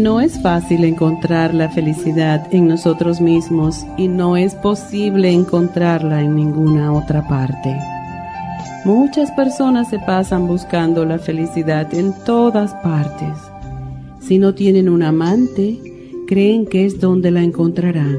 [0.00, 6.36] No es fácil encontrar la felicidad en nosotros mismos y no es posible encontrarla en
[6.36, 7.76] ninguna otra parte.
[8.86, 13.36] Muchas personas se pasan buscando la felicidad en todas partes.
[14.22, 15.78] Si no tienen un amante,
[16.26, 18.16] creen que es donde la encontrarán.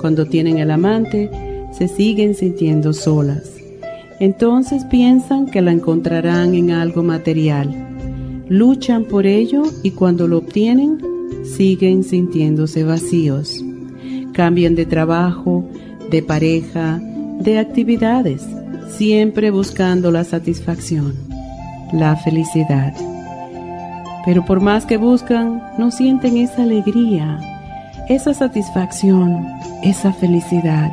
[0.00, 1.30] Cuando tienen el amante,
[1.70, 3.52] se siguen sintiendo solas.
[4.18, 7.85] Entonces piensan que la encontrarán en algo material
[8.48, 10.98] luchan por ello y cuando lo obtienen
[11.44, 13.64] siguen sintiéndose vacíos.
[14.32, 15.64] Cambian de trabajo,
[16.10, 17.00] de pareja,
[17.40, 18.46] de actividades,
[18.88, 21.14] siempre buscando la satisfacción,
[21.92, 22.94] la felicidad.
[24.24, 27.38] Pero por más que buscan, no sienten esa alegría,
[28.08, 29.46] esa satisfacción,
[29.82, 30.90] esa felicidad.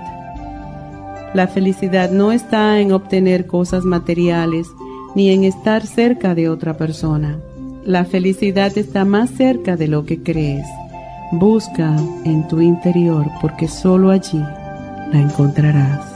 [1.33, 4.67] La felicidad no está en obtener cosas materiales,
[5.15, 7.39] ni en estar cerca de otra persona.
[7.85, 10.65] La felicidad está más cerca de lo que crees.
[11.31, 14.41] Busca en tu interior porque solo allí
[15.11, 16.13] la encontrarás.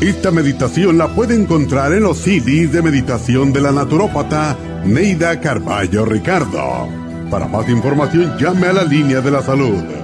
[0.00, 6.04] Esta meditación la puede encontrar en los CDs de meditación de la naturópata Neida Carballo
[6.04, 6.88] Ricardo.
[7.30, 10.03] Para más información llame a la línea de la salud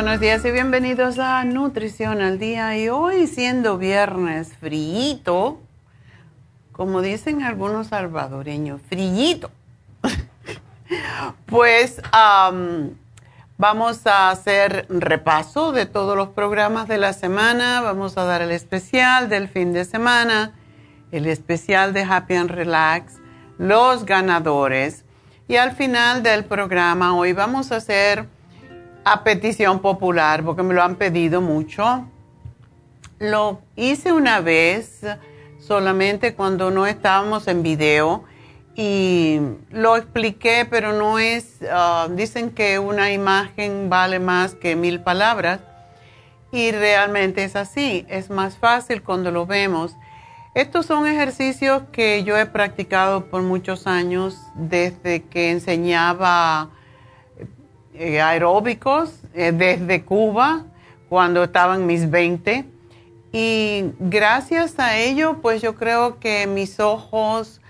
[0.00, 2.78] Buenos días y bienvenidos a Nutrición al Día.
[2.78, 5.58] Y hoy siendo viernes frío,
[6.70, 9.50] como dicen algunos salvadoreños, frío,
[11.46, 12.00] pues
[13.56, 17.80] vamos a hacer repaso de todos los programas de la semana.
[17.80, 20.52] Vamos a dar el especial del fin de semana,
[21.10, 23.14] el especial de Happy and Relax,
[23.58, 25.04] los ganadores.
[25.48, 28.37] Y al final del programa hoy vamos a hacer
[29.12, 32.06] a petición popular, porque me lo han pedido mucho.
[33.18, 35.00] Lo hice una vez
[35.58, 38.24] solamente cuando no estábamos en video
[38.76, 39.40] y
[39.70, 45.60] lo expliqué, pero no es, ah, dicen que una imagen vale más que mil palabras
[46.52, 49.96] y realmente es así, es más fácil cuando lo vemos.
[50.54, 56.70] Estos son ejercicios que yo he practicado por muchos años desde que enseñaba
[57.98, 60.64] eh, aeróbicos eh, desde Cuba
[61.08, 62.64] cuando estaban mis 20
[63.32, 67.60] y gracias a ello pues yo creo que mis ojos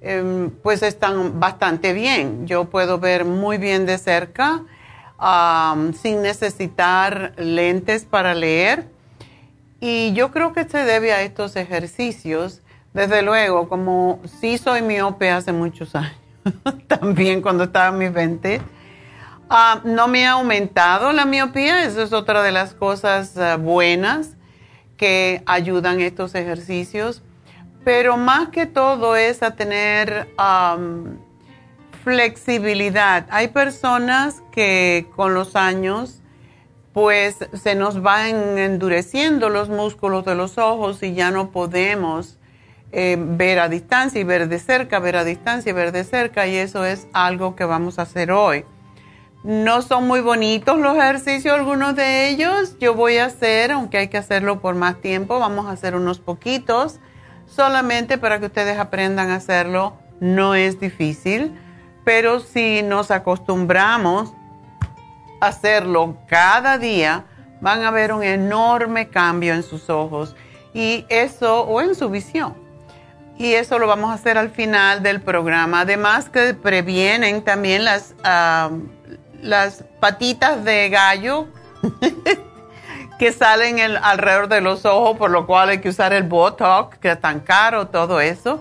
[0.00, 2.46] em, pues están bastante bien.
[2.46, 4.62] Yo puedo ver muy bien de cerca
[5.94, 8.88] sin necesitar lentes para leer.
[9.80, 12.62] Y yo creo que se debe a estos ejercicios.
[12.94, 16.16] Desde luego, como sí soy miope hace muchos años,
[16.86, 18.60] también cuando estaba mis 20,
[19.50, 21.84] ah, no me ha aumentado la miopía.
[21.84, 24.36] Eso es otra de las cosas ah, buenas
[24.96, 27.22] que ayudan estos ejercicios.
[27.84, 30.28] Pero más que todo es a tener
[32.02, 33.26] flexibilidad.
[33.30, 36.20] Hay personas que con los años
[36.94, 42.38] pues se nos van endureciendo los músculos de los ojos y ya no podemos
[42.92, 46.46] eh, ver a distancia y ver de cerca, ver a distancia y ver de cerca
[46.46, 48.64] y eso es algo que vamos a hacer hoy.
[49.44, 52.76] No son muy bonitos los ejercicios, algunos de ellos.
[52.80, 56.18] Yo voy a hacer, aunque hay que hacerlo por más tiempo, vamos a hacer unos
[56.18, 56.98] poquitos,
[57.46, 59.98] solamente para que ustedes aprendan a hacerlo.
[60.18, 61.52] No es difícil
[62.04, 64.34] pero si nos acostumbramos
[65.40, 67.24] a hacerlo cada día,
[67.60, 70.36] van a ver un enorme cambio en sus ojos
[70.74, 72.62] y eso o en su visión.
[73.36, 75.80] Y eso lo vamos a hacer al final del programa.
[75.80, 78.14] Además que previenen también las,
[79.44, 81.46] las patitas de gallo
[83.18, 87.12] que salen alrededor de los ojos, por lo cual hay que usar el Botox, que
[87.12, 88.60] es tan caro, todo eso.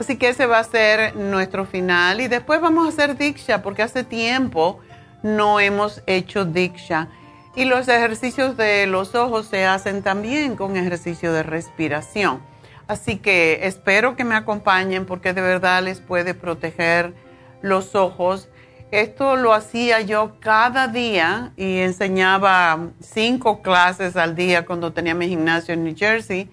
[0.00, 3.82] Así que ese va a ser nuestro final y después vamos a hacer Diksha porque
[3.82, 4.80] hace tiempo
[5.22, 7.08] no hemos hecho Diksha.
[7.54, 12.42] Y los ejercicios de los ojos se hacen también con ejercicio de respiración.
[12.88, 17.14] Así que espero que me acompañen porque de verdad les puede proteger
[17.62, 18.48] los ojos.
[18.94, 25.26] Esto lo hacía yo cada día y enseñaba cinco clases al día cuando tenía mi
[25.26, 26.48] gimnasio en New Jersey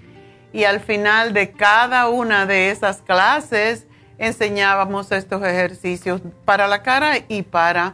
[0.51, 3.85] y al final de cada una de esas clases
[4.17, 7.93] enseñábamos estos ejercicios para la cara y para,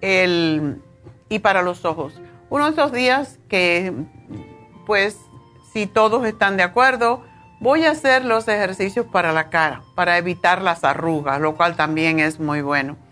[0.00, 0.80] el,
[1.28, 2.18] y para los ojos.
[2.48, 3.92] Uno de esos días que,
[4.86, 5.18] pues,
[5.74, 7.22] si todos están de acuerdo,
[7.60, 12.18] voy a hacer los ejercicios para la cara, para evitar las arrugas, lo cual también
[12.18, 13.03] es muy bueno.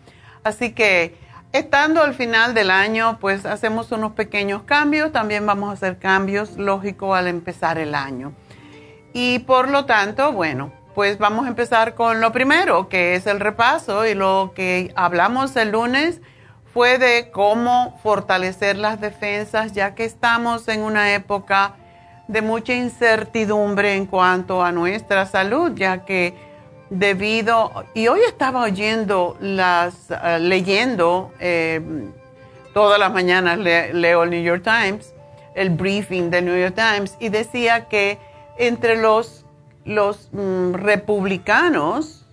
[0.44, 1.16] Así que,
[1.52, 6.56] estando al final del año, pues hacemos unos pequeños cambios, también vamos a hacer cambios
[6.56, 8.32] lógicos al empezar el año.
[9.12, 13.40] Y por lo tanto, bueno, pues vamos a empezar con lo primero, que es el
[13.40, 14.06] repaso.
[14.06, 16.20] Y lo que hablamos el lunes
[16.72, 21.74] fue de cómo fortalecer las defensas, ya que estamos en una época
[22.28, 26.51] de mucha incertidumbre en cuanto a nuestra salud, ya que
[26.92, 31.80] debido, y hoy estaba oyendo las, eh, leyendo, eh,
[32.74, 35.14] todas las mañanas leo el New York Times,
[35.54, 38.18] el briefing del New York Times, y decía que
[38.58, 39.46] entre los,
[39.84, 42.26] los mm, republicanos,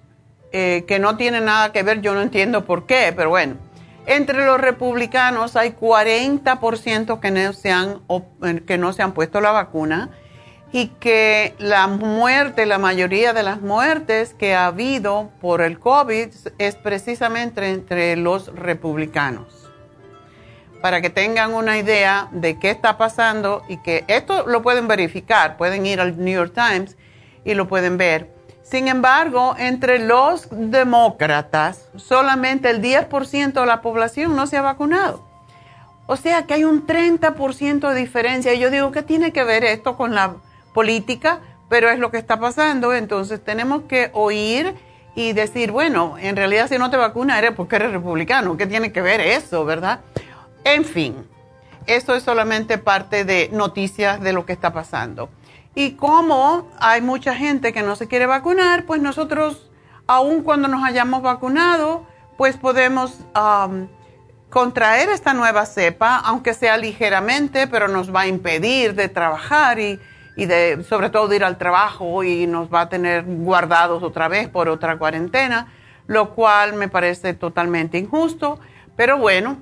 [0.52, 3.56] eh, que no tiene nada que ver, yo no entiendo por qué, pero bueno,
[4.08, 8.02] entre los republicanos hay 40% que no, se han,
[8.44, 10.10] eh, que no se han puesto la vacuna
[10.72, 16.30] y que la muerte, la mayoría de las muertes que ha habido por el COVID
[16.58, 19.60] es precisamente entre los republicanos
[20.82, 25.58] para que tengan una idea de qué está pasando y que esto lo pueden verificar,
[25.58, 26.96] pueden ir al New York Times
[27.44, 28.30] y lo pueden ver.
[28.64, 35.28] Sin embargo, entre los demócratas, solamente el 10% de la población no se ha vacunado.
[36.06, 38.54] O sea que hay un 30% de diferencia.
[38.54, 40.36] Y yo digo, ¿qué tiene que ver esto con la
[40.80, 41.42] política?
[41.68, 42.94] Pero es lo que está pasando.
[42.94, 44.76] Entonces tenemos que oír
[45.14, 48.56] y decir, bueno, en realidad si no te vacunas eres porque eres republicano.
[48.56, 50.00] ¿Qué tiene que ver eso, verdad?
[50.64, 51.28] En fin,
[51.86, 55.28] esto es solamente parte de noticias de lo que está pasando.
[55.76, 59.70] Y como hay mucha gente que no se quiere vacunar, pues nosotros,
[60.08, 62.06] aun cuando nos hayamos vacunado,
[62.38, 63.18] pues podemos
[64.50, 70.00] contraer esta nueva cepa, aunque sea ligeramente, pero nos va a impedir de trabajar y,
[70.40, 74.48] y sobre todo de ir al trabajo y nos va a tener guardados otra vez
[74.48, 75.68] por otra cuarentena,
[76.08, 78.60] lo cual me parece totalmente injusto.
[78.96, 79.62] Pero bueno,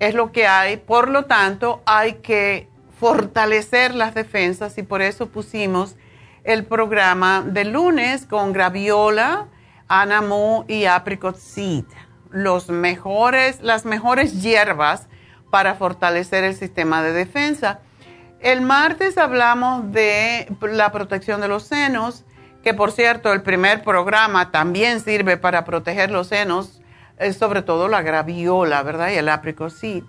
[0.00, 2.68] es lo que hay, por lo tanto hay que
[2.98, 5.96] fortalecer las defensas y por eso pusimos
[6.44, 9.46] el programa de lunes con graviola,
[9.88, 11.84] anamu y apricot seed,
[12.30, 15.08] los mejores, las mejores hierbas
[15.50, 17.80] para fortalecer el sistema de defensa.
[18.46, 22.24] El martes hablamos de la protección de los senos,
[22.62, 26.80] que por cierto el primer programa también sirve para proteger los senos
[27.18, 29.10] es sobre todo la graviola, ¿verdad?
[29.10, 30.04] Y el apricot seed.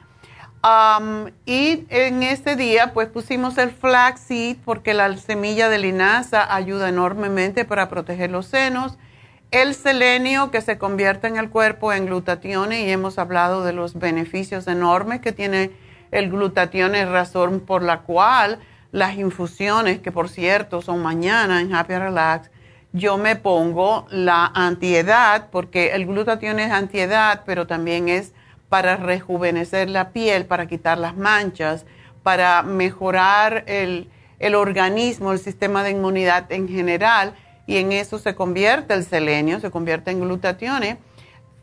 [1.47, 7.65] y en este día, pues pusimos el flaxseed porque la semilla de linaza ayuda enormemente
[7.65, 8.99] para proteger los senos.
[9.49, 13.97] El selenio que se convierte en el cuerpo en glutatión y hemos hablado de los
[13.97, 15.71] beneficios enormes que tiene
[16.11, 18.59] el glutatión, es razón por la cual
[18.91, 22.49] las infusiones, que por cierto son mañana en Happy Relax,
[22.93, 28.33] yo me pongo la antiedad, porque el glutatión es antiedad, pero también es
[28.69, 31.85] para rejuvenecer la piel, para quitar las manchas,
[32.23, 34.09] para mejorar el,
[34.39, 37.33] el organismo, el sistema de inmunidad en general
[37.65, 40.21] y en eso se convierte el selenio, se convierte en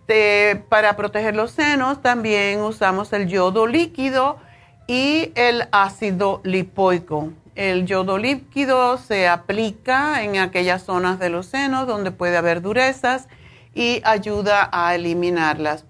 [0.07, 0.65] glutatión.
[0.69, 4.39] para proteger los senos también usamos el yodo líquido
[4.87, 7.31] y el ácido lipoico.
[7.55, 13.29] El yodo líquido se aplica en aquellas zonas de los senos donde puede haber durezas
[13.75, 15.85] y ayuda a eliminarlas.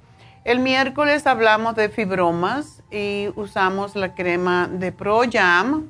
[0.45, 5.89] El miércoles hablamos de fibromas y usamos la crema de ProYam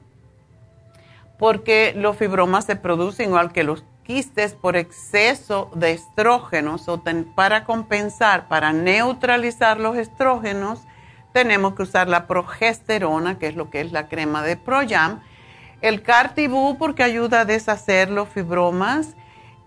[1.39, 7.03] porque los fibromas se producen igual que los quistes por exceso de estrógenos o
[7.35, 10.83] para compensar, para neutralizar los estrógenos,
[11.33, 15.21] tenemos que usar la progesterona, que es lo que es la crema de Proyam,
[15.81, 19.17] el Cartibú porque ayuda a deshacer los fibromas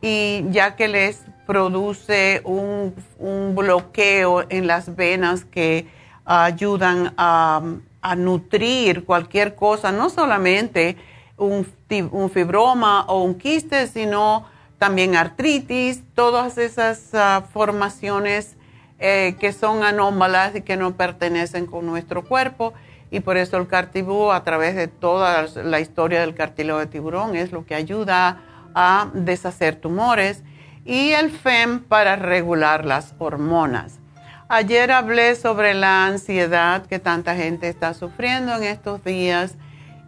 [0.01, 2.94] y ya que les produce un,
[3.56, 5.88] bloqueo en las venas que
[6.25, 7.62] ayudan a,
[8.01, 10.98] a nutrir cualquier cosa, no solamente
[11.38, 14.46] un, fibroma o un quiste, sino
[14.77, 18.56] también artritis, todas esas ah, formaciones
[19.00, 22.74] eh, que son anómalas y que no pertenecen con nuestro cuerpo.
[23.10, 27.36] Y por eso el cartibú, a través de toda la historia del cartílago de tiburón,
[27.36, 28.41] es lo que ayuda
[28.74, 30.44] a deshacer tumores.
[30.84, 34.00] Y el FEM para regular las hormonas.
[34.50, 39.56] Ayer hablé sobre la ansiedad que tanta gente está sufriendo en estos días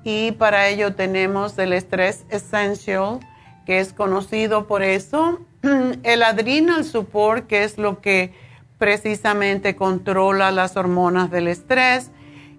[0.03, 3.19] y para ello tenemos el Stress Essential,
[3.65, 5.39] que es conocido por eso,
[6.03, 8.33] el Adrenal Support, que es lo que
[8.77, 12.11] precisamente controla las hormonas del estrés,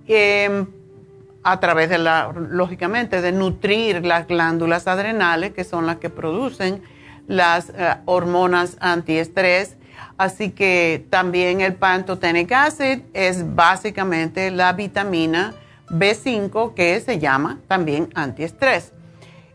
[0.06, 0.66] em,
[1.42, 6.82] a través de la, lógicamente, de nutrir las glándulas adrenales, que son las que producen
[7.26, 9.76] las eh, hormonas antiestrés.
[10.18, 15.54] Así que también el pantotenic acid es básicamente la vitamina
[15.90, 18.92] B5 que se llama también antiestrés.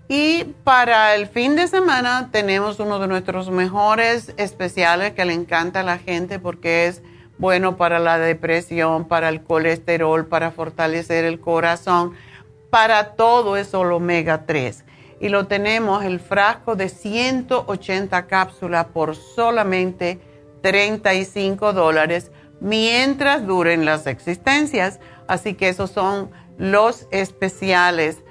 [0.07, 5.79] Y para el fin de semana tenemos uno de nuestros mejores especiales que le encanta
[5.79, 7.01] a la gente porque es
[7.37, 12.13] bueno para la depresión, para el colesterol, para fortalecer el corazón,
[12.69, 14.85] para todo eso el omega 3.
[15.21, 20.19] Y lo tenemos el frasco de 180 cápsulas por solamente
[20.61, 24.99] 35 dólares mientras duren las existencias.
[25.27, 28.23] Así que esos son los especiales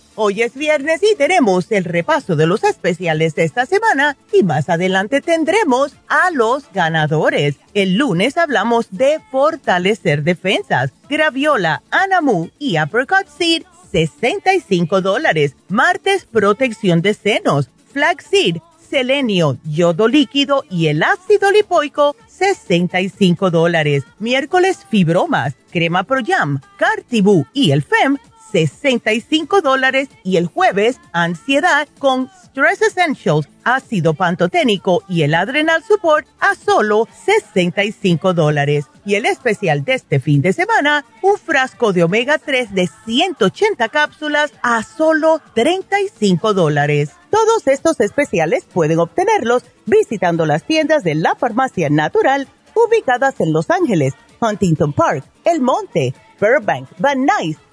[0.23, 4.69] Hoy es viernes y tenemos el repaso de los especiales de esta semana y más
[4.69, 7.55] adelante tendremos a los ganadores.
[7.73, 15.55] El lunes hablamos de fortalecer defensas, graviola, anamu y apricot seed, 65 dólares.
[15.69, 18.57] Martes, protección de senos, flaxseed,
[18.91, 24.03] selenio, yodo líquido y el ácido lipoico, 65 dólares.
[24.19, 28.19] Miércoles, fibromas, crema Pro Jam, Cartibú y el FEM,
[28.51, 36.27] 65 dólares y el jueves ansiedad con Stress Essentials, ácido pantoténico y el Adrenal Support
[36.39, 38.85] a solo 65 dólares.
[39.05, 43.87] Y el especial de este fin de semana, un frasco de omega 3 de 180
[43.89, 47.11] cápsulas a solo 35 dólares.
[47.29, 53.69] Todos estos especiales pueden obtenerlos visitando las tiendas de la farmacia natural ubicadas en Los
[53.69, 57.57] Ángeles, Huntington Park, El Monte, Burbank, Van Nuys,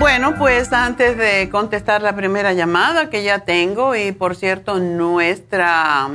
[0.00, 6.08] Bueno, pues antes de contestar la primera llamada que ya tengo y por cierto nuestra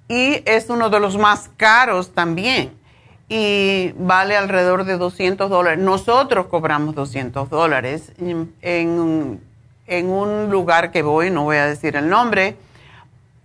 [0.08, 2.72] Y es uno de los más caros también.
[3.30, 5.84] Y vale alrededor de 200 dólares.
[5.84, 8.12] Nosotros cobramos 200 dólares
[8.62, 9.40] en,
[10.10, 12.56] un lugar que voy, no voy a decir el nombre,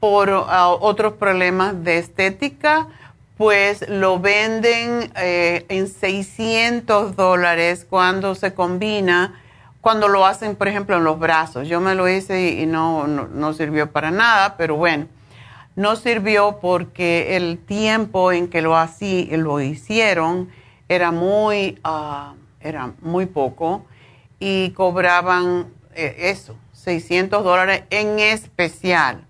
[0.00, 2.88] por ah, otros problemas de estética
[3.36, 9.40] pues lo venden eh, en 600 dólares cuando se combina,
[9.80, 11.68] cuando lo hacen, por ejemplo, en los brazos.
[11.68, 15.08] Yo me lo hice y, no, no, sirvió para nada, pero bueno,
[15.74, 20.48] no sirvió porque el tiempo en que lo, así, lo hicieron
[20.88, 23.84] era muy, ah, era muy poco
[24.38, 29.26] y cobraban eh, eso, 600 dólares en especial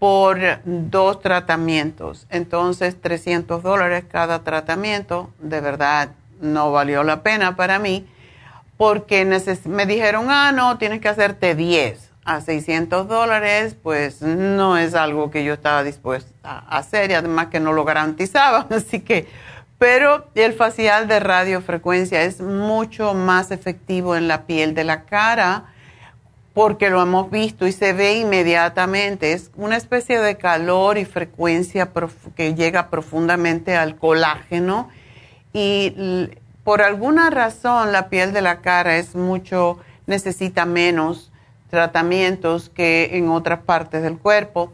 [0.00, 2.26] por dos tratamientos.
[2.30, 6.08] Entonces, 300 dólares cada tratamiento, de verdad
[6.40, 8.08] no valió la pena para mí,
[8.78, 9.26] porque
[9.66, 15.30] me dijeron, ah, no, tienes que hacerte 10 a 600 dólares, pues no es algo
[15.30, 19.28] que yo estaba dispuesta a hacer y además que no lo garantizaba, así que,
[19.76, 25.69] pero el facial de radiofrecuencia es mucho más efectivo en la piel de la cara
[26.54, 29.32] porque lo hemos visto y se ve inmediatamente.
[29.32, 31.90] Es una especie de calor y frecuencia
[32.36, 34.88] que llega profundamente al colágeno
[35.52, 36.28] y
[36.64, 41.32] por alguna razón la piel de la cara es mucho, necesita menos
[41.70, 44.72] tratamientos que en otras partes del cuerpo.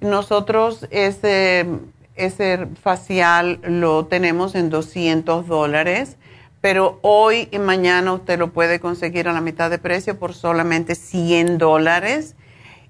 [0.00, 1.66] Nosotros ese,
[2.14, 6.16] ese facial lo tenemos en 200 dólares
[6.60, 10.94] pero hoy y mañana usted lo puede conseguir a la mitad de precio por solamente
[10.94, 12.36] 100 dólares.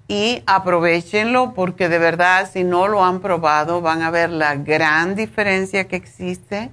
[0.08, 5.14] Y aprovechenlo porque de verdad si no lo han probado van a ver la gran
[5.14, 6.70] diferencia que existe.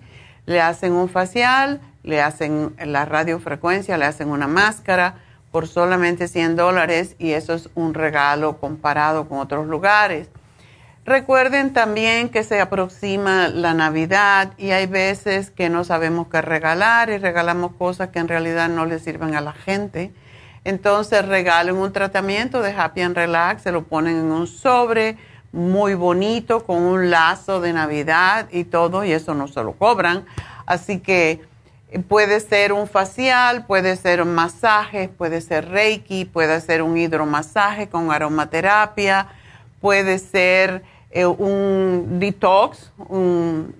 [0.47, 5.15] Le hacen un facial, le hacen la radiofrecuencia, le hacen una máscara
[5.51, 10.29] por solamente 100 dólares y eso es un regalo comparado con otros lugares.
[11.07, 17.09] Recuerden también que se aproxima la Navidad y hay veces que no sabemos qué regalar
[17.09, 20.11] y regalamos cosas que en realidad no le sirven a la gente.
[20.65, 25.15] Entonces regalen un tratamiento de Happy and Relax, se lo ponen en un sobre
[25.53, 30.25] muy bonito con un lazo de Navidad y todo y eso no se lo cobran.
[30.65, 31.39] Así que
[31.89, 36.97] eh, puede ser un facial, puede ser un masaje, puede ser reiki, puede ser un
[36.97, 39.27] hidromasaje con aromaterapia,
[39.79, 43.75] puede ser eh, un detox, un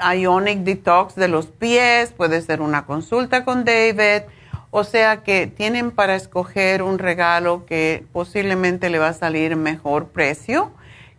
[0.00, 4.22] ionic detox de los pies, puede ser una consulta con David.
[4.70, 10.08] O sea que tienen para escoger un regalo que posiblemente le va a salir mejor
[10.08, 10.72] precio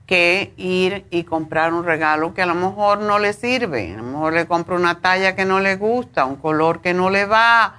[0.05, 3.93] que ir y comprar un regalo que a lo mejor no le sirve.
[3.93, 7.09] A lo mejor le compra una talla que no le gusta, un color que no
[7.09, 7.75] le va.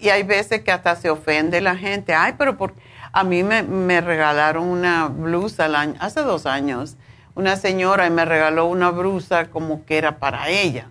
[0.00, 2.14] y hay veces que hasta se ofende la gente.
[2.14, 2.74] Ay, pero por,
[3.12, 5.68] a mí me, regalaron una blusa
[5.98, 6.96] hace dos años.
[7.34, 10.88] Una señora me regaló una blusa como que era para ella.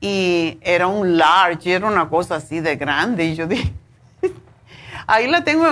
[0.00, 3.26] Y era un large, era una cosa así de grande.
[3.26, 3.72] Y yo dije,
[5.06, 5.66] ahí la tengo,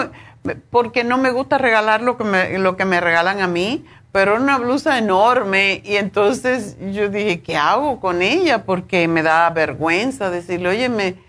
[0.70, 4.32] porque no me gusta regalar lo que me, lo que me regalan a mí, pero
[4.32, 5.80] era una blusa enorme.
[5.84, 8.64] Y entonces yo dije, ¿qué hago con ella?
[8.64, 11.28] Porque me da vergüenza decirle, oye, me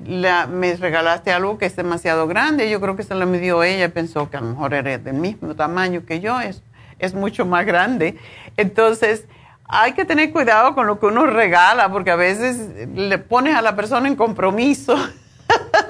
[0.00, 2.70] me regalaste algo que es demasiado grande.
[2.70, 3.88] Yo creo que se lo midió ella.
[3.88, 6.40] Pensó que a lo mejor era del mismo tamaño que yo.
[6.40, 6.62] Es,
[6.98, 8.18] es mucho más grande.
[8.56, 9.26] Entonces,
[9.66, 13.62] hay que tener cuidado con lo que uno regala, porque a veces le pones a
[13.62, 14.96] la persona en compromiso.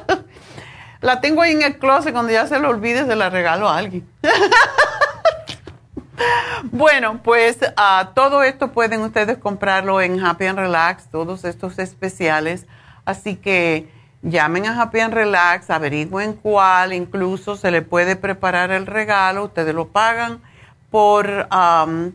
[1.01, 3.79] la tengo ahí en el closet, cuando ya se lo olvide, se la regalo a
[3.79, 4.07] alguien.
[6.63, 12.67] bueno, pues uh, todo esto pueden ustedes comprarlo en Happy and Relax, todos estos especiales.
[13.05, 13.93] Así que
[14.25, 19.73] llamen a Happy and Relax, averigüen cuál, incluso se le puede preparar el regalo, ustedes
[19.75, 20.41] lo pagan
[20.91, 21.47] por,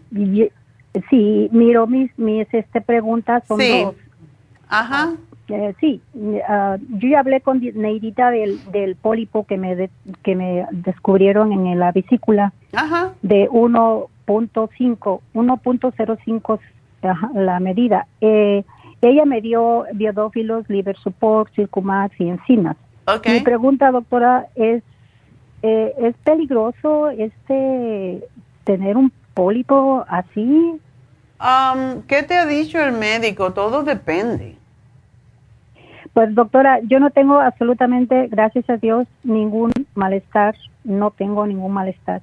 [1.09, 3.43] Sí, miro mis, mis este, preguntas.
[3.47, 3.87] Son sí.
[4.69, 5.15] Ajá.
[5.49, 6.01] Eh, sí,
[6.49, 9.91] ah, yo ya hablé con Neidita del, del pólipo que me,
[10.23, 13.13] que me descubrieron en la vesícula Ajá.
[13.23, 16.61] de 1.5, 1.05
[17.35, 18.07] la medida.
[18.21, 18.65] Eh,
[19.03, 22.77] ella me dio biodófilos, liver support, circumax y enzimas.
[23.07, 23.39] Okay.
[23.39, 24.83] Mi pregunta, doctora, es
[25.63, 28.25] eh, ¿Es peligroso este
[28.65, 30.81] tener un pólipo así?
[31.41, 33.53] Um, ¿Qué te ha dicho el médico?
[33.53, 34.57] Todo depende.
[36.13, 42.21] Pues doctora, yo no tengo absolutamente, gracias a Dios, ningún malestar, no tengo ningún malestar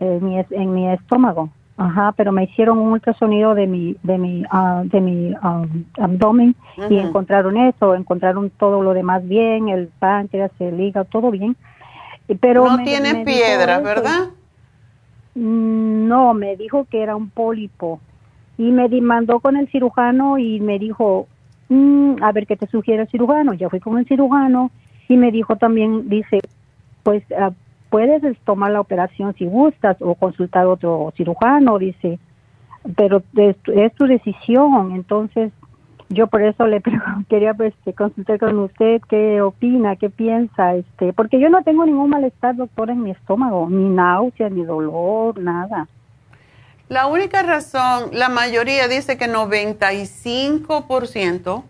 [0.00, 1.50] en mi, en mi estómago.
[1.76, 4.44] Ajá, pero me hicieron un ultrasonido de mi de mi
[4.84, 6.54] de mi um, abdomen
[6.88, 11.56] y encontraron eso, encontraron todo lo demás bien, el páncreas, el hígado, todo bien
[12.40, 14.30] pero no tienes piedras, ¿verdad?
[15.34, 18.00] Mm, no, me dijo que era un pólipo
[18.56, 21.26] y me mandó con el cirujano y me dijo,
[21.68, 23.52] mm, a ver qué te sugiere el cirujano.
[23.54, 24.70] Ya fui con el cirujano
[25.08, 26.40] y me dijo también, dice,
[27.02, 27.52] pues ah,
[27.90, 32.18] puedes tomar la operación si gustas o consultar a otro cirujano, dice,
[32.96, 34.92] pero es, es tu decisión.
[34.92, 35.52] Entonces,
[36.14, 36.80] yo por eso le
[37.28, 41.84] quería pues, este, consultar con usted qué opina, qué piensa, este, porque yo no tengo
[41.84, 45.88] ningún malestar, doctor, en mi estómago, ni náusea, ni dolor, nada.
[46.88, 51.64] La única razón, la mayoría dice que 95%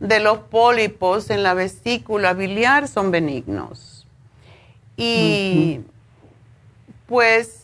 [0.00, 4.06] de los pólipos en la vesícula biliar son benignos.
[4.96, 5.80] Y
[7.06, 7.57] pues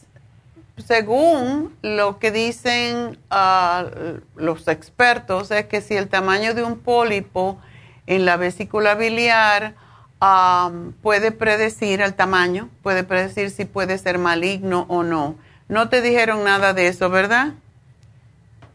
[0.76, 3.86] según lo que dicen ah,
[4.36, 7.58] los expertos es que si el tamaño de un pólipo
[8.06, 9.74] en la vesícula biliar
[10.20, 10.70] ah,
[11.02, 15.34] puede predecir el tamaño, puede predecir si puede ser maligno o no.
[15.68, 17.54] No te dijeron nada de eso, ¿verdad?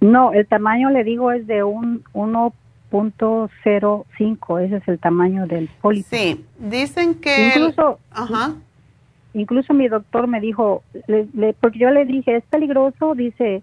[0.01, 6.07] No, el tamaño le digo es de un 1.05, ese es el tamaño del pólipo.
[6.09, 7.47] Sí, dicen que...
[7.47, 7.99] Incluso,
[9.33, 10.83] incluso mi doctor me dijo,
[11.61, 13.61] porque yo le dije, es peligroso, dice,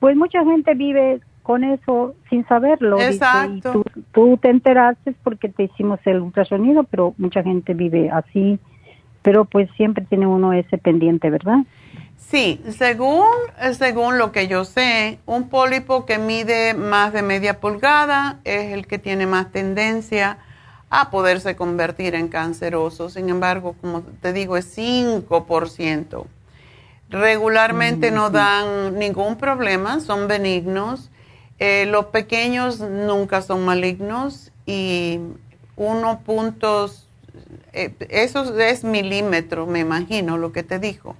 [0.00, 3.00] pues mucha gente vive con eso sin saberlo.
[3.00, 3.84] Exacto.
[3.94, 8.58] y tú, te enteraste porque te hicimos el ultrasonido, pero mucha gente vive así,
[9.22, 11.58] pero pues siempre tiene uno ese pendiente, ¿verdad?
[12.16, 13.26] Sí, según,
[13.72, 18.86] según lo que yo sé, un pólipo que mide más de media pulgada es el
[18.86, 20.38] que tiene más tendencia
[21.00, 23.10] a poderse convertir en canceroso.
[23.10, 26.26] Sin embargo, como te digo, es 5%.
[27.10, 31.10] Regularmente no dan ningún problema, son benignos.
[31.58, 35.18] Eh, los pequeños nunca son malignos y
[35.76, 37.08] uno puntos,
[37.72, 41.16] eh, eso es milímetro, me imagino, lo que te dijo.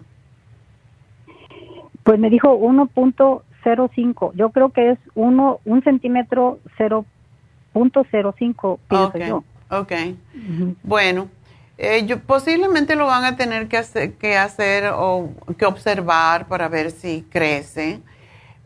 [2.05, 4.33] Pues me dijo 1.05.
[4.35, 9.43] Yo creo que es uno, un centímetro 0.05, pienso yo.
[9.71, 9.93] Ok.
[10.83, 11.29] Bueno,
[11.79, 16.91] eh, posiblemente lo van a tener que hacer, que hacer o que observar para ver
[16.91, 18.01] si crece.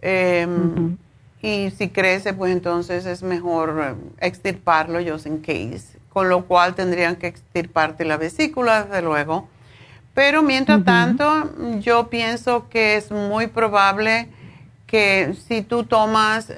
[0.01, 0.97] Em,
[1.41, 5.99] y si crece, pues entonces es mejor eh, extirparlo, just in case.
[6.09, 9.49] Con lo cual tendrían que extirparte la vesícula, desde luego
[10.19, 14.29] pero mientras tanto, yo pienso que es muy probable
[14.89, 16.53] que si tú tomas,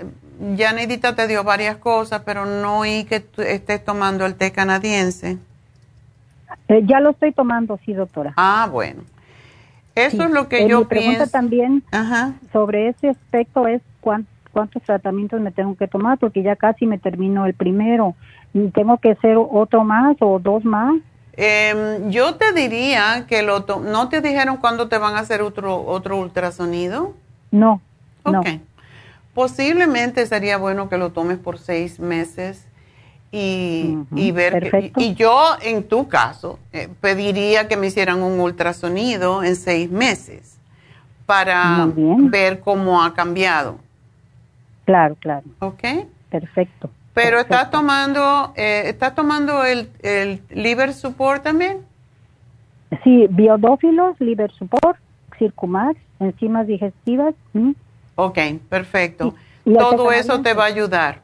[0.57, 5.38] ya Nedita te dio varias cosas, pero no oí que estés tomando el té canadiense.
[6.68, 8.33] Eh, ya lo estoy tomando, sí, doctora.
[8.37, 9.03] Ah, bueno.
[9.94, 11.83] Eso es lo que eh, yo mi pregunta también
[12.53, 17.44] sobre ese aspecto es cuántos tratamientos me tengo que tomar, porque ya casi me termino
[17.44, 18.14] el primero.
[18.72, 20.94] ¿Tengo que hacer otro más o dos más?
[21.35, 25.85] Eh, yo te diría que lo ¿no te dijeron cuándo te van a hacer otro,
[25.87, 27.14] otro ultrasonido?
[27.50, 27.81] No.
[28.24, 28.46] Ok.
[29.40, 32.68] Posiblemente sería bueno que lo tomes por seis meses
[33.33, 33.96] y,
[34.33, 34.92] ver.
[34.98, 40.61] y, yo, en tu caso, eh, pediría que me hicieran un ultrasonido en seis meses
[41.24, 43.79] para ver cómo ha cambiado.
[44.85, 45.46] Claro, claro.
[45.61, 45.85] Ok.
[46.29, 46.90] Perfecto.
[47.14, 51.79] Pero estás tomando, eh, ¿estás tomando el, el liver support también?
[53.05, 54.98] Sí, biodófilos, liver support,
[55.38, 57.35] circumax, enzimas digestivas.
[58.24, 59.35] Ok, perfecto.
[59.64, 61.22] Todo eso te va a ayudar.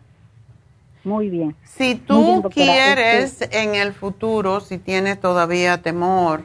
[1.04, 1.54] Muy bien.
[1.64, 6.44] Si tú quieres este en el futuro, si tienes todavía temor,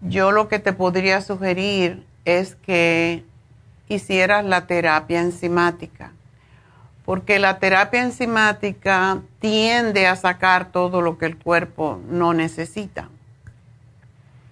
[0.00, 3.24] yo lo que te podría sugerir es que
[3.88, 6.12] hicieras la terapia enzimática
[7.10, 13.08] porque la terapia enzimática tiende a sacar todo lo que el cuerpo no necesita.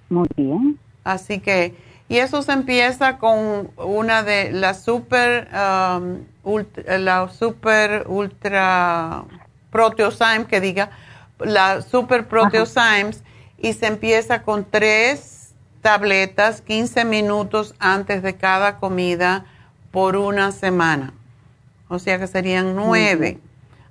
[0.08, 0.76] Muy bien.
[1.04, 1.76] Así que,
[2.08, 9.24] y eso se empieza con una de las super, um, ultra, la super ultra
[10.48, 10.90] que diga,
[11.38, 13.22] la super proteosymes,
[13.58, 19.44] y se empieza con tres tabletas 15 minutos antes de cada comida
[19.90, 21.12] por una semana.
[21.88, 23.38] O sea que serían nueve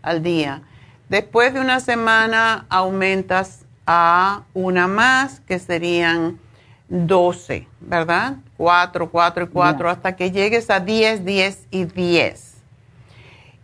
[0.01, 0.61] al día.
[1.09, 6.39] Después de una semana aumentas a una más, que serían
[6.89, 8.37] doce, ¿verdad?
[8.55, 12.63] Cuatro, cuatro y cuatro, hasta que llegues a diez, diez y diez.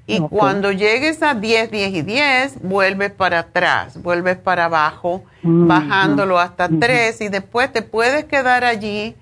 [0.06, 6.40] Y cuando llegues a diez, diez y diez, vuelves para atrás, vuelves para abajo, bajándolo
[6.40, 9.16] hasta tres y después te puedes quedar allí.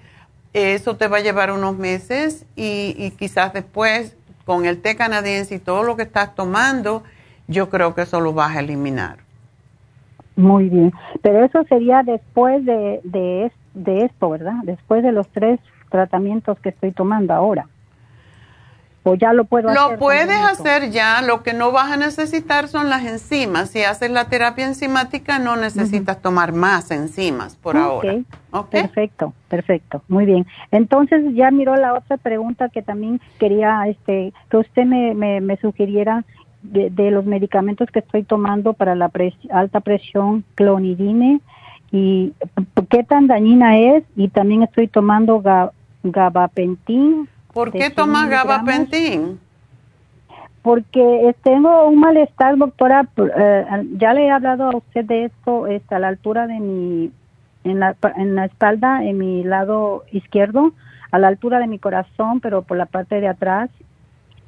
[0.54, 5.56] Eso te va a llevar unos meses y, y quizás después con el té canadiense
[5.56, 7.04] y todo lo que estás tomando,
[7.48, 9.18] yo creo que eso lo vas a eliminar.
[10.36, 13.46] Muy bien, pero eso sería después de, de,
[13.86, 14.56] esto, ¿verdad?
[14.64, 17.68] Después de los tres tratamientos que estoy tomando ahora.
[19.04, 19.82] ¿O ya lo puedo hacer?
[19.82, 21.22] Lo puedes hacer ya.
[21.24, 23.72] Lo que no vas a necesitar son las enzimas.
[23.72, 28.18] Si haces la terapia enzimática, no necesitas tomar más enzimas por ahora.
[28.52, 28.82] Okay.
[28.84, 30.04] Perfecto, perfecto.
[30.08, 30.46] Muy bien.
[30.72, 36.24] Entonces, ya miró la otra pregunta que también quería este, que usted me, me, sugiriera
[36.62, 39.10] de, los medicamentos que estoy tomando para la
[39.50, 41.42] alta presión, clonidine,
[41.92, 42.34] y
[42.90, 44.04] qué tan dañina es.
[44.16, 45.44] Y también estoy tomando
[46.04, 49.40] gabapentin ¿Por qué tomas gabapentin?
[50.62, 53.08] Porque tengo un malestar, doctora.
[53.18, 53.66] Eh,
[53.98, 57.12] ya le he hablado a usted de esto está a la altura de mi,
[57.64, 60.74] en la, en la espalda, en mi lado izquierdo,
[61.12, 63.70] a la altura de mi corazón, pero por la parte de atrás.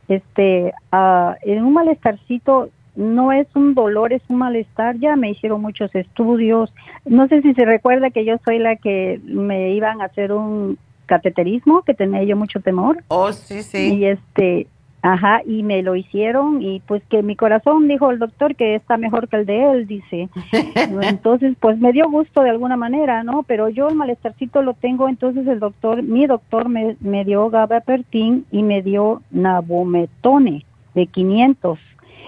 [0.07, 4.97] Este, uh, en un malestarcito no es un dolor, es un malestar.
[4.97, 6.71] Ya me hicieron muchos estudios.
[7.05, 10.77] No sé si se recuerda que yo soy la que me iban a hacer un
[11.05, 13.03] cateterismo, que tenía yo mucho temor.
[13.07, 13.95] Oh, sí, sí.
[13.95, 14.67] Y este,
[15.01, 18.97] ajá, y me lo hicieron y pues que mi corazón dijo el doctor que está
[18.97, 20.29] mejor que el de él, dice.
[21.01, 23.43] entonces, pues me dio gusto de alguna manera, ¿no?
[23.43, 28.45] Pero yo el malestarcito lo tengo, entonces el doctor, mi doctor me, me dio gabapentin
[28.51, 31.79] y me dio nabumetone de 500.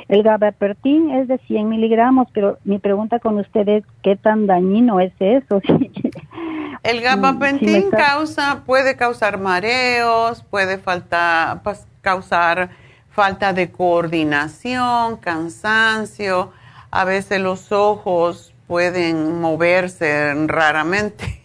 [0.07, 5.13] El gabapentin es de 100 miligramos, pero mi pregunta con ustedes, ¿qué tan dañino es
[5.19, 5.61] eso?
[6.83, 11.63] El gabapentin causa, puede causar mareos, puede falta,
[12.01, 12.69] causar
[13.09, 16.51] falta de coordinación, cansancio,
[16.91, 21.41] a veces los ojos pueden moverse raramente.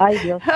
[0.00, 0.42] Ay, Dios.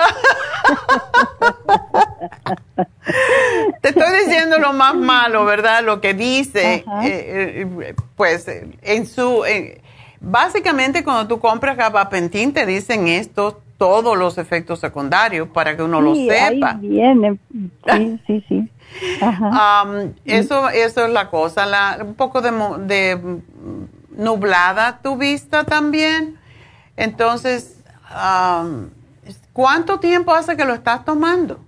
[3.81, 5.83] Te estoy diciendo lo más malo, ¿verdad?
[5.83, 8.47] Lo que dice, eh, eh, pues
[8.81, 9.43] en su,
[10.21, 15.99] básicamente cuando tú compras gabapentin te dicen esto todos los efectos secundarios para que uno
[15.99, 16.79] lo sepa.
[16.79, 17.39] Ahí
[17.91, 18.69] Sí, sí, sí.
[19.21, 21.65] Um, eso, eso es la cosa.
[21.65, 22.51] La, un poco de,
[22.85, 23.41] de,
[24.15, 26.37] nublada tu vista también.
[26.95, 28.89] Entonces, um,
[29.53, 31.59] ¿cuánto tiempo hace que lo estás tomando?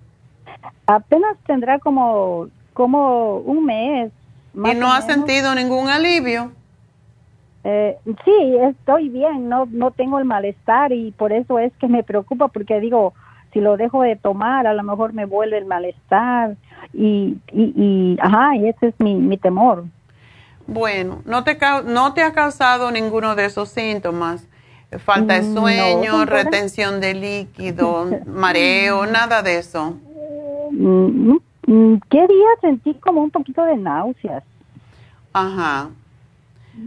[0.87, 4.11] Apenas tendrá como, como un mes.
[4.53, 6.51] ¿Y no has sentido ningún alivio?
[7.63, 12.03] Eh, sí, estoy bien, no, no tengo el malestar y por eso es que me
[12.03, 13.13] preocupa porque digo,
[13.53, 16.57] si lo dejo de tomar, a lo mejor me vuelve el malestar
[16.93, 19.85] y, y, y ajá, y ese es mi, mi temor.
[20.67, 24.47] Bueno, no te, no te ha causado ninguno de esos síntomas,
[24.99, 29.97] falta de mm, sueño, retención de líquido, mareo, nada de eso.
[30.71, 34.43] Mm, mm, ¿Qué día sentí como un poquito de náuseas?
[35.34, 35.89] Ajá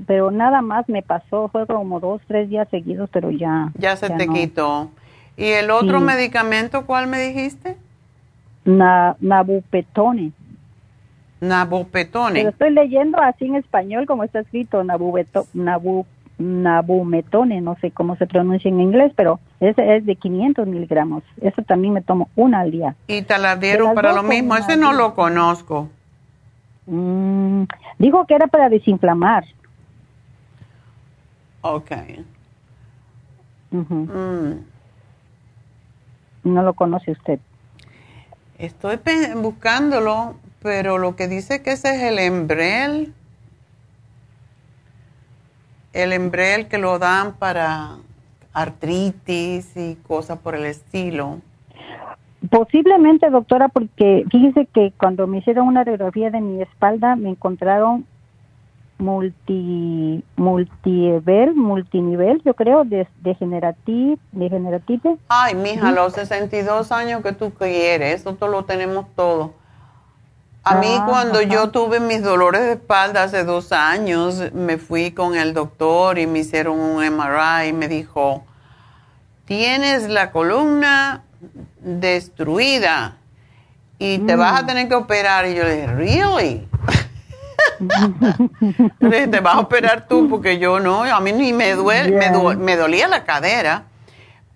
[0.07, 3.73] pero nada más me pasó, fue como dos, tres días seguidos, pero ya.
[3.75, 4.91] Ya se te quitó.
[5.37, 7.77] ¿Y el otro medicamento cuál me dijiste?
[8.65, 10.33] Na, nabupetone.
[11.41, 12.43] Nabupetone.
[12.43, 16.05] Lo estoy leyendo así en español como está escrito, nabubeto, nabu,
[16.39, 21.25] nabumetone, no sé cómo se pronuncia en inglés, pero ese es de 500 miligramos.
[21.41, 22.95] Eso también me tomo una al día.
[23.09, 24.57] ¿Y te la dieron para lo mismo?
[24.57, 25.89] Ese no lo conozco.
[26.87, 27.65] Mm,
[27.99, 29.45] dijo que era para desinflamar.
[31.61, 31.91] Ok.
[33.71, 34.53] Mm.
[36.45, 37.41] No lo conoce usted.
[38.59, 38.99] Estoy
[39.37, 43.13] buscándolo, pero lo que dice que ese es el embrel.
[45.93, 47.97] El embrel que lo dan para
[48.53, 51.39] artritis y cosas por el estilo.
[52.51, 58.07] Posiblemente, doctora, porque fíjese que cuando me hicieron una radiografía de mi espalda me encontraron
[58.99, 65.17] multi multinivel, multinivel, yo creo, de degenerative, degenerative.
[65.29, 69.55] Ay, mija, los 62 años que tú quieres, eso todo lo tenemos todo.
[70.71, 75.13] A mí ah, cuando yo tuve mis dolores de espalda hace dos años, me fui
[75.13, 78.45] con el doctor y me hicieron un MRI y me dijo,
[79.47, 81.25] tienes la columna
[81.81, 83.17] destruida
[83.99, 84.67] y te vas a mm.
[84.67, 85.47] tener que operar.
[85.47, 86.69] Y yo le dije, ¿really?
[89.31, 93.09] te vas a operar tú porque yo no, a mí ni me duele, me, dolía
[93.09, 93.85] la cadera,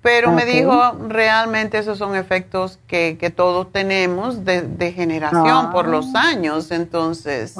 [0.03, 6.15] pero me dijo, realmente esos son efectos que, que todos tenemos de, generación por los
[6.17, 6.29] ah.
[6.29, 7.55] años, entonces.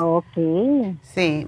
[1.03, 1.47] Sí.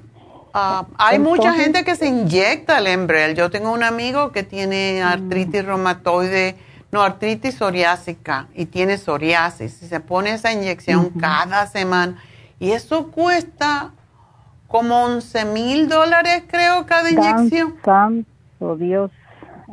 [0.56, 3.34] Ah, hay mucha gente que se inyecta el Embrel.
[3.34, 5.06] Yo tengo un amigo que tiene mm.
[5.06, 6.54] artritis reumatoide,
[6.92, 9.82] no, artritis psoriásica y tiene psoriasis.
[9.82, 12.22] Y se pone esa inyección cada semana
[12.60, 13.90] y eso cuesta
[14.68, 17.74] como 11 mil dólares, creo, cada inyección.
[17.84, 19.10] Santo Dios,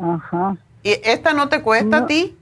[0.01, 0.57] ajá.
[0.83, 2.35] ¿Y esta no te cuesta a ti?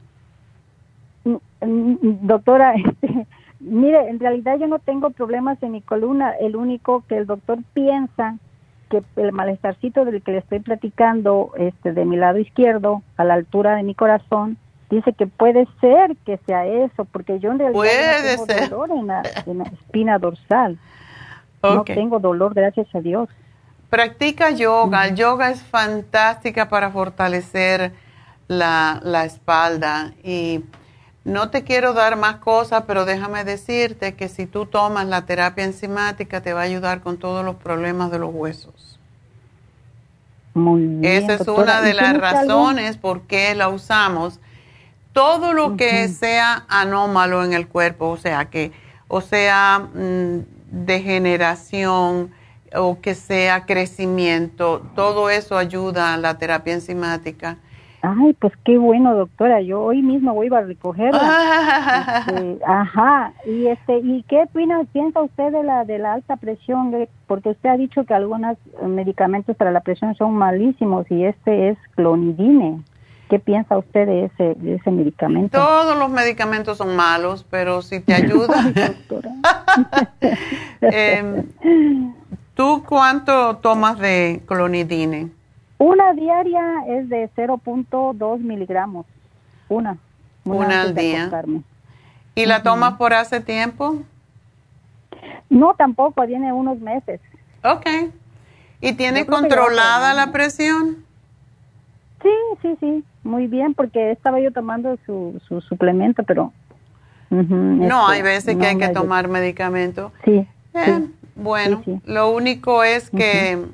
[1.61, 3.27] Doctora, este,
[3.59, 6.31] mire, en realidad yo no tengo problemas en mi columna.
[6.39, 8.37] El único que el doctor piensa
[8.89, 13.35] que el malestarcito del que le estoy platicando, este, de mi lado izquierdo, a la
[13.35, 14.57] altura de mi corazón,
[14.89, 18.97] dice que puede ser que sea eso, porque yo en realidad no tengo dolor
[19.45, 20.79] en la, espina dorsal.
[21.61, 23.29] No tengo dolor, gracias a Dios.
[23.89, 25.07] Practica yoga.
[25.07, 27.91] El yoga es fantástica para fortalecer
[28.49, 30.65] la, la espalda y
[31.23, 35.63] no te quiero dar más cosas, pero déjame decirte que si tú tomas la terapia
[35.63, 38.99] enzimática te va a ayudar con todos los problemas de los huesos.
[40.55, 44.39] Muy bien, Esa es una de las razones por qué la usamos.
[45.13, 48.71] Todo lo que sea anómalo en el cuerpo, o sea que,
[49.07, 50.39] o sea, mm,
[50.71, 52.31] degeneración
[52.73, 57.57] o que sea crecimiento, todo eso ayuda a la terapia enzimática
[58.01, 59.61] Ay, pues qué bueno, doctora.
[59.61, 61.19] Yo hoy mismo voy a recogerla.
[62.29, 63.33] Este, ajá.
[63.45, 64.45] Y este, ¿y qué
[64.93, 66.93] piensa usted de la de la alta presión?
[67.27, 71.77] Porque usted ha dicho que algunos medicamentos para la presión son malísimos y este es
[71.95, 72.81] clonidine.
[73.29, 75.57] ¿Qué piensa usted de ese de ese medicamento?
[75.57, 78.71] Todos los medicamentos son malos, pero si te ayuda.
[80.81, 81.43] eh,
[82.53, 85.38] ¿Tú cuánto tomas de clonidine?
[85.79, 89.05] Una diaria es de 0.2 miligramos.
[89.69, 89.97] Una.
[90.43, 91.31] Una, al día.
[92.35, 94.01] ¿Y la tomas por hace tiempo?
[95.49, 97.21] No, tampoco, tiene unos meses.
[97.63, 97.85] Ok.
[98.81, 101.05] ¿Y tiene controlada la presión?
[102.21, 102.29] Sí,
[102.61, 106.51] sí, sí, muy bien, porque estaba yo tomando su, su suplemento, pero...
[107.29, 110.11] no, hay este, veces que hay que tomar medicamento.
[110.25, 110.45] Sí.
[110.73, 113.65] Eh, bueno, lo único es que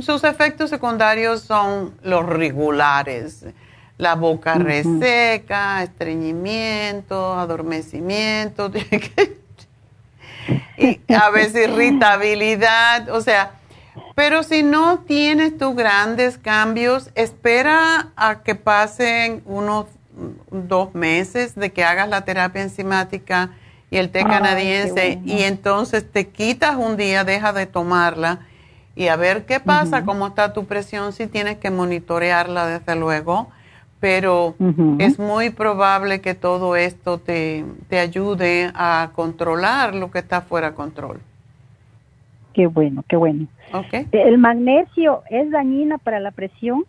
[0.00, 3.46] sus efectos secundarios son los regulares.
[3.98, 8.70] La boca reseca, estreñimiento, adormecimiento,
[10.76, 13.52] y a veces irritabilidad, o sea,
[14.14, 19.86] pero si no tienes tus grandes cambios, espera a que pasen unos
[20.50, 23.50] dos meses de que hagas la terapia enzimática
[23.90, 28.40] y el té canadiense y entonces te quitas un día, deja de tomarla
[28.96, 33.48] y a ver qué pasa, cómo está tu presión, si tienes que monitorearla desde luego,
[34.00, 34.54] pero
[34.98, 40.70] es muy probable que todo esto te, te, ayude a controlar lo que está fuera
[40.70, 41.20] de control.
[42.54, 43.46] Qué bueno, qué bueno.
[43.72, 44.08] Okay.
[44.12, 46.84] ¿El magnesio es dañina para la presión?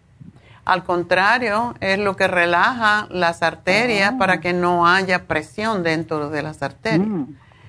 [0.64, 4.18] Al contrario, es lo que relaja las arterias ah.
[4.18, 7.08] para que no haya presión dentro de las arterias.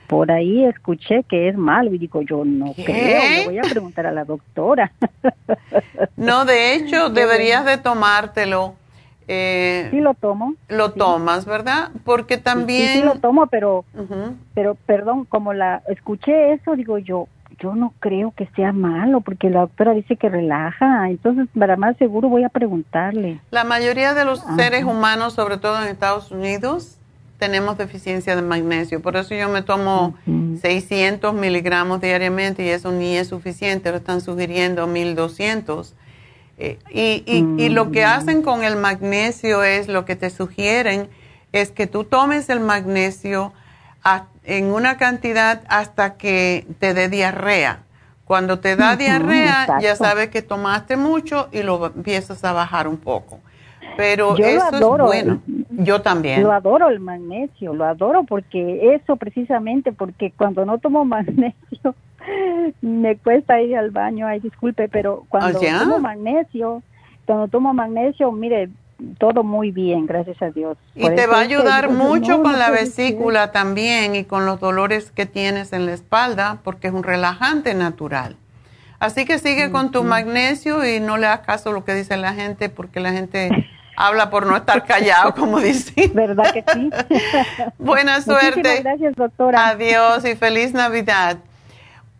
[0.09, 4.07] Por ahí escuché que es malo y digo, yo no creo, le voy a preguntar
[4.07, 4.91] a la doctora.
[6.17, 8.75] no, de hecho, deberías de tomártelo.
[9.29, 10.55] Eh, sí lo tomo.
[10.69, 11.91] Lo tomas, ¿verdad?
[12.05, 12.89] Porque también...
[12.89, 13.85] Sí, sí, lo tomo, pero,
[14.55, 17.29] pero, perdón, como la escuché eso, digo yo,
[17.61, 21.97] yo no creo que sea malo, porque la doctora dice que relaja, entonces para más
[21.99, 23.41] seguro voy a preguntarle.
[23.51, 26.98] La mayoría de los seres humanos, sobre todo en Estados Unidos,
[27.39, 29.01] tenemos deficiencia de magnesio.
[29.01, 34.21] Por eso yo me tomo 600 miligramos diariamente y eso ni es suficiente, lo están
[34.21, 35.95] sugiriendo 1200.
[36.61, 37.23] Eh, y,
[37.57, 38.09] y, lo que mm.
[38.09, 41.09] hacen con el magnesio es, lo que te sugieren,
[41.53, 43.53] es que tú tomes el magnesio
[44.45, 47.85] en una cantidad hasta que te dé diarrea.
[48.25, 52.99] Cuando te da diarrea, ya sabes que tomaste mucho y lo empiezas a bajar un
[52.99, 53.41] poco.
[53.99, 55.43] Pero eso es bueno.
[55.71, 56.45] Yo también.
[56.45, 61.97] Lo adoro el magnesio, lo adoro porque eso precisamente, porque cuando no tomo magnesio
[62.81, 66.81] me cuesta ir al baño, ay disculpe, pero cuando ¿Ah, tomo magnesio,
[67.27, 68.69] cuando tomo magnesio, mire,
[69.19, 70.79] todo muy bien, gracias a Dios.
[70.95, 75.27] Y te va a ayudar mucho con la vesícula también y con los dolores que
[75.27, 78.37] tienes en la espalda, porque es un relajante natural.
[79.01, 82.17] Así que sigue con tu magnesio y no le hagas caso a lo que dice
[82.17, 83.51] la gente, porque la gente
[83.99, 86.11] habla por no estar callado, como dice.
[86.15, 86.91] ¿Verdad que sí?
[87.79, 88.83] Buena suerte.
[88.83, 89.69] gracias, doctora.
[89.69, 91.39] Adiós y feliz Navidad.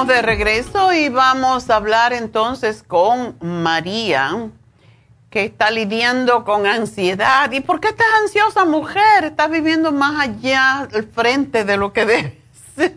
[0.00, 4.48] Estamos de regreso y vamos a hablar entonces con María,
[5.28, 7.52] que está lidiando con ansiedad.
[7.52, 9.24] ¿Y por qué estás ansiosa, mujer?
[9.24, 12.32] Estás viviendo más allá, al frente de lo que debes.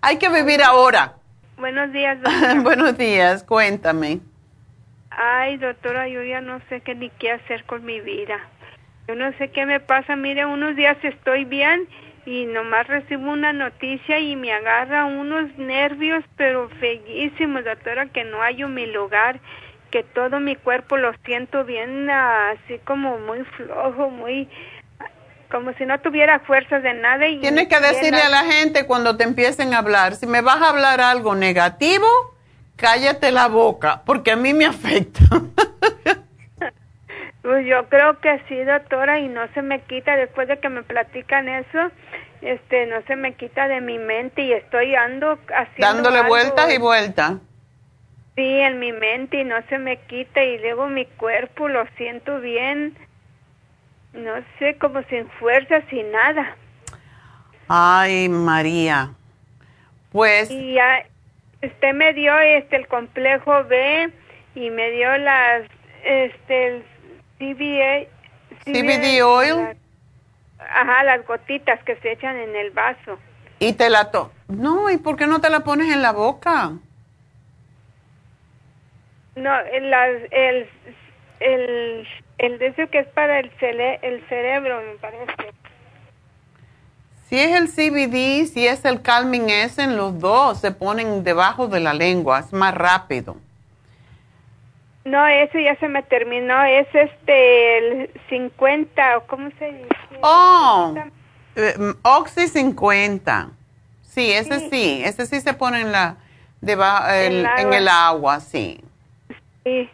[0.00, 1.14] Hay que vivir ahora.
[1.56, 2.54] Buenos días, doctora.
[2.60, 4.18] Buenos días, cuéntame.
[5.10, 8.36] Ay, doctora, yo ya no sé qué ni qué hacer con mi vida.
[9.06, 10.16] Yo no sé qué me pasa.
[10.16, 11.86] Mire, unos días estoy bien
[12.26, 18.38] y nomás recibo una noticia y me agarra unos nervios, pero feísimos, doctora, que no
[18.38, 19.40] hallo mi lugar,
[19.90, 24.48] que todo mi cuerpo lo siento bien así como muy flojo, muy
[25.50, 27.26] como si no tuviera fuerzas de nada.
[27.26, 30.62] Y Tienes que decirle a la gente cuando te empiecen a hablar, si me vas
[30.62, 32.06] a hablar algo negativo,
[32.76, 35.20] cállate la boca, porque a mí me afecta.
[37.42, 40.82] Pues yo creo que sí, doctora, y no se me quita después de que me
[40.82, 41.90] platican eso,
[42.42, 46.74] este, no se me quita de mi mente y estoy ando haciendo Dándole algo, vueltas
[46.74, 47.32] y vueltas.
[48.36, 52.40] Sí, en mi mente y no se me quita y luego mi cuerpo lo siento
[52.40, 52.96] bien,
[54.12, 56.56] no sé, como sin fuerza, sin nada.
[57.68, 59.12] Ay, María.
[60.12, 61.06] Pues, Y ya,
[61.62, 64.10] usted me dio este el complejo B
[64.54, 65.62] y me dio las,
[66.04, 66.84] este, el
[67.40, 68.06] CBA,
[68.66, 69.76] CBD oil.
[70.58, 73.18] ajá, las gotitas que se echan en el vaso.
[73.58, 74.30] y te la to...
[74.48, 76.72] No, ¿y por qué no te la pones en la boca?
[79.36, 80.68] No, el, las, el,
[81.40, 83.50] el, el de ese que es para el,
[84.28, 85.54] cerebro, me parece.
[87.28, 91.80] Si es el CBD, si es el Calming en los dos se ponen debajo de
[91.80, 93.36] la lengua, es más rápido.
[95.04, 100.18] No, ese ya se me terminó, es este el 50, o ¿cómo se dice?
[100.22, 100.94] Oh,
[101.56, 103.50] eh, Oxy 50.
[104.02, 105.02] Sí, ese sí.
[105.04, 106.16] ese sí se pone en la
[106.60, 108.80] debajo, en el agua, sí.
[109.64, 109.88] Sí.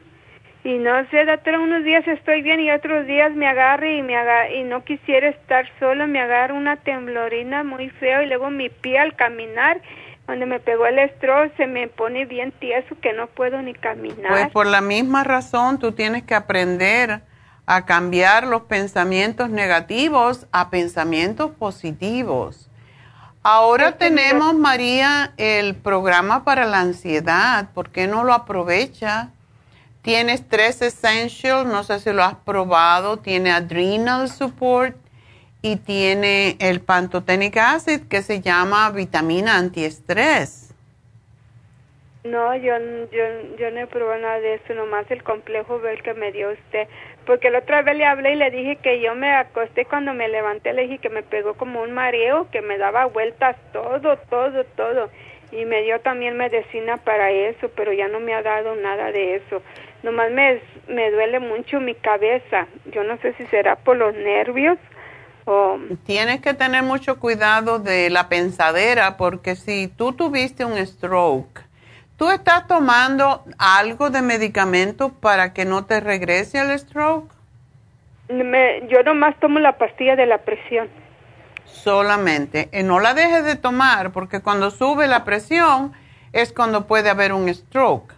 [0.66, 4.16] Y no sé, doctora, unos días estoy bien y otros días me agarra y me
[4.16, 8.68] agarra, y no quisiera estar sola, me agarra una temblorina muy feo y luego mi
[8.68, 9.80] pie al caminar,
[10.26, 14.30] donde me pegó el estro, se me pone bien tieso que no puedo ni caminar.
[14.30, 17.20] Pues por la misma razón tú tienes que aprender
[17.66, 22.70] a cambiar los pensamientos negativos a pensamientos positivos.
[23.42, 27.68] Ahora tenemos, María, el programa para la ansiedad.
[27.74, 29.30] ¿Por qué no lo aprovecha?
[30.02, 34.96] Tiene Stress Essential, no sé si lo has probado, tiene Adrenal Support
[35.66, 40.72] y tiene el Pantotenic Acid que se llama vitamina antiestrés.
[42.22, 42.72] No, yo,
[43.10, 46.50] yo, yo no he probado nada de eso, nomás el complejo B que me dio
[46.52, 46.86] usted.
[47.24, 50.28] Porque la otra vez le hablé y le dije que yo me acosté cuando me
[50.28, 54.64] levanté, le dije que me pegó como un mareo, que me daba vueltas todo, todo,
[54.76, 55.10] todo.
[55.50, 59.36] Y me dio también medicina para eso, pero ya no me ha dado nada de
[59.36, 59.62] eso
[60.02, 62.68] nomás me, me duele mucho mi cabeza.
[62.92, 64.78] Yo no sé si será por los nervios
[65.46, 65.78] o...
[66.04, 71.62] Tienes que tener mucho cuidado de la pensadera porque si tú tuviste un stroke,
[72.18, 77.32] ¿tú estás tomando algo de medicamento para que no te regrese el stroke?
[78.28, 80.88] Me, yo nomás tomo la pastilla de la presión.
[81.64, 82.68] Solamente.
[82.72, 85.92] Y no la dejes de tomar porque cuando sube la presión
[86.32, 88.14] es cuando puede haber un stroke.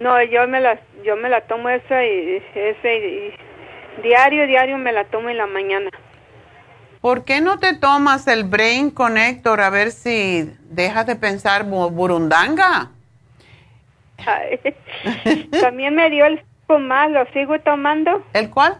[0.00, 3.34] No, yo me la, yo me la tomo esa y, ese
[4.02, 5.88] diario, diario me la tomo en la mañana.
[7.04, 12.92] ¿Por qué no te tomas el Brain Connector a ver si dejas de pensar burundanga?
[15.60, 18.24] también me dio el Circumax, ¿lo sigo tomando?
[18.32, 18.78] ¿El cuál?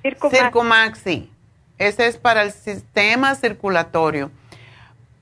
[0.00, 0.38] Circumax.
[0.38, 1.30] Circumax, sí.
[1.76, 4.30] Ese es para el sistema circulatorio.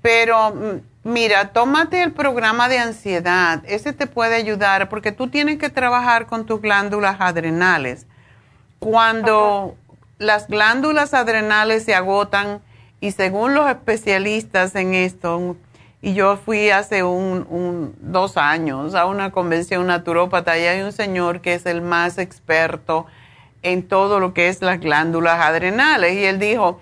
[0.01, 3.65] Pero mm, Mira, tómate el programa de ansiedad.
[3.67, 8.07] Ese te puede ayudar porque tú tienes que trabajar con tus glándulas adrenales.
[8.79, 9.77] Cuando
[10.21, 12.61] las glándulas adrenales se agotan,
[13.01, 15.57] y según los especialistas en esto,
[16.01, 21.41] y yo fui hace un, dos años a una convención naturópata y hay un señor
[21.41, 23.07] que es el más experto
[23.63, 26.15] en todo lo que es las glándulas adrenales.
[26.15, 26.81] Y él dijo,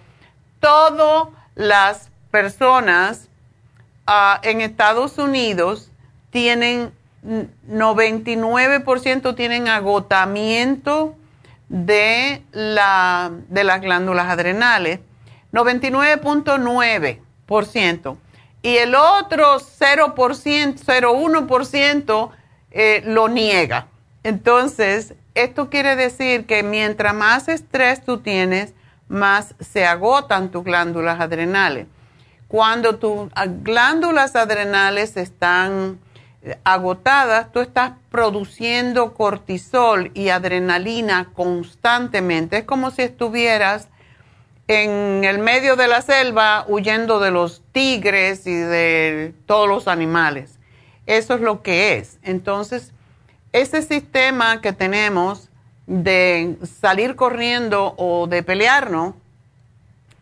[0.61, 3.29] todas las personas
[4.11, 5.91] Ah, en Estados Unidos
[6.31, 11.15] tienen 99% tienen agotamiento
[11.69, 15.01] de, la, de las glándulas adrenales,
[15.53, 18.17] 99.9%.
[18.63, 22.31] Y el otro 0%, 0,1%
[22.71, 23.89] eh, lo niega.
[24.25, 28.75] Entonces, esto quiere decir que mientras más estrés tú tienes,
[29.09, 31.87] más se agotan tus glándulas adrenales.
[32.49, 33.31] Cuando tus
[33.63, 36.01] glándulas adrenales están
[36.65, 42.59] agotadas, tú estás produciendo cortisol y adrenalina constantemente.
[42.59, 43.89] Es como si estuvieras
[44.69, 50.59] en el medio de la selva huyendo de los tigres y de todos los animales.
[51.07, 52.19] Eso es lo que es.
[52.23, 52.93] Entonces,
[53.53, 55.49] ese sistema que tenemos
[55.87, 59.15] de salir corriendo o de pelearnos,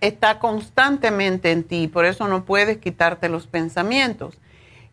[0.01, 4.39] está constantemente en ti, por eso no puedes quitarte los pensamientos.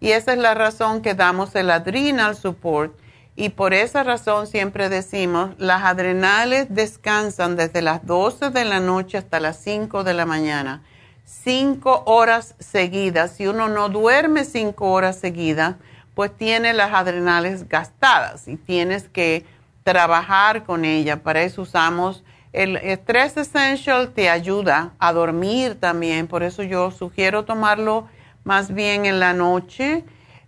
[0.03, 2.93] Y esa es la razón que damos el adrenal support.
[3.37, 9.17] Y por esa razón siempre decimos, las adrenales descansan desde las 12 de la noche
[9.17, 10.83] hasta las 5 de la mañana.
[11.23, 13.31] Cinco horas seguidas.
[13.37, 15.75] Si uno no duerme cinco horas seguidas,
[16.15, 19.45] pues tiene las adrenales gastadas y tienes que
[19.85, 21.23] trabajar con ella.
[21.23, 27.45] Para eso usamos el Stress Essential te ayuda a dormir también, por eso yo sugiero
[27.45, 28.09] tomarlo
[28.43, 30.03] más bien en la noche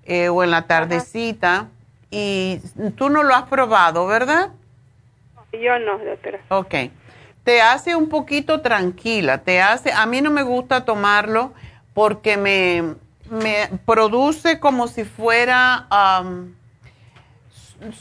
[0.06, 1.70] eh, o en la tardecita.
[2.10, 2.62] Y
[2.96, 4.52] tú no lo has probado, ¿verdad?
[5.52, 6.40] Yo no, doctora.
[6.50, 6.92] Ok.
[7.44, 11.54] Te hace un poquito tranquila, te hace, a mí no me gusta tomarlo
[11.94, 12.96] porque me,
[13.30, 15.88] me produce como si fuera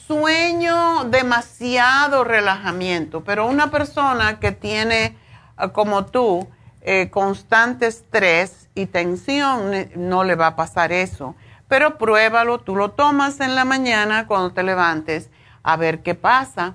[0.06, 5.16] sueño, demasiado relajamiento, pero una persona que tiene,
[5.56, 6.48] ah, como tú,
[6.80, 11.34] eh, constante estrés y tensión, no le va a pasar eso.
[11.68, 15.30] Pero pruébalo, tú lo tomas en la mañana cuando te levantes,
[15.62, 16.74] a ver qué pasa.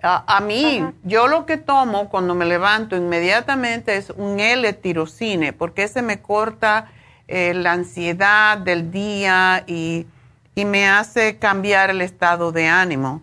[0.00, 6.02] A, mí, yo lo que tomo cuando me levanto inmediatamente es un L-tirocine, porque ese
[6.02, 6.86] me corta
[7.26, 10.06] eh, la ansiedad del día y,
[10.54, 13.22] y, me hace cambiar el estado de ánimo.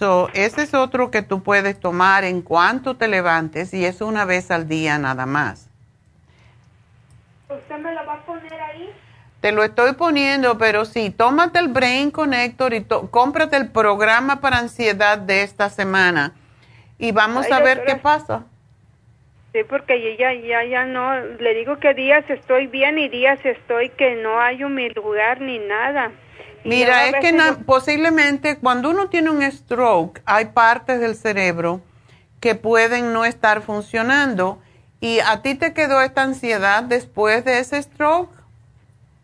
[0.00, 4.24] So, ese es otro que tú puedes tomar en cuanto te levantes y es una
[4.24, 5.69] vez al día nada más.
[7.80, 8.90] ¿Usted me lo va a poner ahí?
[9.40, 14.58] Te lo estoy poniendo, pero sí, tómate el Brain Connector y cómprate el programa para
[14.58, 16.34] ansiedad de esta semana
[16.98, 18.44] y vamos a ver qué pasa.
[19.54, 23.88] Sí, porque ya, ya, ya no, le digo que días estoy bien y días estoy
[23.88, 26.12] que no hay un mi lugar ni nada.
[26.62, 27.32] Mira, es que
[27.64, 31.80] posiblemente cuando uno tiene un stroke, hay partes del cerebro
[32.40, 34.60] que pueden no estar funcionando.
[35.00, 38.30] ¿Y a ti te quedó esta ansiedad después de ese stroke?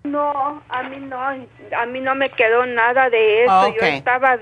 [0.05, 3.75] No, a mí no, a mí no me quedó nada de eso.
[3.81, 4.37] Yo estaba,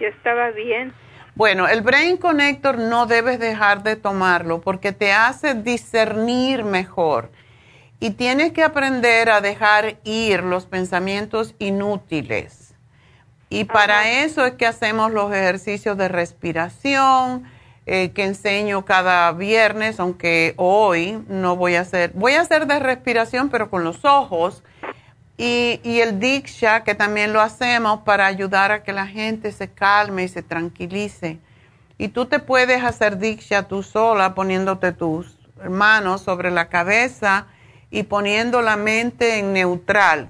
[0.00, 0.94] yo estaba bien.
[1.34, 7.30] Bueno, el Brain Connector no debes dejar de tomarlo porque te hace discernir mejor
[8.00, 12.74] y tienes que aprender a dejar ir los pensamientos inútiles.
[13.50, 17.44] Y para eso es que hacemos los ejercicios de respiración
[17.86, 22.80] eh, que enseño cada viernes, aunque hoy no voy a hacer, voy a hacer de
[22.80, 24.64] respiración pero con los ojos
[25.38, 29.68] y, y, el Diksha, que también lo hacemos para ayudar a que la gente se
[29.70, 31.38] calme y se tranquilice.
[31.98, 37.46] Y tú te puedes hacer Diksha tú sola poniéndote tus manos sobre la cabeza
[37.90, 40.28] y poniendo la mente en neutral.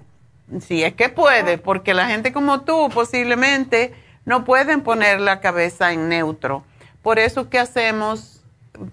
[0.61, 3.94] Si es que puedes, porque la gente como tú posiblemente
[4.24, 6.64] no pueden poner la cabeza en neutro.
[7.07, 8.42] Por eso que hacemos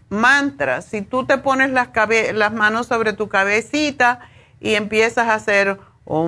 [0.07, 0.85] mantras.
[0.85, 1.89] Si tú te pones las,
[2.35, 4.19] las manos sobre tu cabecita
[4.59, 6.19] y empiezas a hacer no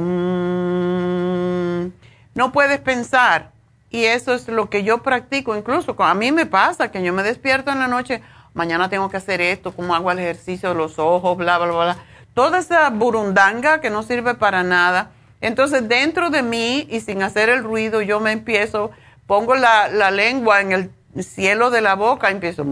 [2.52, 3.52] puedes pensar.
[3.92, 5.56] Y eso es lo que yo practico.
[5.56, 8.24] Incluso a mí me pasa que yo me despierto en la noche,
[8.56, 11.98] mañana tengo que hacer esto, cómo hago el ejercicio de los ojos, bla, bla, bla.
[12.34, 15.12] Toda esa burundanga que no sirve para nada.
[15.40, 18.90] Entonces, dentro de mí y sin hacer el ruido, yo me empiezo,
[19.28, 20.90] pongo la lengua en el
[21.24, 22.64] cielo de la boca, empiezo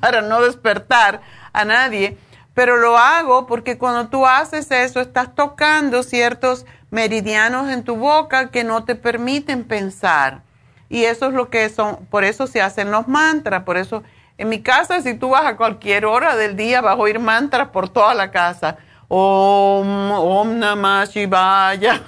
[0.00, 1.20] para no despertar
[1.52, 2.18] a nadie
[2.54, 8.50] pero lo hago porque cuando tú haces eso estás tocando ciertos meridianos en tu boca
[8.50, 10.42] que no te permiten pensar.
[10.88, 14.04] Y eso es lo que son, por eso se hacen los mantras, por eso
[14.38, 17.68] en mi casa si tú vas a cualquier hora del día vas a oír mantras
[17.68, 18.78] por toda la casa.
[19.08, 22.00] Om, Om Namah Shivaya,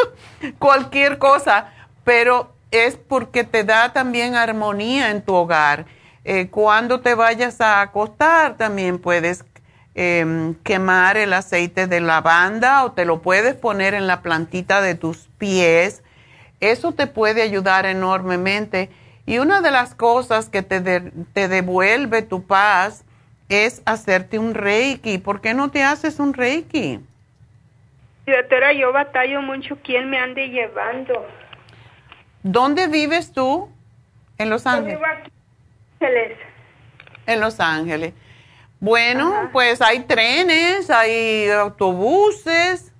[0.58, 1.72] cualquier cosa,
[2.04, 5.86] pero es porque te da también armonía en tu hogar.
[6.24, 9.44] Eh, cuando te vayas a acostar también puedes
[10.00, 14.94] Em, quemar el aceite de lavanda o te lo puedes poner en la plantita de
[14.94, 16.04] tus pies.
[16.60, 18.90] Eso te puede ayudar enormemente.
[19.26, 20.80] Y una de las cosas que te,
[21.32, 23.04] te devuelve tu paz
[23.48, 25.18] es hacerte un reiki.
[25.18, 27.00] ¿Por qué no te haces un reiki?
[28.24, 31.26] Doctora, yo batallo mucho quién me ande llevando.
[32.42, 33.68] ¿Dónde vives tú?
[34.38, 34.98] En Los Ángeles.
[37.26, 38.14] En Los Ángeles.
[38.80, 42.92] Bueno, pues hay trenes, hay autobuses.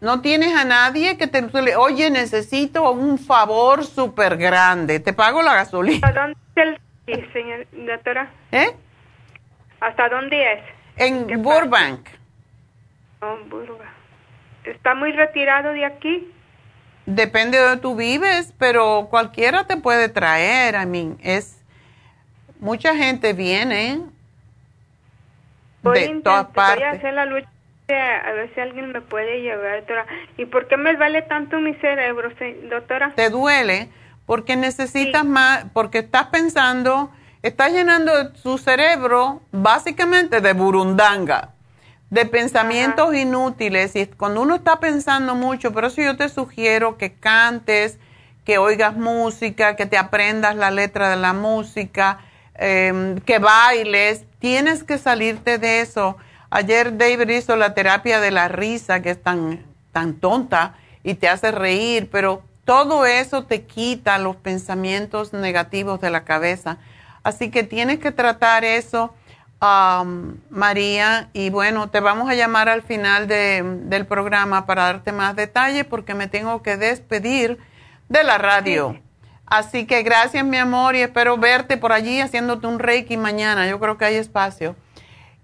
[0.00, 1.46] No tienes a nadie que te
[1.76, 5.00] oye, necesito un favor súper grande.
[5.00, 6.06] Te pago la gasolina.
[6.06, 8.30] ¿Hasta dónde es el señor, doctora?
[8.52, 8.76] ¿Eh?
[9.80, 10.60] ¿Hasta dónde es?
[10.96, 12.08] En Burbank.
[13.22, 13.88] Oh, Burbank.
[14.64, 16.30] ¿Está muy retirado de aquí?
[17.14, 20.74] Depende de donde tú vives, pero cualquiera te puede traer.
[20.74, 21.56] I mean, es.
[22.60, 24.02] Mucha gente viene
[25.82, 26.76] voy de todas partes.
[26.76, 27.48] Voy a hacer la lucha
[28.24, 30.06] a ver si alguien me puede llevar, doctora.
[30.36, 32.30] ¿Y por qué me vale tanto mi cerebro,
[32.70, 33.12] doctora?
[33.16, 33.88] ¿Te duele?
[34.26, 37.10] Porque necesitas más, porque estás pensando,
[37.42, 41.54] estás llenando tu cerebro básicamente de burundanga,
[42.10, 43.96] de pensamientos inútiles.
[43.96, 47.98] Y cuando uno está pensando mucho, por eso yo te sugiero que cantes,
[48.44, 52.18] que oigas música, que te aprendas la letra de la música,
[52.54, 56.16] em, que bailes, Tienes que salirte de eso.
[56.48, 61.28] Ayer David hizo la terapia de la risa, que es tan, tan tonta y te
[61.28, 66.78] hace reír, pero todo eso te quita los pensamientos negativos de la cabeza.
[67.22, 69.12] Así que tienes que tratar eso,
[69.60, 71.30] um, María.
[71.32, 76.14] Y bueno, te vamos a llamar al final del programa para darte más detalles porque
[76.14, 77.58] me tengo que despedir
[78.08, 78.98] de la radio.
[79.46, 83.68] Así que gracias, mi amor, y espero verte por allí haciéndote un reiki mañana.
[83.68, 84.76] Yo creo que hay espacio.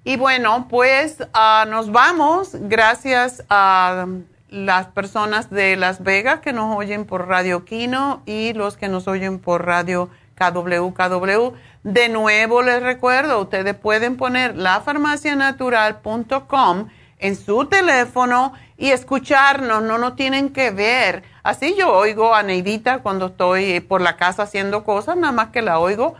[0.04, 2.50] Y bueno, pues ah, nos vamos.
[2.54, 4.06] Gracias a
[4.48, 9.08] las personas de Las Vegas que nos oyen por Radio Kino y los que nos
[9.08, 11.55] oyen por Radio KWKW.
[11.82, 20.14] De nuevo les recuerdo, ustedes pueden poner lafarmacianatural.com en su teléfono y escucharnos, no nos
[20.16, 21.24] tienen que ver.
[21.43, 25.62] Así yo oigo a Neidita cuando estoy por la casa haciendo cosas, nada más que
[25.62, 26.14] la oigo.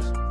[0.01, 0.30] that.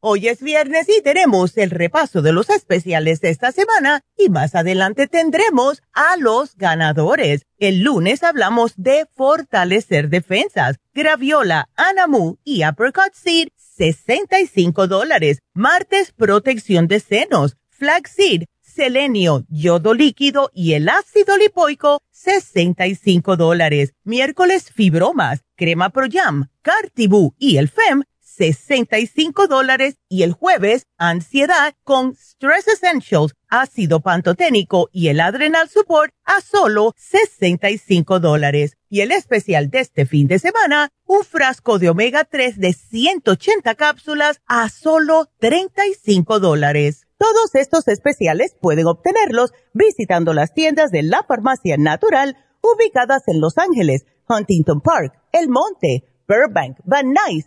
[0.00, 4.54] Hoy es viernes y tenemos el repaso de los especiales de esta semana y más
[4.54, 7.46] adelante tendremos a los ganadores.
[7.58, 15.38] El lunes hablamos de fortalecer defensas, graviola, anamu y apricot seed, 65 dólares.
[15.54, 23.94] Martes, protección de senos, flaxseed, selenio, yodo líquido y el ácido lipoico, 65 dólares.
[24.04, 28.02] Miércoles, fibromas, crema Pro Jam, Cartibú y el FEM,
[28.36, 36.12] 65 dólares y el jueves ansiedad con Stress Essentials, ácido pantoténico y el Adrenal Support
[36.24, 38.76] a solo 65 dólares.
[38.90, 43.74] Y el especial de este fin de semana, un frasco de omega 3 de 180
[43.74, 47.06] cápsulas a solo 35 dólares.
[47.18, 53.56] Todos estos especiales pueden obtenerlos visitando las tiendas de la farmacia natural ubicadas en Los
[53.56, 57.46] Ángeles, Huntington Park, El Monte, Burbank, Van Nuys,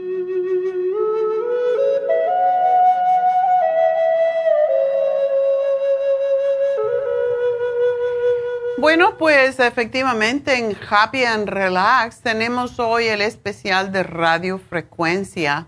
[8.81, 15.67] Bueno, pues efectivamente en Happy and Relax tenemos hoy el especial de radiofrecuencia,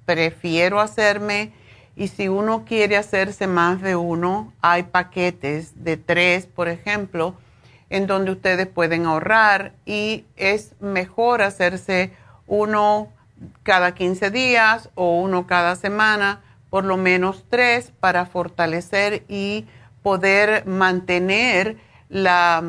[0.04, 1.52] prefiero hacerme
[1.96, 7.34] y si uno quiere hacerse más de uno, hay paquetes de tres, por ejemplo,
[7.90, 12.12] en donde ustedes pueden ahorrar y es mejor hacerse
[12.46, 13.08] uno
[13.62, 19.66] cada 15 días o uno cada semana, por lo menos tres, para fortalecer y
[20.02, 21.76] poder mantener
[22.08, 22.62] la,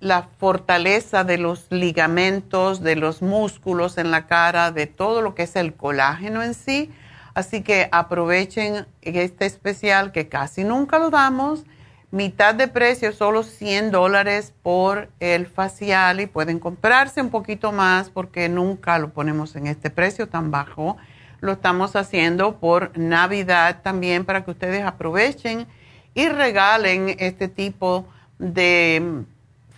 [0.00, 5.42] la fortaleza de los ligamentos, de los músculos en la cara, de todo lo que
[5.42, 6.90] es el colágeno en sí
[7.38, 11.62] Así que aprovechen este especial que casi nunca lo damos.
[12.10, 18.10] Mitad de precio, solo 100 dólares por el facial y pueden comprarse un poquito más
[18.10, 20.96] porque nunca lo ponemos en este precio tan bajo.
[21.38, 25.68] Lo estamos haciendo por Navidad también para que ustedes aprovechen
[26.14, 28.04] y regalen este tipo
[28.40, 29.22] de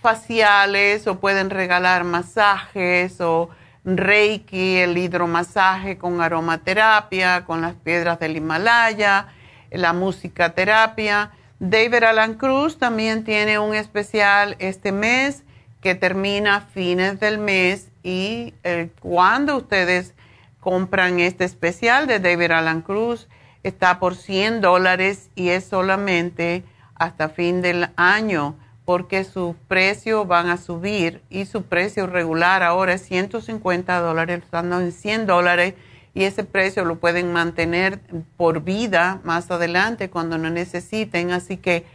[0.01, 3.51] faciales o pueden regalar masajes o
[3.83, 9.27] Reiki, el hidromasaje con aromaterapia, con las piedras del Himalaya,
[9.71, 11.31] la música terapia.
[11.59, 15.43] David Alan Cruz también tiene un especial este mes
[15.81, 20.13] que termina fines del mes y eh, cuando ustedes
[20.59, 23.27] compran este especial de David Alan Cruz
[23.63, 26.63] está por 100 dólares y es solamente
[26.95, 28.55] hasta fin del año
[28.85, 34.79] porque sus precios van a subir y su precio regular ahora es 150 dólares, estando
[34.79, 35.75] en 100 dólares
[36.13, 37.99] y ese precio lo pueden mantener
[38.37, 41.31] por vida más adelante cuando no necesiten.
[41.31, 41.85] Así que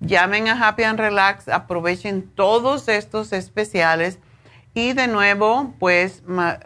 [0.00, 4.18] llamen a Happy and Relax, aprovechen todos estos especiales
[4.74, 6.22] y de nuevo, pues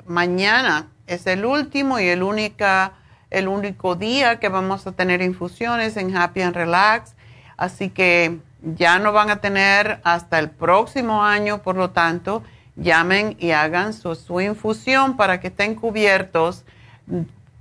[0.06, 2.94] mañana es el último y el, única,
[3.30, 7.14] el único día que vamos a tener infusiones en Happy and Relax.
[7.56, 12.42] Así que ya no van a tener hasta el próximo año, por lo tanto,
[12.76, 16.64] llamen y hagan su, infusión para que estén cubiertos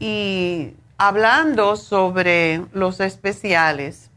[0.00, 4.10] y hablando sobre los especiales.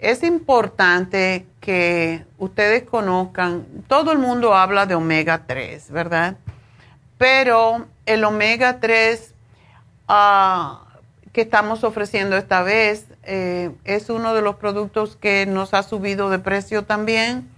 [0.00, 6.36] Es importante que ustedes conozcan, todo el mundo habla de omega 3, ¿verdad?
[7.16, 9.34] Pero el omega 3
[10.08, 10.82] ah,
[11.32, 16.28] que estamos ofreciendo esta vez eh, es uno de los productos que nos ha subido
[16.28, 17.51] de precio también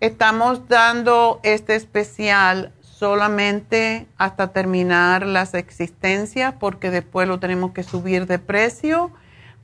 [0.00, 8.26] Estamos dando este especial solamente hasta terminar las existencias porque después lo tenemos que subir
[8.26, 9.10] de precio,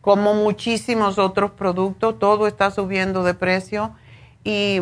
[0.01, 3.95] como muchísimos otros productos, todo está subiendo de precio
[4.43, 4.80] y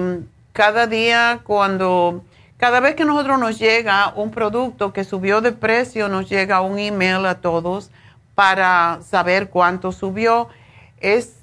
[0.53, 2.23] cada día cuando,
[2.57, 6.79] cada vez que nosotros nos llega un producto que subió de precio, nos llega un
[6.79, 7.91] email a todos
[8.37, 10.49] para saber cuánto subió.
[11.01, 11.39] Es,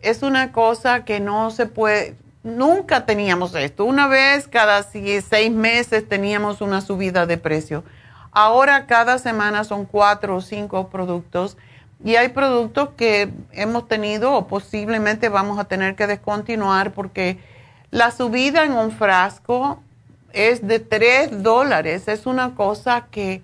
[0.00, 3.84] es una cosa que no se puede, nunca teníamos esto.
[3.84, 7.84] Una vez cada seis meses teníamos una subida de precio.
[8.32, 11.56] Ahora cada semana son cuatro o cinco productos
[12.04, 17.38] y hay productos que hemos tenido o posiblemente vamos a tener que descontinuar porque
[17.90, 19.82] la subida en un frasco
[20.32, 22.06] es de 3 dólares.
[22.06, 23.42] Es una cosa que,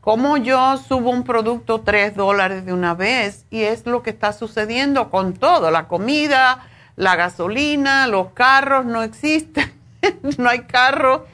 [0.00, 4.32] como yo subo un producto 3 dólares de una vez, y es lo que está
[4.32, 6.66] sucediendo con todo, la comida,
[6.96, 9.72] la gasolina, los carros no existen,
[10.38, 11.26] no hay carro.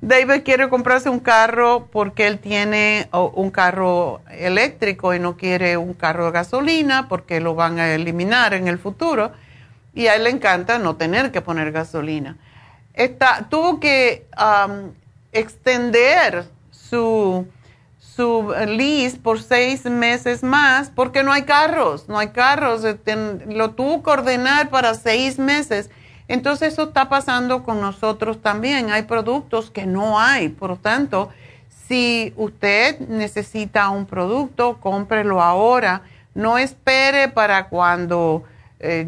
[0.00, 5.94] David quiere comprarse un carro porque él tiene un carro eléctrico y no quiere un
[5.94, 9.30] carro de gasolina porque lo van a eliminar en el futuro.
[9.94, 12.36] Y a él le encanta no tener que poner gasolina
[13.48, 14.26] tuvo que
[15.32, 17.46] extender su,
[18.14, 22.98] su lease por seis meses más porque no hay carros, no hay carros, eh,
[23.48, 25.90] lo tuvo que ordenar para seis meses.
[26.28, 28.90] Entonces eso está pasando con nosotros también.
[28.90, 30.48] Hay productos que no hay.
[30.48, 31.30] Por lo tanto,
[31.88, 36.02] si usted necesita un producto, cómprelo ahora.
[36.34, 38.44] No espere para cuando
[38.80, 39.06] eh,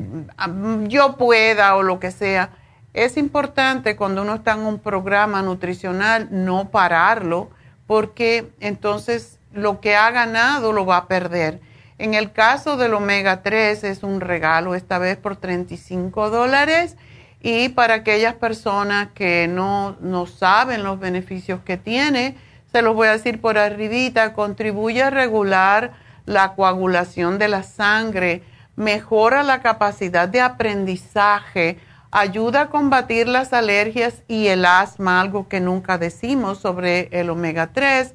[0.89, 2.51] yo pueda o lo que sea
[2.95, 7.51] es importante cuando uno está en un programa nutricional no pararlo
[7.87, 11.61] porque entonces lo que ha ganado lo va a perder.
[11.99, 16.97] En el caso del omega 3 es un regalo esta vez por 35 dólares
[17.41, 22.37] y para aquellas personas que no, no saben los beneficios que tiene,
[22.73, 25.93] se los voy a decir por arribita, contribuye a regular
[26.27, 28.43] la coagulación de la sangre,
[28.75, 31.79] mejora la capacidad de aprendizaje,
[32.15, 37.73] ayuda a combatir las alergias y el asma, algo que nunca decimos sobre el omega
[37.73, 38.15] 3,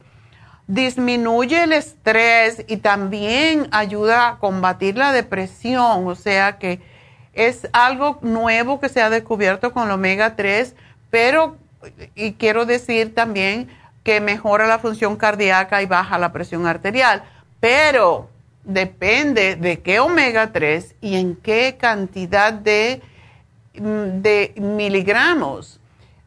[0.68, 6.80] disminuye el estrés y también ayuda a combatir la depresión, o sea que
[7.34, 10.76] es algo nuevo que se ha descubierto con el omega 3,
[11.10, 11.58] pero,
[12.16, 13.68] y quiero decir también
[14.06, 17.24] que mejora la función cardíaca y baja la presión arterial,
[17.60, 18.30] pero
[18.64, 23.02] depende de qué omega 3 y en qué cantidad de
[23.74, 25.80] de miligramos.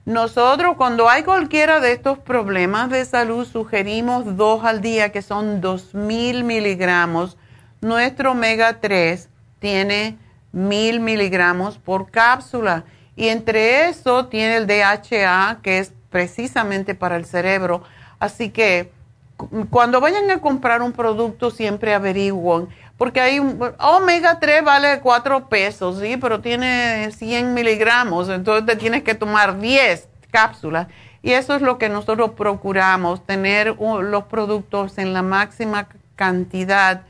[0.05, 5.61] Nosotros cuando hay cualquiera de estos problemas de salud sugerimos dos al día que son
[5.61, 7.37] 2000 miligramos.
[7.81, 9.29] Nuestro omega 3
[9.61, 10.19] tiene
[10.51, 12.85] 1000 miligramos por cápsula
[13.15, 17.85] y entre eso tiene el DHA que es precisamente para el cerebro.
[18.19, 18.91] Así que
[19.71, 23.39] cuando vayan a comprar un producto siempre averigüen porque hay
[23.79, 29.59] omega 3 vale 4 pesos, sí, pero tiene 100 miligramos, entonces te tienes que tomar
[29.59, 30.89] 10 cápsulas.
[31.23, 37.03] Y eso es lo que nosotros procuramos, tener los productos en la máxima cantidad,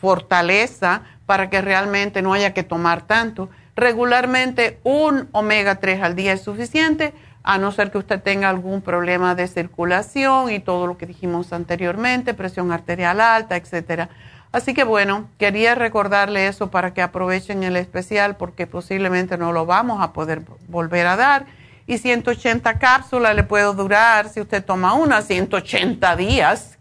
[0.00, 3.50] fortaleza, para que realmente no haya que tomar tanto.
[3.76, 8.82] Regularmente un omega 3 al día es suficiente, a no ser que usted tenga algún
[8.82, 14.10] problema de circulación y todo lo que dijimos anteriormente, presión arterial alta, etcétera
[14.52, 19.64] Así que bueno, quería recordarle eso para que aprovechen el especial porque posiblemente no lo
[19.64, 21.46] vamos a poder volver a dar.
[21.86, 26.78] Y 180 cápsulas le puedo durar, si usted toma una, 180 días.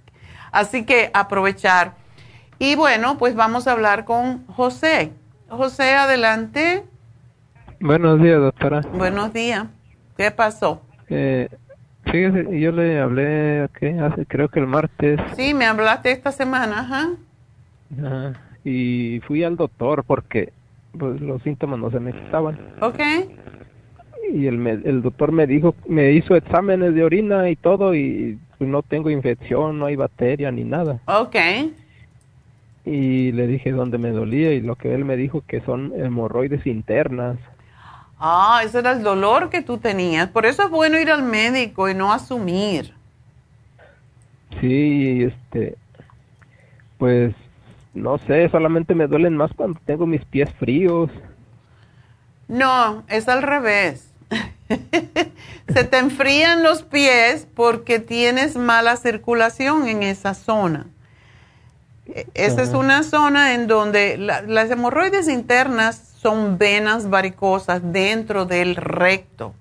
[0.51, 1.93] Así que aprovechar.
[2.57, 5.11] Y bueno, pues vamos a hablar con José.
[5.47, 6.83] José, adelante.
[7.79, 8.81] Buenos días, doctora.
[8.93, 9.65] Buenos días.
[10.17, 10.81] ¿Qué pasó?
[11.07, 11.49] Eh,
[12.03, 13.97] fíjese, yo le hablé, ¿qué?
[13.99, 15.19] Hace, creo que el martes.
[15.35, 17.09] Sí, me hablaste esta semana, ajá
[18.63, 20.51] y fui al doctor porque
[20.97, 22.59] pues, los síntomas no se me quitaban.
[22.81, 22.99] Ok.
[24.33, 28.69] Y el, el doctor me dijo, me hizo exámenes de orina y todo y pues,
[28.69, 30.99] no tengo infección, no hay bacteria ni nada.
[31.05, 31.35] Ok.
[32.85, 36.65] Y le dije dónde me dolía y lo que él me dijo que son hemorroides
[36.65, 37.37] internas.
[38.19, 40.27] Ah, ese era el dolor que tú tenías.
[40.29, 42.93] Por eso es bueno ir al médico y no asumir.
[44.59, 45.75] Sí, este,
[46.97, 47.33] pues
[47.93, 51.09] no sé, solamente me duelen más cuando tengo mis pies fríos.
[52.47, 54.11] No, es al revés.
[55.73, 60.87] Se te enfrían los pies porque tienes mala circulación en esa zona.
[62.07, 68.75] E, esa es una zona en donde las hemorroides internas son venas varicosas dentro del
[68.75, 69.53] recto.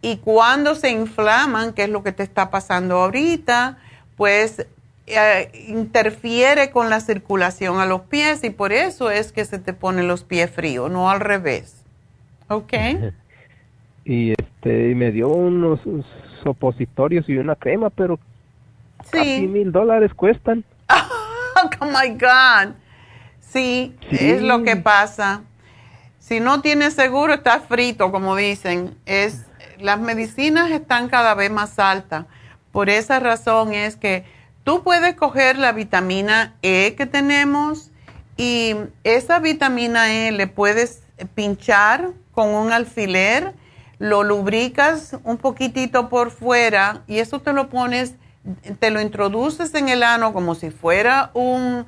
[0.00, 3.78] Y cuando se inflaman, que es lo que te está pasando ahorita,
[4.16, 4.66] pues
[5.06, 9.72] eh, interfiere con la circulación a los pies y por eso es que se te
[9.72, 11.84] ponen los pies fríos, no al revés.
[12.48, 12.72] ¿Ok?
[14.06, 15.80] Y este, me dio unos
[16.44, 18.18] opositorios y una crema, pero
[19.04, 19.18] sí.
[19.18, 20.62] casi mil dólares cuestan.
[21.80, 22.74] oh my God.
[23.40, 25.42] Sí, es lo que pasa.
[26.18, 28.94] Si no tienes seguro, estás frito, como dicen.
[29.06, 29.46] Es,
[29.78, 32.26] las medicinas están cada vez más altas.
[32.72, 34.24] Por esa razón es que
[34.64, 37.90] tú puedes coger la vitamina E que tenemos
[38.36, 38.74] y
[39.04, 41.02] esa vitamina E le puedes
[41.34, 43.54] pinchar con un alfiler,
[43.98, 48.14] lo lubricas un poquitito por fuera y eso te lo pones,
[48.80, 51.86] te lo introduces en el ano como si fuera un,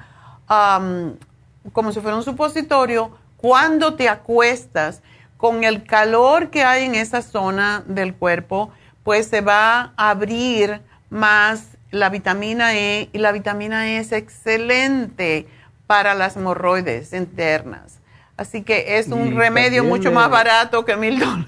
[1.72, 3.10] como si fuera un supositorio.
[3.38, 5.02] Cuando te acuestas
[5.36, 8.70] con el calor que hay en esa zona del cuerpo,
[9.02, 10.80] pues se va a abrir
[11.10, 15.46] más la vitamina E y la vitamina E es excelente
[15.86, 18.00] para las hemorroides internas.
[18.36, 21.46] Así que es un remedio mucho más barato que mil dólares.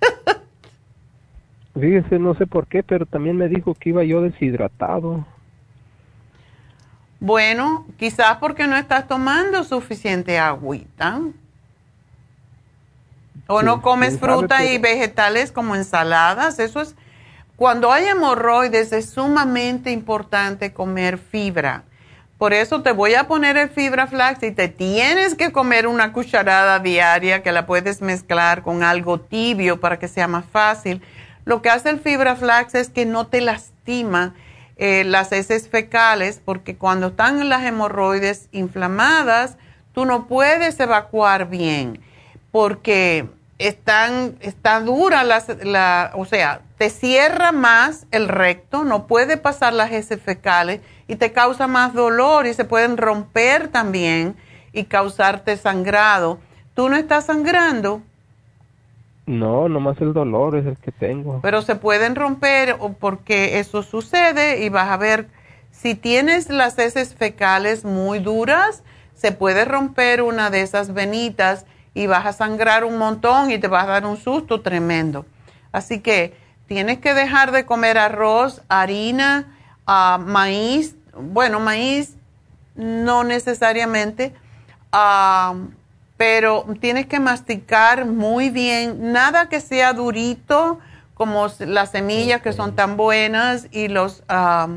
[1.80, 5.26] Fíjese, no sé por qué, pero también me dijo que iba yo deshidratado.
[7.20, 11.20] Bueno, quizás porque no estás tomando suficiente agüita.
[13.46, 16.58] O no comes fruta y vegetales como ensaladas.
[16.58, 16.94] Eso es,
[17.58, 21.82] cuando hay hemorroides es sumamente importante comer fibra.
[22.38, 26.12] Por eso te voy a poner el fibra flax y te tienes que comer una
[26.12, 31.02] cucharada diaria que la puedes mezclar con algo tibio para que sea más fácil.
[31.44, 34.36] Lo que hace el fibra flax es que no te lastima
[34.76, 39.56] eh, las heces fecales porque cuando están las hemorroides inflamadas,
[39.92, 42.00] tú no puedes evacuar bien
[42.52, 43.28] porque
[43.58, 49.90] están, está dura la, o sea, te cierra más el recto, no puede pasar las
[49.90, 54.36] heces fecales y te causa más dolor y se pueden romper también
[54.72, 56.38] y causarte sangrado.
[56.74, 58.00] ¿Tú no estás sangrando?
[59.26, 61.40] No, nomás el dolor es el que tengo.
[61.42, 65.26] Pero se pueden romper porque eso sucede y vas a ver,
[65.72, 68.84] si tienes las heces fecales muy duras,
[69.14, 73.66] se puede romper una de esas venitas y vas a sangrar un montón y te
[73.66, 75.26] vas a dar un susto tremendo.
[75.72, 76.34] Así que
[76.68, 79.56] tienes que dejar de comer arroz, harina,
[79.88, 82.14] uh, maíz, bueno, maíz
[82.76, 84.32] no necesariamente,
[84.92, 85.54] ah,
[86.16, 90.78] pero tienes que masticar muy bien, nada que sea durito
[91.14, 94.68] como las semillas que son tan buenas y los ah,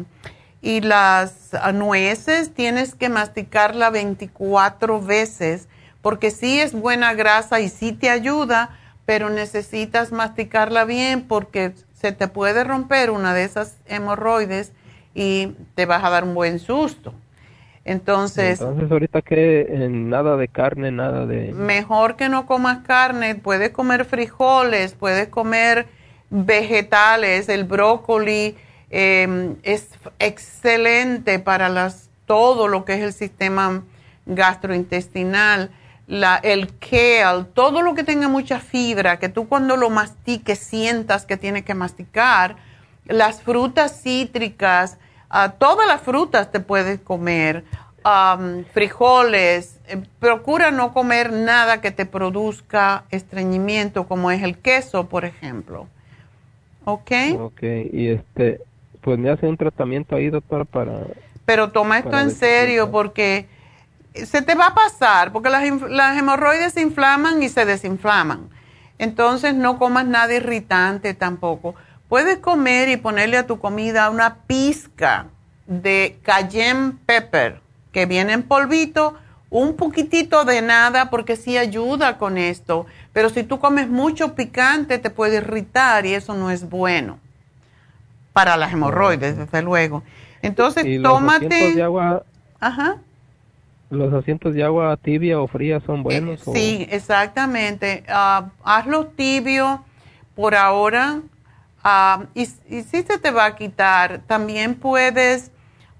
[0.61, 2.53] y las nueces.
[2.53, 5.67] Tienes que masticarla 24 veces
[6.01, 8.77] porque sí es buena grasa y sí te ayuda,
[9.11, 14.71] pero necesitas masticarla bien porque se te puede romper una de esas hemorroides
[15.13, 17.13] y te vas a dar un buen susto.
[17.83, 21.51] Entonces, Entonces ahorita que nada de carne, nada de...
[21.51, 25.87] Mejor que no comas carne, puedes comer frijoles, puedes comer
[26.29, 28.55] vegetales, el brócoli
[28.91, 29.89] em, es
[30.19, 33.83] excelente para las, todo lo que es el sistema
[34.25, 35.69] gastrointestinal,
[36.11, 41.25] la, el kale, todo lo que tenga mucha fibra, que tú cuando lo mastiques sientas
[41.25, 42.57] que tienes que masticar,
[43.05, 44.97] las frutas cítricas,
[45.31, 47.63] uh, todas las frutas te puedes comer,
[48.03, 55.07] um, frijoles, eh, procura no comer nada que te produzca estreñimiento, como es el queso,
[55.07, 55.87] por ejemplo.
[56.83, 57.11] ¿Ok?
[57.39, 57.63] Ok,
[57.93, 58.59] y este,
[58.99, 61.03] pues me hace un tratamiento ahí, doctora, para...
[61.45, 63.47] Pero toma esto en serio porque
[64.13, 68.49] se te va a pasar, porque las, las hemorroides se inflaman y se desinflaman.
[68.97, 71.75] Entonces no comas nada irritante tampoco.
[72.07, 75.27] Puedes comer y ponerle a tu comida una pizca
[75.65, 77.61] de cayenne pepper
[77.91, 79.15] que viene en polvito,
[79.49, 82.85] un poquitito de nada porque sí ayuda con esto.
[83.13, 87.19] Pero si tú comes mucho picante te puede irritar y eso no es bueno
[88.33, 90.03] para las hemorroides, desde luego.
[90.41, 91.75] Entonces, ¿Y tómate.
[91.75, 92.23] De agua,
[92.59, 92.97] Ajá.
[93.91, 96.39] ¿Los asientos de agua tibia o fría son buenos?
[96.39, 98.03] sí, exactamente.
[98.07, 99.83] Uh, hazlo tibio
[100.33, 101.21] por ahora
[101.83, 105.51] Ah, y, si se te va a quitar, también puedes,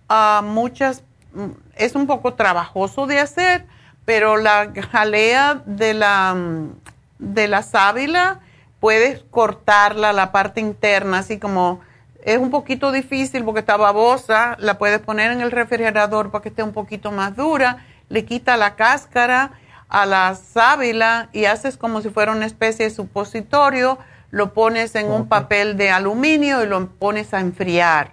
[0.09, 1.03] uh, muchas,
[1.34, 3.65] mm, es un poco trabajoso de hacer,
[4.05, 6.69] pero la jalea de la, mm,
[7.18, 8.41] de la sábila,
[8.80, 11.81] puedes cortarla, la parte interna, así como
[12.23, 16.49] es un poquito difícil porque está babosa, la puedes poner en el refrigerador para que
[16.49, 19.52] esté un poquito más dura, le quita la cáscara
[19.89, 23.98] a la sábila y haces como si fuera una especie de supositorio.
[24.30, 28.11] Lo pones en un papel de aluminio y lo pones a enfriar.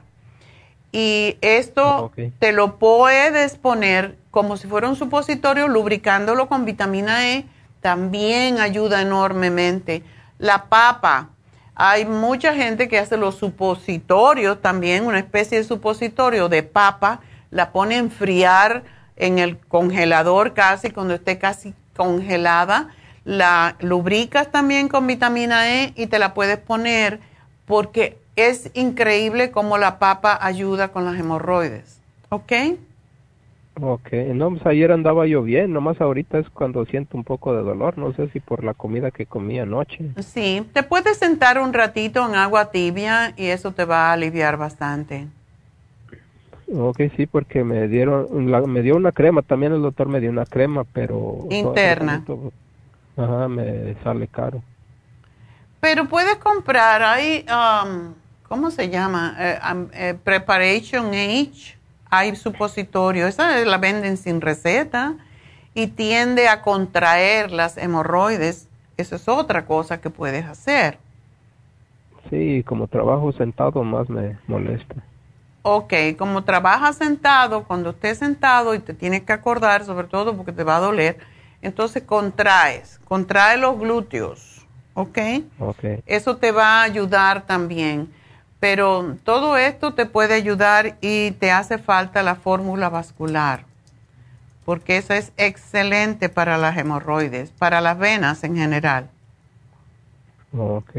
[0.90, 2.10] Y esto
[2.40, 7.46] te lo puedes poner como si fuera un supositorio, lubricándolo con vitamina E,
[7.80, 10.02] también ayuda enormemente.
[10.38, 11.30] La papa,
[11.80, 17.20] hay mucha gente que hace los supositorios también, una especie de supositorio de papa,
[17.52, 18.82] la pone a enfriar
[19.16, 22.88] en el congelador casi, cuando esté casi congelada
[23.24, 27.20] la lubricas también con vitamina E y te la puedes poner
[27.64, 31.98] porque es increíble cómo la papa ayuda con las hemorroides.
[32.30, 32.52] ¿Ok?
[33.80, 37.62] Ok, no, pues ayer andaba yo bien, nomás ahorita es cuando siento un poco de
[37.62, 40.10] dolor, no sé si por la comida que comí anoche.
[40.18, 44.56] Sí, te puedes sentar un ratito en agua tibia y eso te va a aliviar
[44.56, 45.28] bastante.
[46.74, 50.30] Ok, sí, porque me dieron, la, me dio una crema, también el doctor me dio
[50.30, 51.46] una crema, pero...
[51.48, 52.24] Interna.
[53.16, 54.62] Ajá, me sale caro.
[55.80, 58.12] Pero puedes comprar, hay, um,
[58.48, 59.36] ¿cómo se llama?
[59.38, 59.58] Eh,
[59.94, 61.77] eh, Preparation Age
[62.10, 65.14] hay supositorio, esa la venden sin receta
[65.74, 68.68] y tiende a contraer las hemorroides.
[68.96, 70.98] Eso es otra cosa que puedes hacer.
[72.30, 74.96] Sí, como trabajo sentado más me molesta.
[75.62, 80.52] Ok, como trabajas sentado, cuando estés sentado y te tienes que acordar, sobre todo porque
[80.52, 81.18] te va a doler,
[81.62, 85.18] entonces contraes, contrae los glúteos, ¿ok?
[85.58, 85.84] Ok.
[86.06, 88.08] Eso te va a ayudar también.
[88.60, 93.64] Pero todo esto te puede ayudar y te hace falta la fórmula vascular,
[94.64, 99.08] porque esa es excelente para las hemorroides, para las venas en general.
[100.56, 100.90] Ok.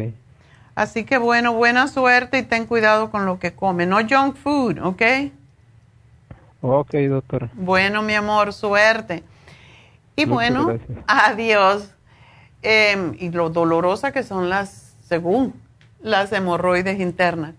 [0.76, 3.86] Así que bueno, buena suerte y ten cuidado con lo que come.
[3.86, 5.02] No junk food, ¿ok?
[6.62, 7.50] Ok, doctora.
[7.54, 9.24] Bueno, mi amor, suerte.
[10.16, 10.78] Y bueno,
[11.08, 11.94] adiós.
[12.62, 15.54] Em, y lo dolorosa que son las, según
[16.02, 17.56] las hemorroides internas.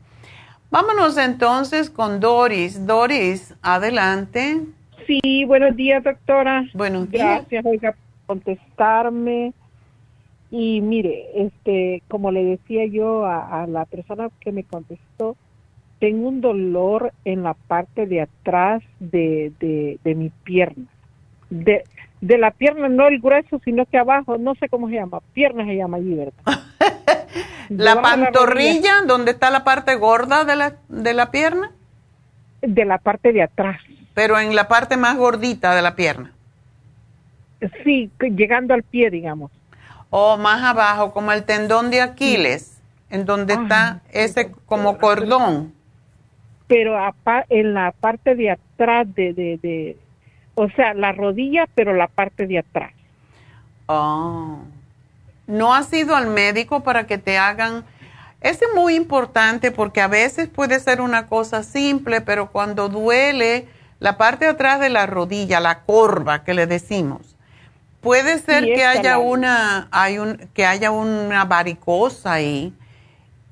[0.70, 2.86] Vámonos entonces con Doris.
[2.86, 4.60] Doris, adelante.
[5.06, 6.64] Sí, buenos días, doctora.
[6.74, 7.40] Buenos días.
[7.40, 9.52] Gracias, oiga, por contestarme.
[10.52, 15.36] Y mire, este, como le decía yo a, la persona que me contestó,
[15.98, 20.86] tengo un dolor en la parte de atrás de, de, de mi pierna.
[21.50, 21.84] De,
[22.20, 25.64] de la pierna, no el grueso, sino que abajo, no sé cómo se llama, pierna
[25.64, 26.34] se llama allí, ¿verdad?
[27.68, 31.72] ¿La pantorrilla, donde está la parte gorda de la, de la pierna?
[32.60, 33.80] De la parte de atrás.
[34.14, 36.32] Pero en la parte más gordita de la pierna.
[37.84, 39.50] Sí, llegando al pie, digamos.
[40.10, 42.80] O más abajo, como el tendón de Aquiles,
[43.10, 45.72] en donde está ese como cordón.
[46.66, 46.96] Pero
[47.48, 49.96] en la parte de atrás de, de, de,
[50.54, 52.92] o sea, la rodilla, pero la parte de atrás.
[53.86, 54.60] Oh
[55.50, 57.84] no has ido al médico para que te hagan...
[58.40, 63.68] Es muy importante porque a veces puede ser una cosa simple, pero cuando duele
[63.98, 67.36] la parte de atrás de la rodilla, la corva que le decimos,
[68.00, 72.72] puede ser que haya una, hay un, que haya una varicosa ahí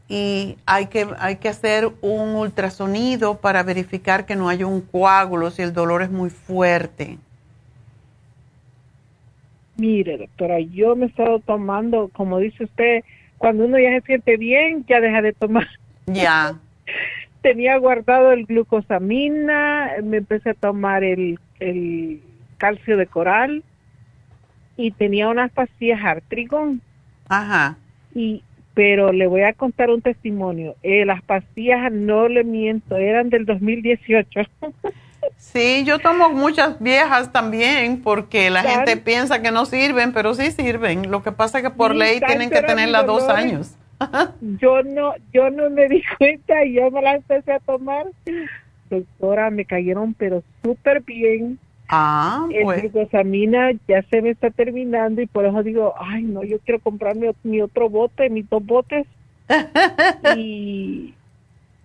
[0.08, 5.50] y hay que, hay que hacer un ultrasonido para verificar que no haya un coágulo
[5.50, 7.18] si el dolor es muy fuerte.
[9.78, 13.04] Mire, doctora, yo me he estado tomando, como dice usted,
[13.38, 15.68] cuando uno ya se siente bien, ya deja de tomar.
[16.06, 16.58] Ya.
[17.42, 22.20] Tenía guardado el glucosamina, me empecé a tomar el, el
[22.56, 23.62] calcio de coral
[24.76, 26.82] y tenía unas pastillas artrigón.
[27.28, 27.76] Ajá.
[28.14, 28.42] Y
[28.74, 30.76] pero le voy a contar un testimonio.
[30.84, 34.40] Eh, las pastillas no le miento, eran del 2018.
[35.38, 40.50] Sí, yo tomo muchas viejas también porque la gente piensa que no sirven, pero sí
[40.50, 41.10] sirven.
[41.10, 43.74] Lo que pasa es que por ley tienen que tenerlas dos años.
[44.60, 48.06] yo no, yo no me di cuenta y yo me las empecé a tomar.
[48.90, 51.58] Doctora, me cayeron pero súper bien.
[51.88, 52.82] Ah, pues.
[52.82, 56.80] El glucosamina ya se me está terminando y por eso digo, ay, no, yo quiero
[56.80, 59.06] comprarme mi otro bote, mis dos botes.
[60.36, 61.14] y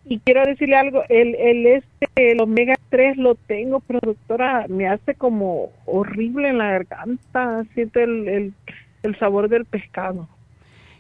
[0.05, 4.87] y quiero decirle algo, el, el, este, el omega 3 lo tengo, pero doctora, me
[4.87, 8.53] hace como horrible en la garganta, siento el,
[9.01, 10.27] el, sabor del pescado.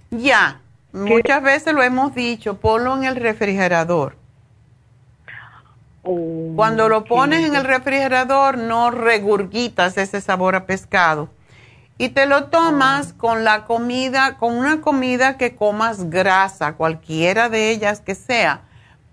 [0.09, 0.59] Ya,
[0.91, 4.15] muchas veces lo hemos dicho, ponlo en el refrigerador.
[6.01, 11.29] Oh, Cuando lo pones en el refrigerador, no regurgitas ese sabor a pescado.
[11.99, 13.17] Y te lo tomas ah.
[13.19, 18.63] con la comida, con una comida que comas grasa, cualquiera de ellas que sea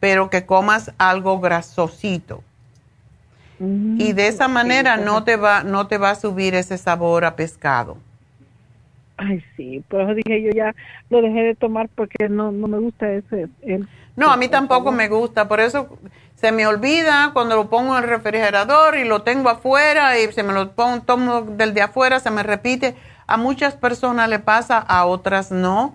[0.01, 2.43] pero que comas algo grasosito.
[3.61, 7.37] Y de esa manera no te va no te va a subir ese sabor a
[7.37, 7.99] pescado.
[9.19, 10.74] Ay, sí, por eso dije yo ya
[11.11, 13.49] lo dejé de tomar porque no, no me gusta ese.
[14.16, 15.99] no, a mí tampoco me gusta, por eso
[16.41, 20.43] se me olvida cuando lo pongo en el refrigerador y lo tengo afuera y se
[20.43, 22.97] me lo pongo, tomo del de afuera, se me repite.
[23.27, 25.95] A muchas personas le pasa, a otras no.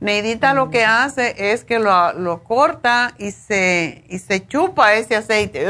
[0.00, 5.66] Neidita lo que hace es que lo, corta y se, y se chupa ese aceite.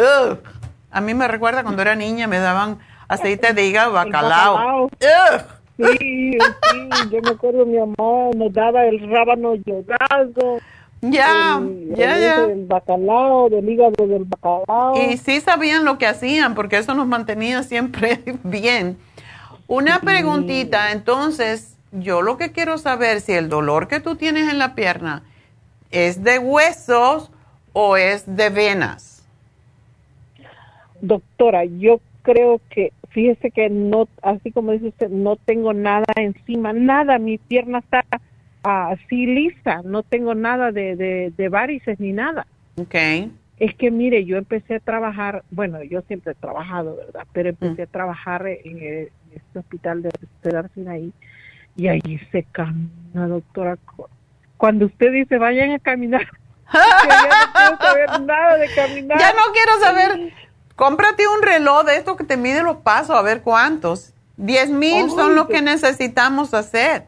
[0.90, 2.78] A mí me recuerda cuando era niña, me daban
[3.08, 4.88] aceite de hígado bacalao.
[5.76, 6.38] Sí, sí,
[7.10, 10.58] yo me acuerdo mi mamá nos daba el rábano yodado.
[11.00, 11.60] Ya,
[11.94, 12.46] ya, ya.
[12.46, 14.94] Del bacalao, del hígado del bacalao.
[14.96, 18.98] Y sí sabían lo que hacían, porque eso nos mantenía siempre bien.
[19.68, 24.58] Una preguntita, entonces, yo lo que quiero saber si el dolor que tú tienes en
[24.58, 25.22] la pierna
[25.90, 27.30] es de huesos
[27.72, 29.17] o es de venas.
[31.00, 36.72] Doctora, yo creo que, fíjese que no, así como dice usted, no tengo nada encima,
[36.72, 38.04] nada, mi pierna está
[38.62, 42.46] así lisa, no tengo nada de, de, de varices ni nada.
[42.76, 42.94] Ok.
[43.58, 47.26] Es que mire, yo empecé a trabajar, bueno, yo siempre he trabajado, ¿verdad?
[47.32, 50.10] Pero empecé a trabajar en, el- en este hospital de
[50.42, 51.12] Cedar Sinaí
[51.76, 53.76] y ahí se camina, doctora.
[54.58, 56.28] Cuando usted dice vayan a caminar, que
[57.08, 59.18] yo no quiero saber nada de caminar.
[59.20, 60.32] Ya no quiero saber.
[60.78, 64.14] Cómprate un reloj de esto que te mide los pasos, a ver cuántos.
[64.36, 67.06] Diez mil son los que necesitamos hacer.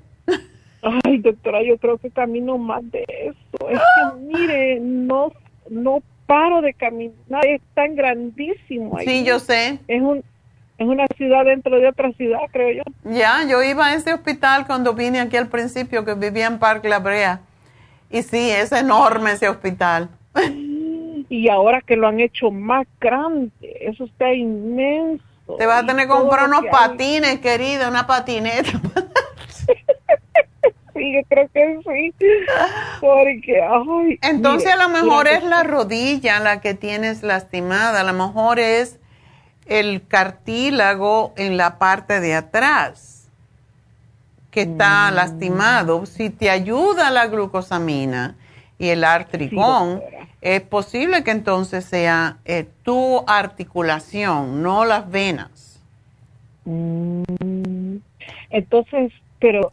[0.82, 3.68] Ay, doctora, yo creo que camino más de eso.
[3.68, 5.32] Es que mire, no,
[5.68, 8.98] no paro de caminar, es tan grandísimo.
[8.98, 9.06] ahí.
[9.06, 9.78] Sí, yo sé.
[9.86, 10.24] Es un,
[10.76, 12.82] es una ciudad dentro de otra ciudad, creo yo.
[13.04, 16.88] Ya, yo iba a ese hospital cuando vine aquí al principio, que vivía en Parque
[16.88, 17.42] La Brea.
[18.10, 20.08] Y sí, es enorme ese hospital.
[21.30, 23.50] Y ahora que lo han hecho más grande,
[23.80, 25.24] eso está inmenso.
[25.56, 26.72] Te vas a tener que comprar unos que hay.
[26.72, 28.70] patines, querida, una patineta.
[30.92, 32.26] Sí, yo creo que sí.
[33.00, 34.18] Porque, ay.
[34.22, 38.98] Entonces a lo mejor es la rodilla la que tienes lastimada, a lo mejor es
[39.66, 43.28] el cartílago en la parte de atrás
[44.50, 45.14] que está Mm.
[45.14, 46.04] lastimado.
[46.06, 48.34] Si te ayuda la glucosamina
[48.78, 50.02] y el artrigón,
[50.40, 55.80] es posible que entonces sea eh, tu articulación, no las venas.
[56.64, 57.96] Mm,
[58.50, 59.72] Entonces, pero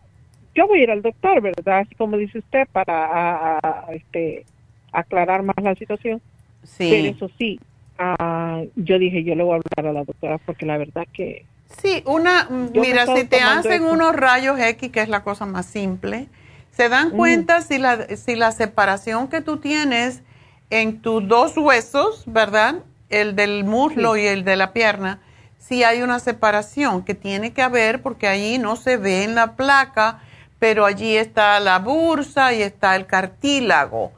[0.55, 1.79] yo voy a ir al doctor, ¿verdad?
[1.79, 4.45] Así como dice usted, para a- a- este,
[4.91, 6.21] aclarar más la situación.
[6.63, 6.89] Sí.
[6.89, 7.59] Pero eso sí,
[7.99, 11.45] ah, yo dije, yo le voy a hablar a la doctora porque la verdad que...
[11.81, 13.91] Sí, una, mira, si te hacen eso.
[13.93, 16.27] unos rayos X, que es la cosa más simple,
[16.71, 17.17] se dan Mm.
[17.17, 20.23] cuenta si la, si la separación que tú tienes
[20.69, 22.75] en tus dos huesos, ¿verdad?
[23.09, 24.21] El del muslo Sí.
[24.21, 25.19] y el de la pierna,
[25.57, 29.55] si hay una separación que tiene que haber porque ahí no se ve en la
[29.55, 30.19] placa,
[30.59, 34.11] pero allí está la bursa y está el cartílago.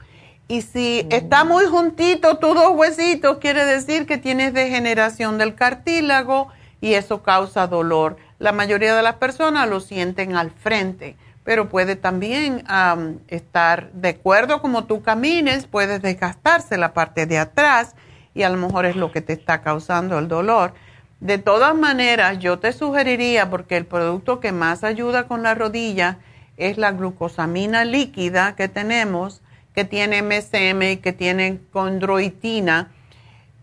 [0.47, 6.47] Y si está muy juntito tus dos huesitos, quiere decir que tienes degeneración del cartílago
[6.81, 8.17] y eso causa dolor.
[8.39, 11.17] La mayoría de las personas lo sienten al frente,
[11.49, 17.39] pero puede también am, estar de acuerdo como tú camines, puede desgastarse la parte de
[17.39, 17.95] atrás
[18.35, 20.75] y a lo mejor es lo que te está causando el dolor.
[21.21, 26.19] De todas maneras, yo te sugeriría, porque el producto que más ayuda con la rodilla
[26.57, 29.41] es la glucosamina líquida que tenemos,
[29.73, 32.91] que tiene MSM y que tiene condroitina,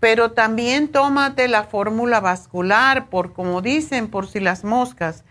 [0.01, 5.23] pero también tómate la fórmula vascular, por como dicen, por si las moscas.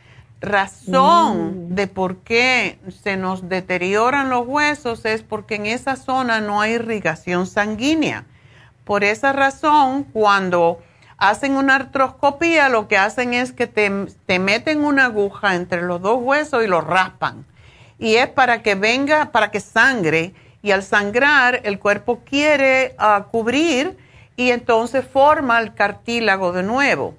[0.45, 6.61] Razón de por qué se nos deterioran los huesos es porque en esa zona no
[6.61, 8.25] hay irrigación sanguínea.
[8.83, 10.79] Por esa razón, cuando
[11.17, 13.91] hacen una artroscopía, lo que hacen es que te,
[14.27, 17.43] te meten una aguja entre los dos huesos y los raspan.
[17.97, 20.35] Y es para que venga, para que sangre.
[20.61, 23.97] Y al sangrar, el cuerpo quiere ah, cubrir
[24.35, 27.15] y entonces forma el cartílago de nuevo.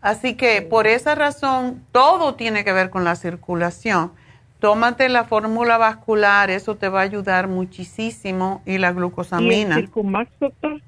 [0.00, 4.12] Así que por esa razón, todo tiene que ver con la circulación.
[4.58, 9.76] Tómate la fórmula vascular, eso te va a ayudar muchísimo y la ¿Y el glucosamina.
[9.76, 10.80] Circumax, doctor?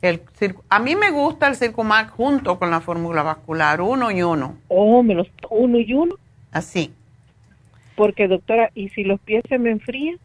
[0.00, 4.22] El cir- a mí me gusta el Circumax junto con la fórmula vascular, uno y
[4.22, 6.16] uno, Oh, me los uno y uno.
[6.50, 6.92] así.
[7.94, 10.16] Porque, doctora, ¿y si los pies se me enfrían?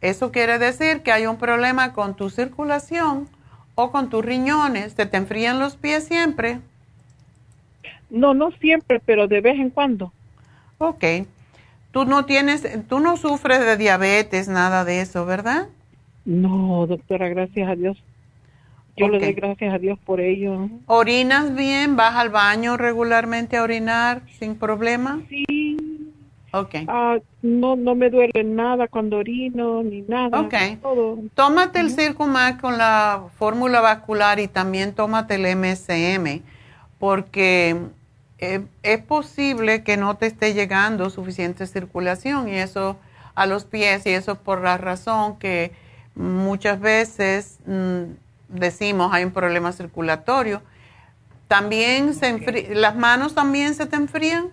[0.00, 3.28] Eso quiere decir que hay un problema con tu circulación
[3.74, 4.92] o con tus riñones.
[4.92, 6.60] ¿Se te enfrían los pies siempre?
[8.10, 10.12] No, no siempre, pero de vez en cuando.
[10.78, 11.04] Ok.
[11.90, 15.68] Tú no tienes, tú no sufres de diabetes, nada de eso, ¿verdad?
[16.24, 18.02] No, doctora, gracias a Dios.
[18.96, 20.68] Yo le doy gracias a Dios por ello.
[20.86, 21.96] ¿Orinas bien?
[21.96, 25.20] ¿Vas al baño regularmente a orinar sin problema?
[25.28, 25.44] Sí.
[26.56, 26.74] Ok.
[26.86, 30.40] Ah, no, no me duele nada cuando orino ni nada.
[30.40, 30.54] Ok.
[30.80, 31.18] Todo.
[31.34, 36.42] Tómate el Circumax con la fórmula vascular y también tómate el MSM,
[36.98, 37.76] porque
[38.38, 42.96] eh, es posible que no te esté llegando suficiente circulación y eso
[43.34, 45.72] a los pies, y eso es por la razón que
[46.14, 48.02] muchas veces mm,
[48.48, 50.62] decimos hay un problema circulatorio.
[51.48, 54.50] También se enfri- las manos también se te enfrían.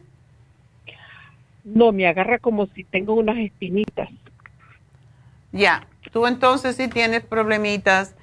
[1.63, 4.09] No, me agarra como si tengo unas espinitas.
[5.51, 8.15] Ya, tú entonces sí tienes problemitas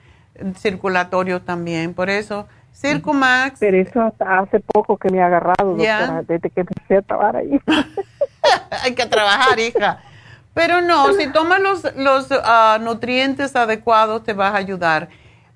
[0.56, 2.46] circulatorios también, por eso
[2.78, 3.58] Circumax.
[3.58, 7.36] Pero eso hasta hace poco que me ha agarrado, doctora, desde que empecé a trabajar
[7.36, 7.60] ahí.
[8.84, 10.00] Hay que trabajar, hija.
[10.54, 15.08] Pero no, si tomas los, los ah, nutrientes adecuados te vas a ayudar.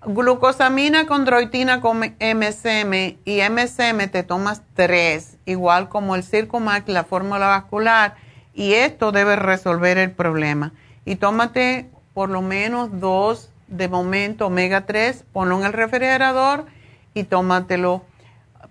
[0.05, 7.47] Glucosamina, condroitina con MSM y MSM te tomas tres, igual como el Circumax, la fórmula
[7.47, 8.15] vascular,
[8.55, 10.73] y esto debe resolver el problema.
[11.05, 16.67] Y tómate por lo menos dos de momento omega 3, ponlo en el refrigerador
[17.15, 18.03] y tómatelo,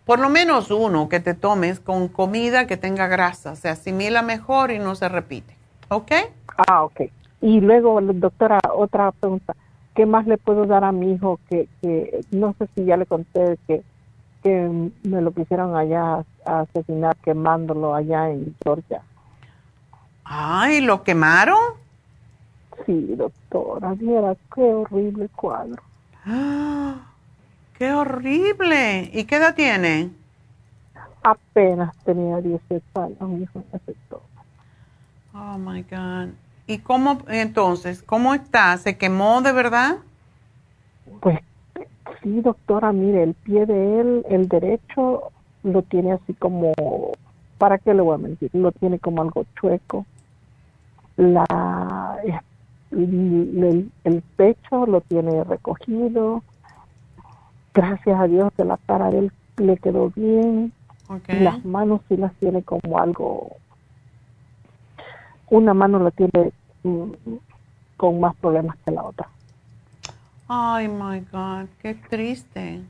[0.05, 4.71] por lo menos uno que te tomes con comida que tenga grasa, se asimila mejor
[4.71, 5.55] y no se repite.
[5.89, 6.11] ¿Ok?
[6.67, 7.01] Ah, ok.
[7.41, 9.55] Y luego, doctora, otra pregunta.
[9.95, 13.05] ¿Qué más le puedo dar a mi hijo que, que no sé si ya le
[13.05, 13.83] conté que,
[14.41, 19.01] que me lo quisieron allá a asesinar quemándolo allá en Georgia?
[20.23, 21.59] Ay, ¿lo quemaron?
[22.85, 25.81] Sí, doctora, mira, qué horrible cuadro.
[26.25, 26.95] ¡Ah!
[27.77, 29.09] ¡Qué horrible!
[29.13, 30.11] ¿Y qué edad tiene?
[31.23, 34.21] Apenas tenía 18 años, mi hijo aceptó.
[35.33, 36.29] Oh my God.
[36.67, 38.01] ¿Y cómo entonces?
[38.01, 38.77] ¿Cómo está?
[38.77, 39.97] ¿Se quemó de verdad?
[41.19, 41.39] Pues
[42.21, 45.31] sí, doctora, mire, el pie de él, el derecho,
[45.63, 46.73] lo tiene así como,
[47.57, 48.49] ¿para qué le voy a mentir?
[48.53, 50.05] Lo tiene como algo chueco.
[51.17, 52.17] La,
[52.91, 56.43] el, el pecho lo tiene recogido
[57.73, 60.73] gracias a Dios que la cara de él le quedó bien.
[61.27, 63.57] Las manos sí las tiene como algo,
[65.49, 67.11] una mano la tiene mm,
[67.97, 69.27] con más problemas que la otra.
[70.47, 72.81] Ay, my God, qué triste.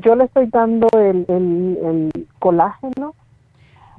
[0.00, 3.14] Yo le estoy dando el, el, colágeno,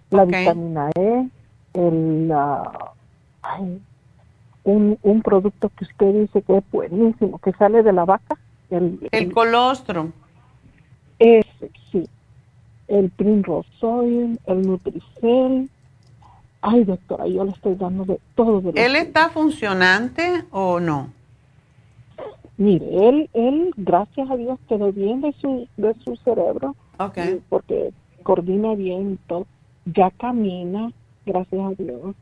[0.09, 1.27] la vitamina E,
[1.73, 2.31] el,
[4.63, 8.37] un, un producto que usted dice que es buenísimo, que sale de la vaca
[8.69, 10.11] el, el, colostrum.
[11.19, 12.07] Ese, sí.
[12.87, 13.67] El Primrose
[14.45, 15.69] el Nutricel.
[16.61, 18.61] Ay, doctora, yo le estoy dando de todo.
[18.61, 21.09] De ¿Él está funcionante o no?
[22.57, 26.75] Mire, él, él, gracias a Dios, quedó bien de su, de su cerebro.
[26.97, 27.41] Okay.
[27.49, 27.91] Porque
[28.23, 29.45] coordina bien todo.
[29.85, 30.91] Ya camina,
[31.25, 32.15] gracias a Dios.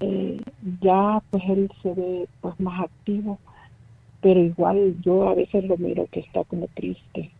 [0.00, 0.40] Eh,
[0.80, 3.38] ya, pues él se ve pues más activo
[4.26, 7.30] pero igual yo a veces lo miro que está como triste.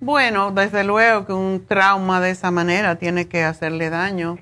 [0.00, 4.38] Bueno, desde luego que un trauma de esa manera tiene que hacerle daño.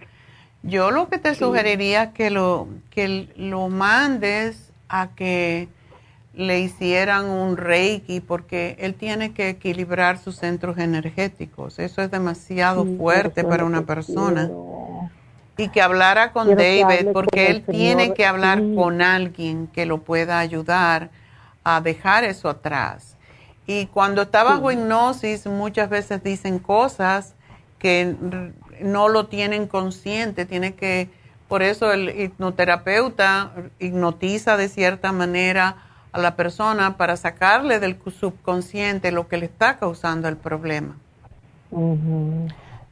[0.63, 5.69] Yo lo que te sugeriría es que lo, que lo mandes a que
[6.35, 11.79] le hicieran un reiki porque él tiene que equilibrar sus centros energéticos.
[11.79, 14.51] Eso es demasiado fuerte para una persona.
[15.59, 20.39] Y que hablara con David porque él tiene que hablar con alguien que lo pueda
[20.39, 21.11] ayudar
[21.65, 23.17] a dejar eso atrás.
[23.67, 27.35] Y cuando está bajo hipnosis, muchas veces dicen cosas
[27.79, 28.17] que
[28.81, 31.11] no lo tienen consciente, tiene que,
[31.47, 35.77] por eso el hipnoterapeuta hipnotiza de cierta manera
[36.13, 40.97] a la persona para sacarle del subconsciente lo que le está causando el problema.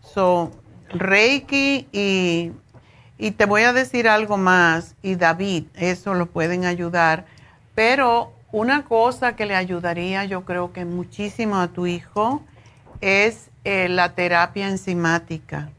[0.01, 0.51] So,
[0.89, 2.53] Reiki y,
[3.19, 7.27] y te voy a decir algo más, y David, eso lo pueden ayudar,
[7.75, 12.43] pero una cosa que le ayudaría, yo creo que muchísimo a tu hijo,
[13.01, 15.71] es eh, la terapia enzimática.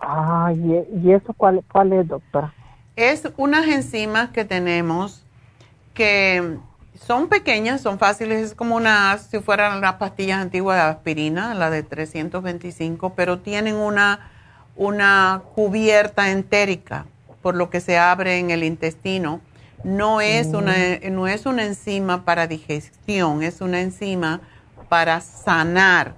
[0.00, 2.52] Ah, ¿y, eso cuál, cuál es, doctora?
[2.96, 5.22] Es unas enzimas que tenemos
[5.94, 6.58] que
[7.06, 11.70] son pequeñas, son fáciles, es como una, si fueran las pastillas antiguas de aspirina, la
[11.70, 14.30] de 325, pero tienen una,
[14.76, 17.06] una cubierta entérica,
[17.42, 19.40] por lo que se abre en el intestino
[19.86, 21.12] no es, una, mm.
[21.12, 24.40] no es una enzima para digestión, es una enzima
[24.88, 26.14] para sanar,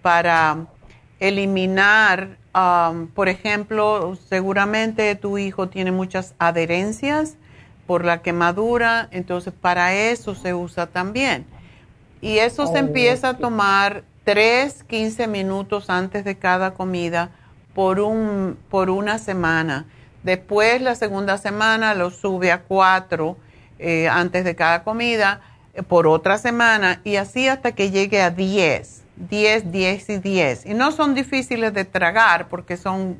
[0.00, 0.66] para
[1.18, 7.36] eliminar, um, por ejemplo, seguramente tu hijo tiene muchas adherencias
[7.86, 11.46] por la quemadura, entonces para eso se usa también.
[12.20, 17.30] Y eso se empieza a tomar 3, 15 minutos antes de cada comida
[17.74, 19.86] por, un, por una semana
[20.22, 23.36] Después, la segunda semana, lo sube a cuatro
[23.78, 25.40] eh, antes de cada comida
[25.72, 28.99] eh, por otra semana y así hasta que llegue a 10.
[29.28, 30.66] 10, 10 y 10.
[30.66, 33.16] Y no son difíciles de tragar porque son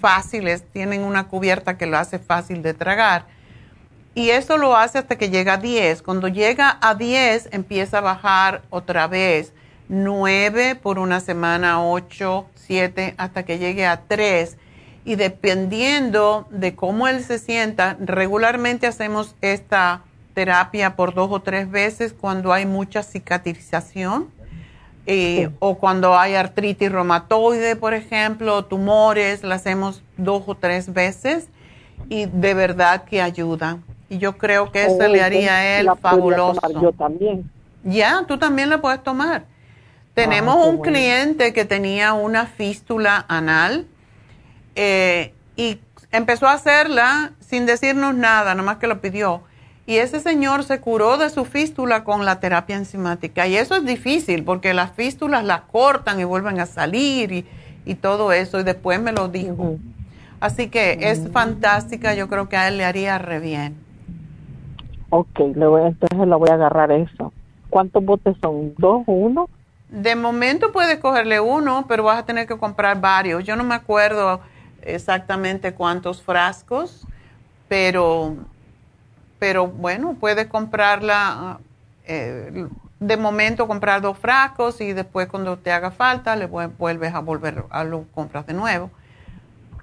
[0.00, 3.26] fáciles, tienen una cubierta que lo hace fácil de tragar.
[4.14, 6.02] Y eso lo hace hasta que llega a 10.
[6.02, 9.52] Cuando llega a 10 empieza a bajar otra vez.
[9.88, 14.58] 9 por una semana, 8, 7, hasta que llegue a 3
[15.04, 20.02] y dependiendo de cómo él se sienta, regularmente hacemos esta
[20.34, 24.28] terapia por dos o tres veces cuando hay mucha cicatrización
[25.10, 31.48] eh, o cuando hay artritis reumatoide, por ejemplo, tumores, la hacemos dos o tres veces
[32.10, 33.78] y de verdad que ayuda.
[34.10, 36.60] Y yo creo que eso le haría a él fabuloso.
[36.78, 37.50] yo también.
[37.84, 39.46] Ya, tú también la puedes tomar.
[40.12, 43.86] Tenemos ah, un cliente que tenía una fístula anal
[44.74, 45.80] eh, y
[46.12, 49.40] empezó a hacerla sin decirnos nada, nomás que lo pidió.
[49.88, 53.46] Y ese señor se curó de su fístula con la terapia enzimática.
[53.46, 57.46] Y eso es difícil porque las fístulas las cortan y vuelven a salir y,
[57.86, 58.60] y todo eso.
[58.60, 59.78] Y después me lo dijo.
[60.40, 62.14] Así que es fantástica.
[62.14, 63.78] Yo creo que a él le haría re bien.
[65.08, 67.32] Ok, le voy, entonces le voy a agarrar eso.
[67.70, 68.74] ¿Cuántos botes son?
[68.76, 69.48] ¿Dos o uno?
[69.88, 73.42] De momento puedes cogerle uno, pero vas a tener que comprar varios.
[73.42, 74.40] Yo no me acuerdo
[74.82, 77.06] exactamente cuántos frascos,
[77.68, 78.36] pero
[79.38, 81.58] pero bueno, puedes comprarla,
[82.06, 82.66] eh,
[83.00, 87.64] de momento comprar dos frascos y después cuando te haga falta le vuelves a volver
[87.70, 88.90] a lo compras de nuevo.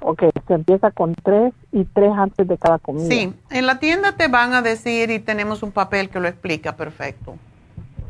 [0.01, 3.07] Ok, se empieza con tres y tres antes de cada comida.
[3.07, 6.75] Sí, en la tienda te van a decir y tenemos un papel que lo explica
[6.75, 7.37] perfecto.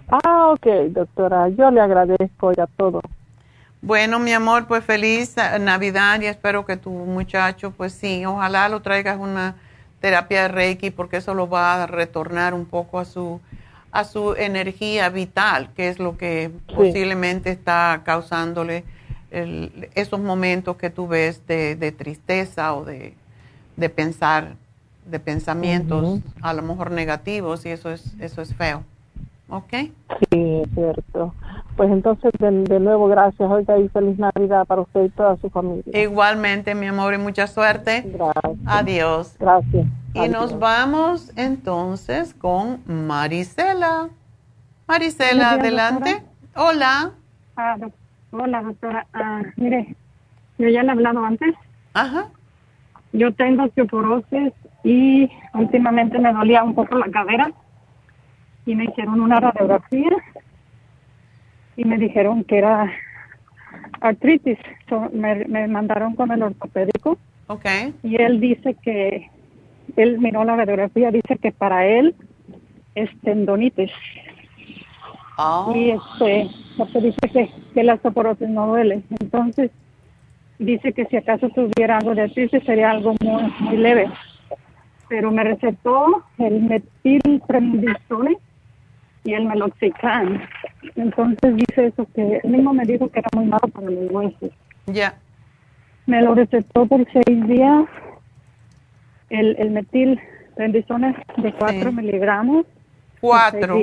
[0.09, 3.01] Ah, ok, doctora, yo le agradezco ya todo.
[3.81, 8.81] Bueno, mi amor, pues feliz Navidad y espero que tu muchacho, pues sí, ojalá lo
[8.81, 9.55] traigas una
[10.05, 13.41] terapia de Reiki porque eso lo va a retornar un poco a su
[13.91, 18.83] a su energía vital, que es lo que posiblemente está causándole
[19.95, 23.15] esos momentos que tú ves de, tristeza o de,
[23.95, 24.57] pensar,
[25.05, 28.83] de pensamientos a lo mejor negativos y eso es, eso es feo.
[29.49, 29.73] ¿Ok?
[30.29, 31.33] Sí, es cierto.
[31.75, 33.49] Pues entonces, de, nuevo, gracias.
[33.49, 35.83] Oiga, y feliz Navidad para usted y toda su familia.
[36.01, 38.03] Igualmente, mi amor, y mucha suerte.
[38.05, 38.57] Gracias.
[38.65, 39.35] Adiós.
[39.37, 39.85] Gracias.
[40.13, 44.07] Y nos vamos entonces con Marisela.
[44.87, 46.23] Marisela, adelante.
[46.55, 47.11] Hola.
[47.57, 47.75] Ah,
[48.31, 49.05] hola, doctora.
[49.13, 49.95] Ah, mire,
[50.57, 51.53] yo ya le he hablado antes.
[51.93, 52.29] Ajá.
[53.11, 54.53] Yo tengo osteoporosis
[54.85, 57.51] y últimamente me dolía un poco la cadera
[58.65, 60.11] y me hicieron una radiografía
[61.77, 62.91] y me dijeron que era
[64.01, 64.57] artritis.
[65.11, 67.17] me, mandaron con el ortopédico.
[67.47, 67.93] Okay.
[68.03, 69.29] Y él dice que,
[69.95, 72.15] él miró la radiografía, dice que para él
[72.95, 73.91] es tendonitis.
[75.37, 75.71] Oh.
[75.75, 76.49] Y este,
[77.01, 79.03] dice que, que la osteoporosis no duele.
[79.19, 79.71] Entonces,
[80.59, 84.09] dice que si acaso tuviera algo de artritis sería algo muy, muy leve.
[85.07, 88.37] Pero me recetó el metilprednisone
[89.25, 90.39] y el meloxicam.
[90.95, 94.51] Entonces dice eso que él mismo me dijo que era muy malo para los huesos.
[94.85, 95.15] Ya.
[96.05, 97.85] Me lo recetó por seis días.
[99.29, 100.21] El, el metil
[100.55, 102.65] de cuatro miligramos.
[103.19, 103.75] Cuatro.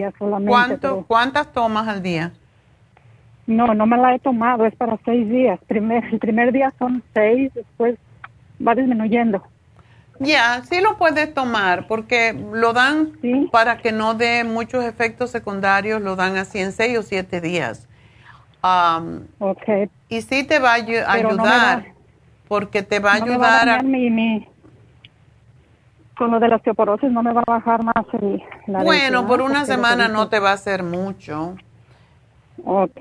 [0.46, 2.32] ¿Cuánto, ¿Cuántas tomas al día?
[3.46, 5.58] No, no me la he tomado, es para seis días.
[5.66, 7.98] Primer, el primer día son seis, después
[8.66, 9.42] va disminuyendo.
[10.18, 13.12] Ya, sí lo puedes tomar porque lo dan
[13.50, 17.88] para que no dé muchos efectos secundarios, lo dan así en seis o siete días.
[18.62, 19.90] Um, okay.
[20.08, 21.92] Y sí te va a ayudar
[22.46, 23.78] porque te va a ayudar a...
[26.16, 29.40] con lo de la osteoporosis no me va a bajar más el, la Bueno, por
[29.42, 31.56] una semana no te va a hacer mucho.
[32.64, 33.00] Ok.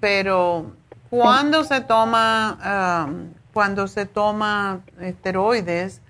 [0.00, 0.72] Pero
[1.08, 6.02] cuando se toma, um, cuando se toma esteroides,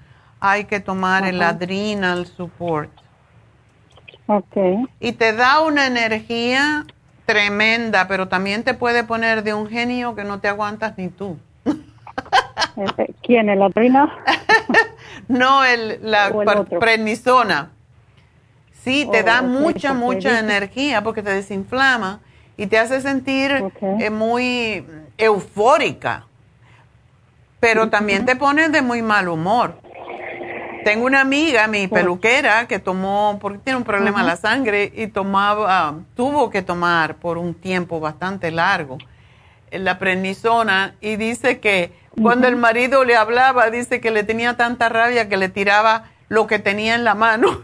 [0.43, 2.90] hay que tomar el adrenal support.
[4.27, 4.56] Ok.
[4.98, 6.85] Y te da una energía
[7.27, 11.39] tremenda, pero también te puede poner de un genio que no te aguantas ni tú.
[13.23, 13.51] ¿Quién?
[13.51, 14.12] ¿El adrenal?
[15.28, 16.32] no, el, la
[16.81, 17.70] prednisona.
[18.73, 22.19] Sí, te da oh, mucha, mucha energía porque te desinflama
[22.56, 24.85] y te hace sentir eh, muy
[25.19, 26.27] eufórica,
[27.60, 29.81] pero también te pone de muy mal humor.
[30.84, 35.06] Tengo una amiga, mi peluquera, que tomó, porque tiene un problema en la sangre, y
[35.09, 38.98] tomaba, tuvo que tomar por un tiempo bastante largo.
[39.70, 44.88] La prednisona y dice que cuando el marido le hablaba, dice que le tenía tanta
[44.88, 47.62] rabia que le tiraba lo que tenía en la mano.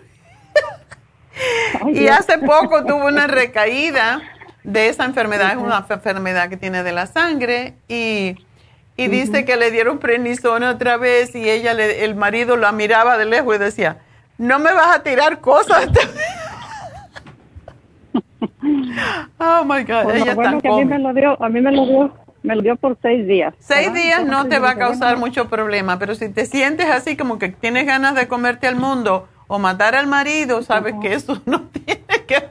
[1.89, 4.23] y hace poco tuvo una recaída
[4.65, 8.37] de esa enfermedad, es una enfermedad que tiene de la sangre y
[8.99, 13.17] y dice que le dieron prednisona otra vez y ella, le, el marido la miraba
[13.17, 13.99] de lejos y decía,
[14.39, 15.87] no me vas a tirar cosas.
[19.39, 21.87] oh my God, ella bueno, que a mí me lo dio, a mí me lo
[21.87, 22.13] dio
[22.43, 23.55] me lo dio por seis días.
[23.59, 27.39] Seis días no te va a causar mucho problema, pero si te sientes así como
[27.39, 31.63] que tienes ganas de comerte al mundo o matar al marido, sabes que eso no
[31.69, 32.49] tiene que...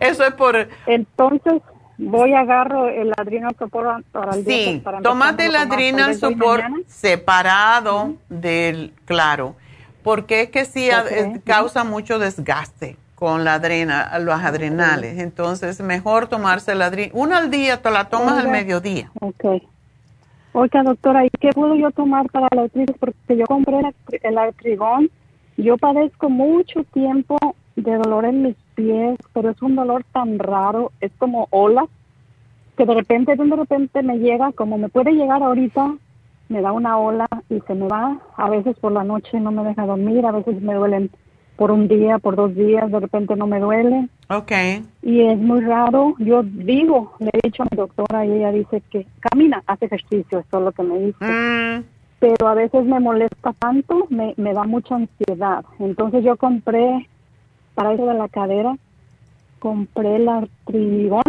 [0.00, 0.68] Eso es por...
[0.86, 1.60] Entonces,
[1.98, 8.92] voy a agarro el ladrino sopor para el Sí, tómate el adrenal sopor separado del
[9.04, 9.56] claro,
[10.02, 10.88] porque es que sí
[11.44, 15.18] causa mucho desgaste con la adrena, los adrenales.
[15.18, 17.10] Entonces, mejor tomarse el adrenal.
[17.14, 19.10] Una al día, te la tomas al mediodía.
[19.20, 19.62] Ok.
[20.52, 22.96] Oiga, doctora, ¿y qué puedo yo tomar para la artritis?
[22.98, 23.80] Porque yo compré
[24.22, 25.10] el artrigón.
[25.56, 27.36] Yo padezco mucho tiempo
[27.74, 31.86] de dolor en mis pies, pero es un dolor tan raro, es como olas,
[32.76, 35.96] que de repente, de repente me llega, como me puede llegar ahorita,
[36.48, 38.18] me da una ola y se me va.
[38.36, 41.10] A veces por la noche no me deja dormir, a veces me duelen
[41.56, 44.08] por un día, por dos días, de repente no me duele.
[44.28, 44.52] Ok.
[45.02, 46.14] Y es muy raro.
[46.18, 50.38] Yo digo, le he dicho a mi doctora y ella dice que camina, hace ejercicio,
[50.38, 51.24] eso es lo que me dice.
[51.24, 51.84] Mm.
[52.18, 55.64] Pero a veces me molesta tanto, me, me da mucha ansiedad.
[55.78, 57.08] Entonces yo compré,
[57.76, 58.76] para eso de la cadera,
[59.60, 61.22] compré el artrigón.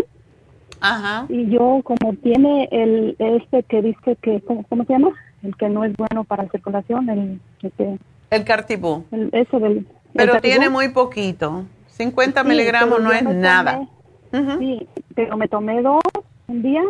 [0.81, 1.27] Ajá.
[1.29, 5.11] Y yo, como tiene el este que dice que, ¿cómo, cómo se llama?
[5.43, 7.39] El que no es bueno para la circulación, el...
[7.61, 7.99] El,
[8.31, 9.03] el cartibú.
[9.11, 11.65] El, eso del pero tiene muy poquito.
[11.89, 13.87] 50 miligramos no es nada.
[14.31, 16.01] Sí, pero me tomé dos
[16.47, 16.83] un día,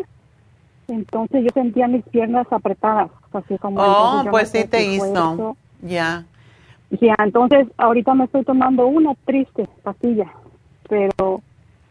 [0.87, 3.81] entonces yo sentía mis piernas apretadas, así como...
[3.81, 6.25] Oh, pues sí te hizo, ya.
[6.89, 10.31] Ya, entonces ahorita me estoy tomando una triste pastilla,
[10.87, 11.41] pero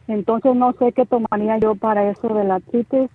[0.09, 3.11] entonces no sé qué tomaría yo para eso de la artritis,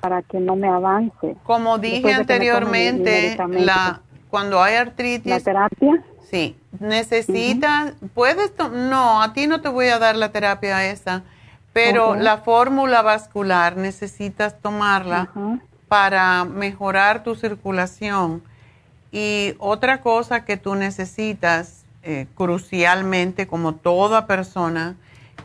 [0.00, 1.36] para que no me avance.
[1.44, 4.00] Como dije anteriormente, la
[4.30, 5.30] cuando hay artritis...
[5.30, 6.04] La terapia.
[6.28, 11.22] Sí, necesitas, puedes, no, a ti no te voy a dar la terapia esa,
[11.72, 15.30] pero la fórmula vascular necesitas tomarla
[15.86, 18.42] para mejorar tu circulación.
[19.12, 24.96] Y otra cosa que tú necesitas eh, crucialmente, como toda persona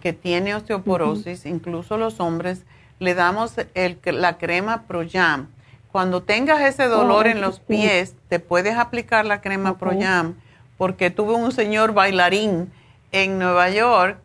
[0.01, 2.63] que tiene osteoporosis, incluso los hombres,
[2.99, 5.47] le damos el, la crema ProYam.
[5.91, 10.35] Cuando tengas ese dolor en los pies, te puedes aplicar la crema ProYam
[10.77, 12.71] porque tuve un señor bailarín
[13.11, 14.19] en Nueva York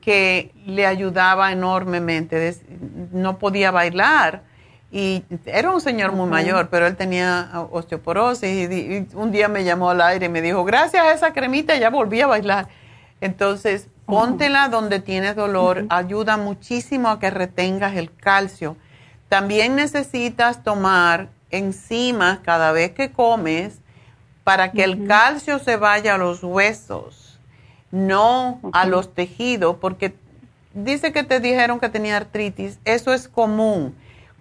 [0.00, 2.56] que le ayudaba enormemente.
[3.12, 4.42] No podía bailar
[4.94, 9.88] y era un señor muy mayor, pero él tenía osteoporosis y, un día me llamó
[9.88, 12.68] al aire y me dijo, gracias a esa cremita ya volví a bailar.
[13.22, 18.76] Entonces, póntela donde tienes dolor, ayuda muchísimo a que retengas el calcio.
[19.30, 23.78] También necesitas tomar enzimas cada vez que comes
[24.44, 27.40] para que el calcio se vaya a los huesos,
[27.90, 30.14] no a los tejidos, porque
[30.74, 33.94] dice que te dijeron que tenía artritis, eso es común.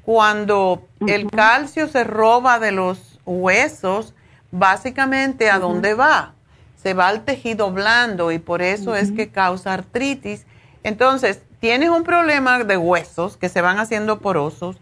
[0.04, 4.14] Cuando el calcio se roba de los huesos,
[4.52, 6.34] básicamente a dónde va?
[6.82, 10.46] Se va al tejido blando y por eso es que causa artritis.
[10.84, 14.78] Entonces, tienes un problema de huesos que se van haciendo porosos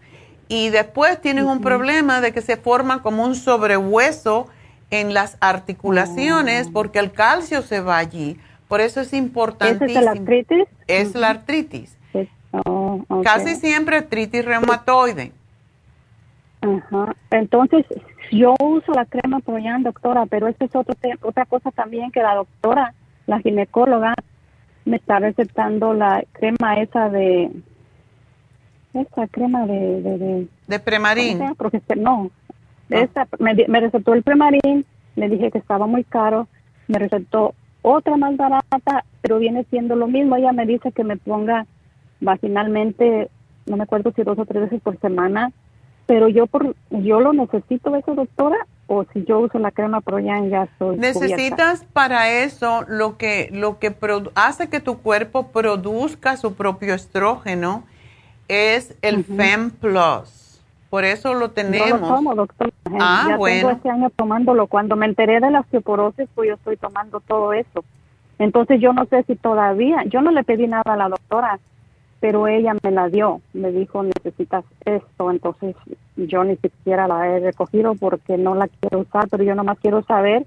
[0.48, 4.48] y después tienes un problema de que se forma como un sobrehueso
[4.90, 6.72] en las articulaciones oh.
[6.72, 8.38] porque el calcio se va allí.
[8.66, 10.00] Por eso es importantísimo.
[10.00, 10.68] ¿Es la artritis?
[10.86, 11.96] Es la artritis.
[13.08, 15.32] Oh, Casi siempre artritis reumatoide.
[16.60, 17.14] Ajá.
[17.30, 17.86] Entonces,
[18.30, 22.34] yo uso la crema Proyan, doctora, pero esa es otro otra cosa también que la
[22.34, 22.94] doctora,
[23.26, 24.14] la ginecóloga,
[24.84, 27.50] me está recetando la crema esa de...
[28.92, 30.02] Esa crema de...
[30.02, 31.38] De, de, premarín.
[31.96, 32.30] No,
[33.38, 34.84] me, me, recetó el Premarin,
[35.14, 36.48] le dije que estaba muy caro,
[36.88, 40.36] me recetó otra más barata, pero viene siendo lo mismo.
[40.36, 41.66] Ella me dice que me ponga
[42.20, 43.30] vaginalmente,
[43.66, 45.52] no me acuerdo si dos o tres veces por semana,
[46.06, 48.56] pero yo por yo lo necesito eso, doctora,
[48.86, 53.78] o si yo uso la crema Proyan ya estoy Necesitas para eso lo que lo
[53.78, 53.94] que
[54.34, 57.84] hace que tu cuerpo produzca su propio estrógeno
[58.48, 60.60] es el Fem Plus.
[60.90, 61.88] Por eso lo tenemos.
[61.88, 62.72] Yo lo tomo, doctor.
[63.00, 63.60] Ah, ya bueno.
[63.60, 64.66] tengo este año tomándolo.
[64.66, 67.84] Cuando me enteré de la osteoporosis, pues yo estoy tomando todo eso.
[68.40, 71.60] Entonces yo no sé si todavía, yo no le pedí nada a la doctora,
[72.20, 73.40] pero ella me la dio.
[73.52, 75.30] Me dijo, necesitas esto.
[75.30, 75.74] Entonces
[76.16, 80.02] yo ni siquiera la he recogido porque no la quiero usar, pero yo nomás quiero
[80.04, 80.46] saber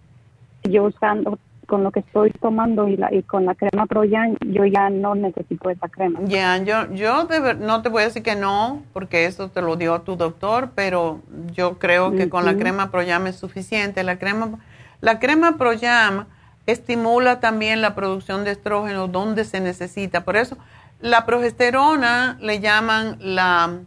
[0.63, 1.37] si yo usando
[1.67, 5.15] con lo que estoy tomando y, la, y con la crema Proyan, yo ya no
[5.15, 6.19] necesito esa crema.
[6.25, 7.27] Ya, yo, yo
[7.59, 11.21] no te voy a decir que no, porque eso te lo dio tu doctor, pero
[11.53, 14.03] yo creo que con la crema Proyam es suficiente.
[14.03, 14.59] La crema,
[15.01, 16.25] la crema Proyam
[16.65, 20.23] estimula también la producción de estrógeno donde se necesita.
[20.23, 20.57] Por eso,
[20.99, 23.79] la progesterona le llaman la,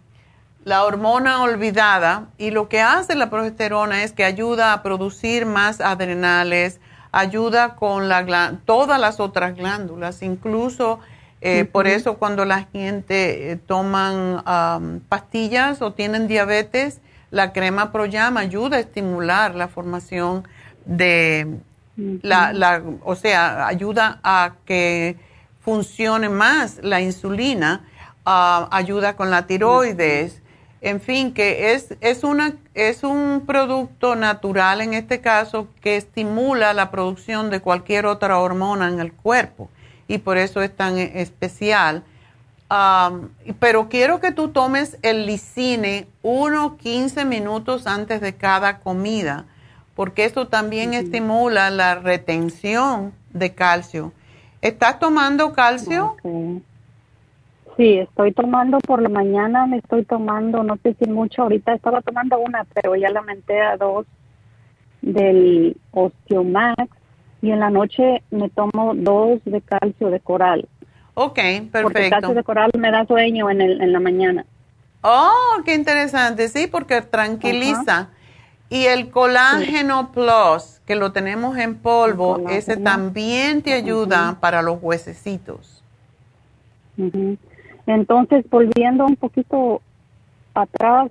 [0.65, 5.81] la hormona olvidada y lo que hace la progesterona es que ayuda a producir más
[5.81, 6.81] adrenales,
[7.13, 10.99] ayuda con la, todas las otras glándulas, incluso
[11.41, 14.43] eh, por eso cuando la gente eh, toman
[15.09, 17.01] pastillas o tienen diabetes,
[17.31, 20.49] la crema Proyama ayuda a estimular la formación
[20.85, 21.59] de
[21.97, 25.17] la, la, o sea, ayuda a que
[25.67, 27.85] funcione más la insulina,
[28.25, 30.41] ah, ayuda con la tiroides,
[30.81, 36.73] en fin, que es, es, una, es un producto natural en este caso que estimula
[36.73, 39.69] la producción de cualquier otra hormona en el cuerpo
[40.07, 42.05] y por eso es tan especial.
[43.59, 49.47] pero quiero que tú tomes el licine 1 15 minutos antes de cada comida,
[49.97, 54.13] porque esto también estimula la retención de calcio.
[54.67, 56.17] ¿Estás tomando calcio?
[57.77, 62.01] Sí, estoy tomando por la mañana, me estoy tomando, no sé si mucho, ahorita estaba
[62.01, 64.07] tomando una, pero ya la aumenté a dos
[65.03, 66.89] del Osteomax
[67.43, 70.69] y en la noche me tomo dos de calcio de coral.
[71.15, 71.83] Ok, perfecto.
[71.83, 74.47] Porque el calcio de coral me da sueño en, el, en la mañana.
[75.03, 78.09] Oh, qué interesante, sí, porque tranquiliza.
[78.69, 84.83] Y el colágeno plus, que lo tenemos en polvo, ese también te ayuda para los
[84.83, 85.83] huesecitos.
[87.87, 89.81] Entonces, volviendo un poquito
[90.55, 91.11] atrás,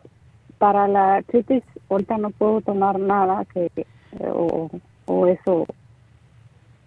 [0.58, 3.70] para la artritis, ahorita no puedo tomar nada que
[4.22, 4.70] o,
[5.28, 5.66] eso,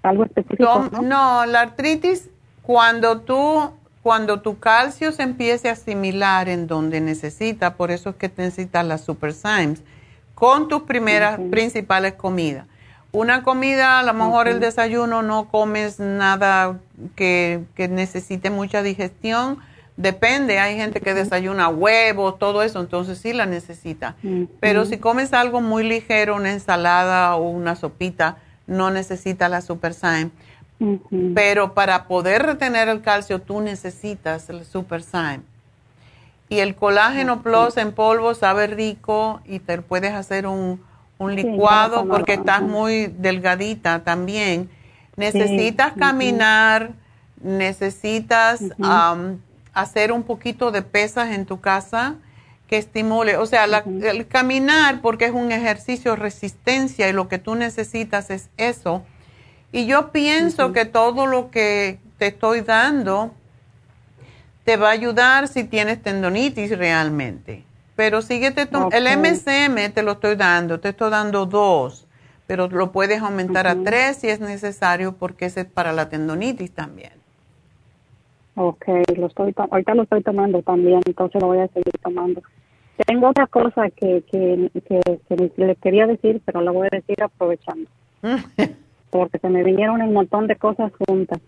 [0.02, 0.88] algo específico.
[1.02, 1.46] ¿no?
[1.46, 2.30] la artritis,
[2.62, 3.70] cuando tú,
[4.02, 8.84] cuando tu calcio se empiece a asimilar en donde necesita, por eso es que necesitas
[8.84, 9.82] las Super Symes,
[10.38, 12.64] con tus primeras principales comidas.
[13.10, 16.78] Una comida, a lo mejor el desayuno no comes nada
[17.16, 19.58] que, que necesite mucha digestión,
[19.98, 24.14] Depende, hay gente que desayuna huevos, todo eso, entonces sí la necesita.
[24.60, 28.36] Pero si comes algo muy ligero, una ensalada o una sopita,
[28.68, 30.30] no necesita la Super Sign.
[31.34, 35.42] Pero para poder retener el calcio, tú necesitas el Super Sign.
[36.48, 40.80] Y el colágeno plus en polvo sabe rico y te puedes hacer un,
[41.20, 44.70] licuado porque estás muy delgadita también.
[45.16, 46.92] Necesitas caminar,
[47.42, 48.62] necesitas
[49.74, 52.14] hacer un poquito de pesas en tu casa
[52.68, 57.38] que estimule, o sea, el caminar porque es un ejercicio de resistencia y lo que
[57.38, 59.02] tú necesitas es eso.
[59.72, 63.32] Y yo pienso que todo lo que te estoy dando
[64.68, 67.64] te va a ayudar si tienes tendonitis realmente.
[67.96, 72.06] Pero síguete, el MCM te lo estoy dando, te estoy dando dos,
[72.46, 76.70] pero lo puedes aumentar a tres si es necesario porque ese es para la tendonitis
[76.72, 77.12] también.
[78.56, 78.84] Ok,
[79.16, 82.42] lo estoy ahorita lo estoy tomando también, entonces lo voy a seguir tomando.
[83.06, 87.88] Tengo otra cosa que, que, que, le quería decir, pero la voy a decir aprovechando.
[89.10, 91.40] porque se me vinieron un montón de cosas juntas.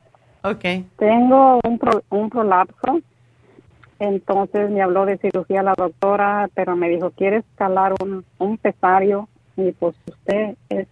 [0.43, 0.65] Ok.
[0.97, 1.81] Tengo un,
[2.11, 3.01] un prolapso,
[3.99, 9.29] entonces me habló de cirugía la doctora, pero me dijo, ¿quieres calar un, un pesario?
[9.57, 10.89] Y pues usted es,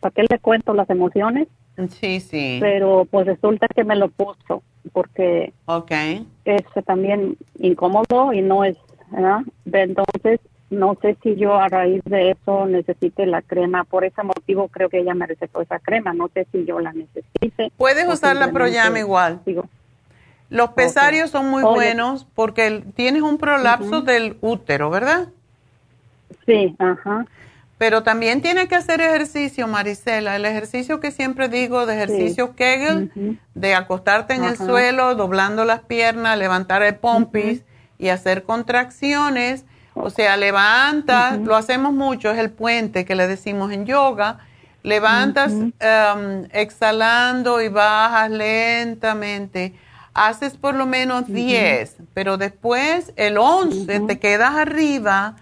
[0.00, 1.48] ¿para qué le cuento las emociones?
[1.90, 2.58] Sí, sí.
[2.60, 4.62] Pero pues resulta que me lo puso
[4.92, 6.26] porque okay.
[6.44, 8.76] es también incómodo y no es,
[9.10, 9.40] ¿verdad?
[9.66, 10.40] Entonces,
[10.72, 13.84] no sé si yo a raíz de eso necesite la crema.
[13.84, 16.14] Por ese motivo creo que ella me recetó esa crema.
[16.14, 17.70] No sé si yo la necesite.
[17.76, 19.40] Puedes usar la Proyama igual.
[20.48, 25.28] Los pesarios son muy buenos porque tienes un prolapso del útero, ¿verdad?
[26.46, 27.26] Sí, ajá.
[27.76, 30.36] Pero también tiene que hacer ejercicio, Marisela.
[30.36, 35.80] El ejercicio que siempre digo de ejercicio Kegel, de acostarte en el suelo, doblando las
[35.80, 37.62] piernas, levantar el pompis
[37.98, 39.66] y hacer contracciones.
[39.94, 44.38] O sea, levanta, lo hacemos mucho, es el puente que le decimos en yoga.
[44.82, 49.74] Levantas em, exhalando y bajas lentamente.
[50.14, 55.36] Haces por lo menos 10, pero después el 11 te quedas arriba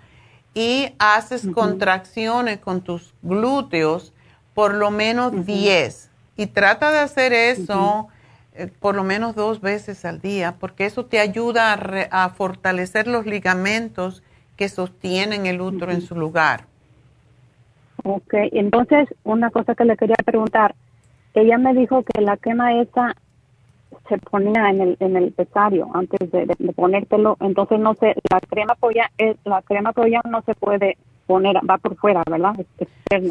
[0.55, 4.13] y haces contracciones con tus glúteos
[4.55, 8.09] por lo menos 10 y trata de hacer eso
[8.55, 11.79] eh, por lo menos dos veces al día porque eso te ayuda
[12.11, 14.23] a, fortalecer los ligamentos
[14.61, 16.67] que sostienen el útero en su lugar.
[18.05, 20.75] Ok, entonces una cosa que le quería preguntar,
[21.33, 23.17] ella me dijo que la quema esa
[24.07, 26.47] se ponía en el, en el pesario antes de,
[26.77, 27.39] ponértelo.
[27.41, 31.79] Entonces, no sé, la crema polla, eh, la crema polla no se puede poner, va
[31.79, 32.55] por fuera, ¿verdad?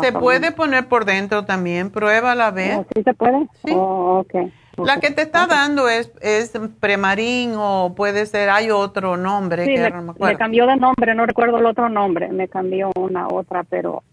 [0.01, 2.88] se puede poner por dentro también, prueba a vez.
[2.95, 3.47] ¿Sí se puede?
[3.64, 3.72] Sí.
[3.76, 4.51] Oh, okay.
[4.85, 9.73] La que te está dando es, es Premarín o puede ser, hay otro nombre Sí,
[9.73, 10.38] que me, no me me acuerdo.
[10.38, 14.03] cambió de nombre, no recuerdo el otro nombre, me cambió una otra, pero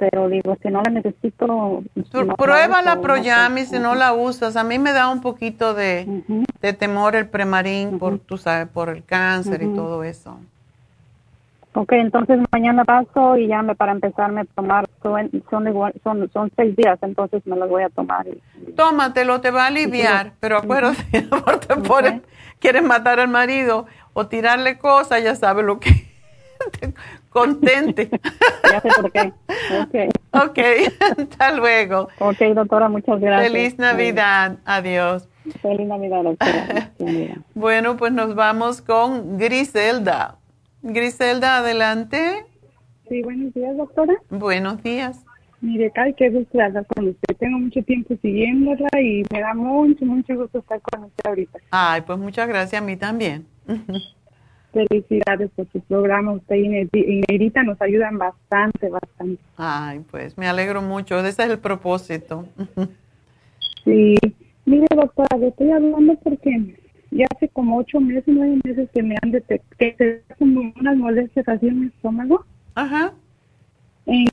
[0.00, 1.82] pero digo, si no la necesito...
[1.94, 4.56] si no Prueba la Proyami si no la usas.
[4.56, 6.22] A mí me da un poquito de,
[6.62, 9.76] de temor el Premarín por, tú sabes, por el cáncer y Ujú.
[9.76, 10.40] todo eso.
[11.72, 16.74] Ok, entonces mañana paso y ya me para empezarme a tomar, son, son, son, seis
[16.74, 18.26] días, entonces me los voy a tomar.
[18.26, 21.04] y- Tómatelo, te va a aliviar, pero acuérdate,
[21.68, 22.22] te pones-
[22.58, 25.90] quieres matar al marido o tirarle cosas, ya sabes lo que
[26.80, 26.92] te
[27.30, 28.10] contente.
[28.70, 29.32] Ya sé por qué.
[29.80, 30.48] Ok.
[30.48, 30.58] Ok,
[31.18, 32.08] hasta luego.
[32.18, 33.52] Ok, doctora, muchas gracias.
[33.52, 35.28] Feliz Navidad, adiós.
[35.62, 36.52] Feliz Navidad, doctora.
[36.66, 37.36] Feliz Navidad.
[37.54, 40.36] Bueno, pues nos vamos con Griselda.
[40.82, 42.46] Griselda, adelante.
[43.08, 44.14] Sí, buenos días, doctora.
[44.30, 45.24] Buenos días.
[45.60, 47.36] Mire, Kai, qué gusto hablar con usted.
[47.36, 51.58] Tengo mucho tiempo siguiéndola y me da mucho, mucho gusto estar con usted ahorita.
[51.70, 53.46] Ay, pues muchas gracias a mí también.
[54.72, 56.32] Felicidades por su programa.
[56.32, 59.42] Usted y Nerita nos ayudan bastante, bastante.
[59.56, 61.18] Ay, pues me alegro mucho.
[61.18, 62.46] Ese es el propósito.
[63.84, 64.14] Sí.
[64.66, 66.76] Mire, doctora, le estoy hablando porque
[67.10, 70.96] ya hace como ocho meses, nueve meses que me han detectado que se como unas
[70.96, 72.44] molestias así en mi estómago.
[72.74, 73.12] Ajá.
[74.06, 74.24] Eh,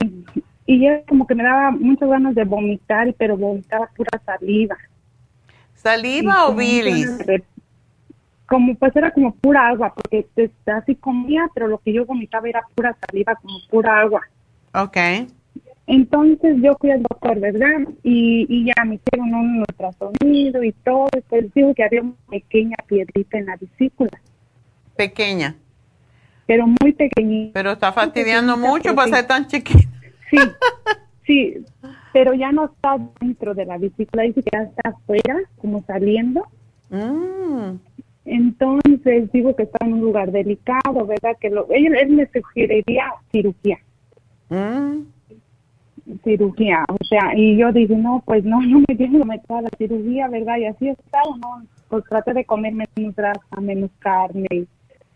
[0.66, 4.76] y ya como que me daba muchas ganas de vomitar, pero vomitaba pura saliva.
[5.74, 7.18] ¿Saliva Y o bilis?
[7.18, 7.44] de-
[8.46, 10.26] Como pues era como pura agua, porque
[10.66, 14.22] así comía, pero lo que yo vomitaba era pura saliva, como pura agua.
[14.74, 14.96] Ok.
[15.90, 17.80] Entonces yo fui al doctor, ¿verdad?
[18.02, 22.12] Y, y ya me hicieron un ultrasonido y todo, y pues dijo que había una
[22.30, 24.20] pequeña piedrita en la vesícula,
[24.96, 25.56] Pequeña.
[26.46, 27.52] pero muy pequeñita.
[27.54, 29.88] Pero está fastidiando pequeñita, mucho para ser tan chiquita.
[30.30, 30.36] Sí,
[31.26, 31.64] sí,
[32.12, 36.46] pero ya no está dentro de la vesícula, dice que ya está afuera, como saliendo.
[36.90, 37.76] Mm.
[38.26, 41.34] Entonces digo que está en un lugar delicado, ¿verdad?
[41.40, 43.78] Que lo, él, él me sugeriría cirugía.
[44.50, 44.98] Mm.
[46.24, 49.70] Cirugía, o sea, y yo dije, no, pues no, no me quiero meter a la
[49.76, 50.56] cirugía, ¿verdad?
[50.58, 51.62] Y así estado, ¿no?
[51.88, 54.66] Pues traté de comer menos grasa, menos carne,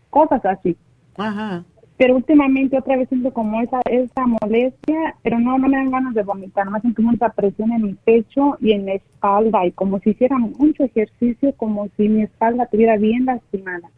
[0.09, 0.75] cosas así.
[1.17, 1.63] Ajá.
[1.97, 6.13] Pero últimamente otra vez siento como esa, esa molestia, pero no, no me dan ganas
[6.15, 9.99] de vomitar, más siento mucha presión en mi pecho y en la espalda, y como
[9.99, 13.89] si hiciera mucho ejercicio, como si mi espalda estuviera bien lastimada.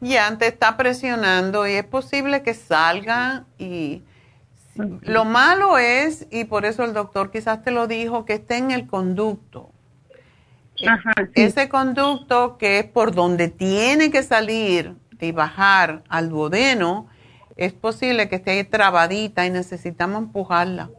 [0.00, 4.02] Ya te está presionando y es posible que salga y
[5.02, 8.70] lo malo es, y por eso el doctor quizás te lo dijo, que esté en
[8.70, 9.70] el conducto.
[10.86, 17.08] Ajá, Ese conducto que es por donde tiene que salir y bajar al duodeno,
[17.56, 20.90] es posible que esté ahí trabadita y necesitamos empujarla.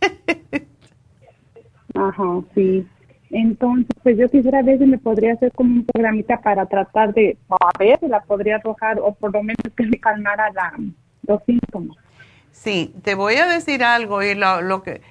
[1.94, 2.86] Ajá, sí.
[3.30, 7.38] Entonces, pues yo quisiera ver si me podría hacer como un programita para tratar de,
[7.48, 10.74] a ver si la podría arrojar o por lo menos que me calmara la,
[11.26, 11.96] los síntomas.
[12.62, 15.02] Sí, te voy a decir algo y lo, lo que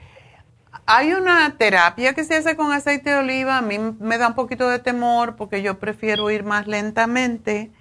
[0.85, 4.35] hay una terapia que se hace con aceite de oliva, a mí me da un
[4.35, 7.71] poquito de temor porque yo prefiero ir más lentamente,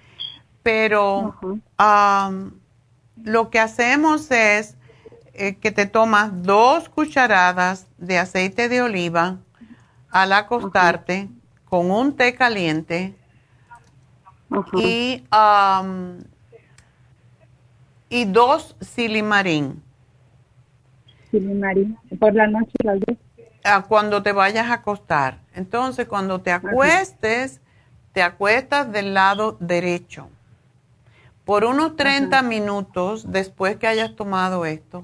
[0.63, 1.35] pero
[1.77, 2.59] am,
[3.23, 4.75] lo que hacemos es
[5.33, 9.37] eh, que te tomas dos cucharadas de aceite de oliva
[10.09, 11.29] al acostarte
[11.65, 13.15] con un té caliente
[14.73, 16.19] y am,
[18.15, 19.83] y dos silimarín.
[21.31, 23.17] Silimarín, por la noche las dos.
[23.65, 25.41] a cuando te vayas a acostar.
[25.53, 27.59] Entonces, cuando te acuestes,
[28.13, 30.29] te acuestas del lado derecho.
[31.43, 35.03] Por unos 30 minutos después que hayas tomado esto.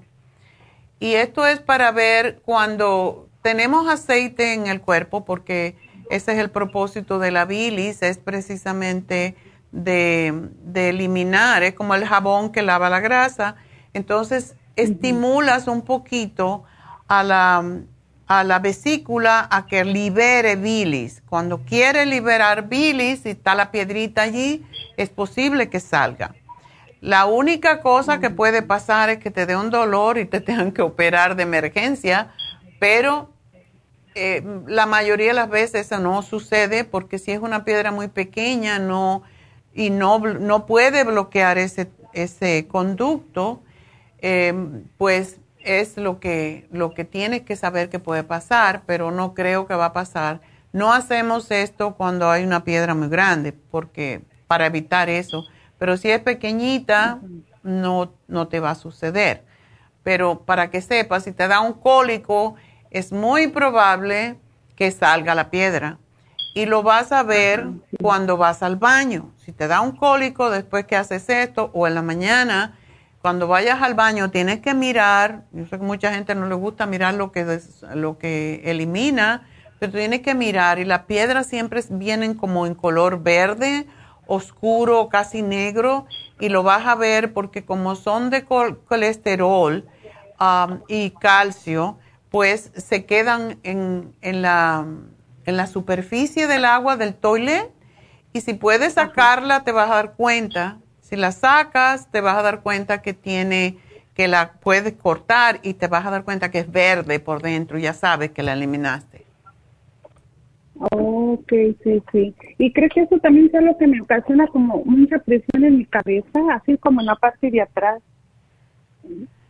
[1.02, 5.76] Y esto es para ver cuando tenemos aceite en el cuerpo, porque
[6.10, 9.36] ese es el propósito de la bilis, es precisamente
[9.72, 13.56] de, de eliminar, es como el jabón que lava la grasa.
[13.93, 16.64] Entonces, estimulas un poquito
[17.07, 17.64] a la,
[18.27, 21.22] a la vesícula a que libere bilis.
[21.27, 24.65] Cuando quiere liberar bilis y está la piedrita allí,
[24.98, 26.35] es posible que salga.
[27.02, 30.72] La única cosa que puede pasar es que te dé un dolor y te tengan
[30.72, 32.31] que operar de emergencia,
[32.80, 33.31] pero
[34.14, 38.07] eh, la mayoría de las veces eso no sucede porque si es una piedra muy
[38.07, 39.23] pequeña no,
[39.73, 43.61] y no, no puede bloquear ese, ese conducto,
[44.19, 44.53] eh,
[44.98, 49.68] pues es lo que, lo que tienes que saber que puede pasar, pero no creo
[49.68, 50.41] que va a pasar.
[50.73, 55.45] No hacemos esto cuando hay una piedra muy grande, porque para evitar eso.
[55.77, 57.19] Pero si es pequeñita,
[57.64, 59.43] no, no te va a suceder.
[60.03, 62.56] Pero para que sepas, si te da un cólico,
[62.89, 64.38] es muy probable
[64.76, 65.99] que salga la piedra.
[66.53, 67.68] Y lo vas a ver
[68.02, 69.32] cuando vas al baño.
[69.38, 72.78] Si te da un cólico después que haces esto o en la mañana,
[73.22, 76.86] cuando vayas al baño tienes que mirar, yo sé que mucha gente no le gusta
[76.86, 77.60] mirar lo que,
[77.94, 79.48] lo que elimina,
[79.80, 83.88] pero tienes que mirar y las piedras siempre vienen como en color verde,
[84.28, 86.06] oscuro, casi negro
[86.40, 89.86] y lo vas a ver porque como son de colesterol
[90.40, 91.98] um, y calcio,
[92.30, 94.86] pues se quedan en, en, la,
[95.45, 97.72] en la superficie del agua del toilet
[98.34, 100.77] y si puedes sacarla te vas a dar cuenta.
[101.01, 103.77] Si la sacas te vas a dar cuenta que tiene,
[104.13, 107.77] que la puedes cortar y te vas a dar cuenta que es verde por dentro.
[107.77, 109.26] Ya sabes que la eliminaste.
[110.76, 111.51] Ok,
[111.84, 112.34] sí, sí.
[112.57, 115.85] Y creo que eso también es lo que me ocasiona como mucha presión en mi
[115.85, 118.01] cabeza, así como en la parte de atrás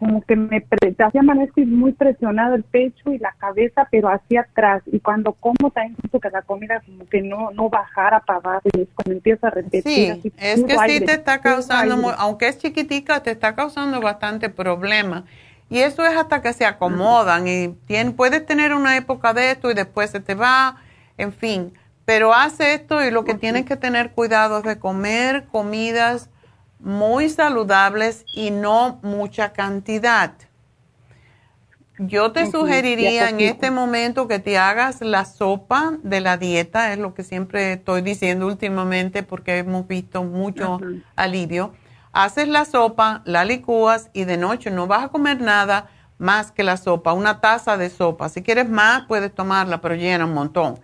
[0.02, 0.66] como que me
[0.98, 4.82] hacía amanezco muy presionado el pecho y la cabeza, pero hacia atrás.
[4.88, 8.68] Y cuando como también siento que la comida como que no, no bajara para abajo
[8.74, 9.84] y cuando empieza a repetir.
[9.84, 15.26] Sí, es que sí te está causando, aunque es chiquitica, te está causando bastante problema.
[15.70, 19.70] Y eso es hasta que se acomodan y tienen, puedes tener una época de esto
[19.70, 20.78] y después se te va,
[21.20, 21.74] en fin.
[22.06, 26.31] Pero hace esto y lo que tienes que tener cuidado es de comer comidas
[26.82, 30.34] muy saludables y no mucha cantidad.
[31.98, 36.98] Yo te sugeriría en este momento que te hagas la sopa de la dieta, es
[36.98, 40.80] lo que siempre estoy diciendo últimamente porque hemos visto mucho
[41.16, 41.74] alivio.
[42.12, 46.64] Haces la sopa, la licúas y de noche no vas a comer nada más que
[46.64, 48.30] la sopa, una taza de sopa.
[48.30, 50.80] Si quieres más, puedes tomarla, pero llena un montón.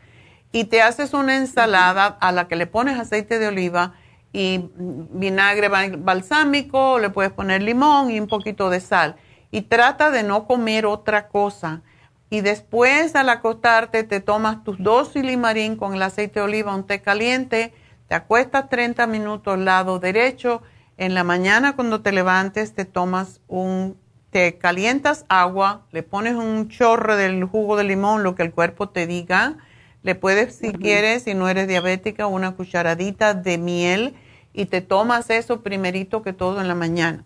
[0.52, 3.94] Y te haces una ensalada a la que le pones aceite de oliva
[4.34, 9.16] y vinagre balsámico, le puedes poner limón y un poquito de sal.
[9.52, 11.82] Y trata de no comer otra cosa.
[12.30, 16.86] Y después al acostarte te tomas tus dos silimarín con el aceite de oliva, un
[16.86, 17.74] té caliente,
[18.10, 20.62] te acuestas 30 minutos lado derecho.
[20.98, 23.98] En la mañana cuando te levantes te tomas un,
[24.30, 28.90] te calientas agua, le pones un chorro del jugo de limón, lo que el cuerpo
[28.90, 29.58] te diga.
[30.04, 34.14] Le puedes, si quieres, si no eres diabética, una cucharadita de miel
[34.54, 37.24] y te tomas eso primerito que todo en la mañana.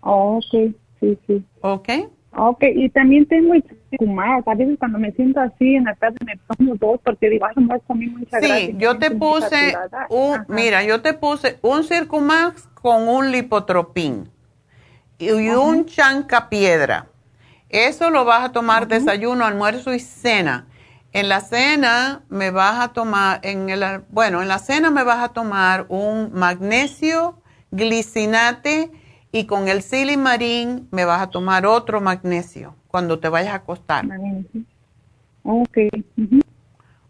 [0.00, 1.44] ok, sí, sí.
[1.60, 1.88] Ok.
[2.32, 4.46] Ok, y también tengo el circumax.
[4.46, 7.54] A veces cuando me siento así en la tarde me tomo dos porque digo, ay,
[7.56, 9.74] no a comer mucha Sí, yo te puse
[10.10, 14.28] un, mira, yo te puse un circumax con un lipotropín
[15.18, 17.06] y, un chanca piedra.
[17.68, 20.66] Eso lo vas a tomar desayuno, almuerzo y cena.
[21.12, 25.18] En la cena me vas a tomar, en el, bueno, en la cena me vas
[25.18, 27.42] a tomar un magnesio,
[27.72, 28.92] glicinate
[29.32, 34.06] y con el silimarín me vas a tomar otro magnesio cuando te vayas a acostar.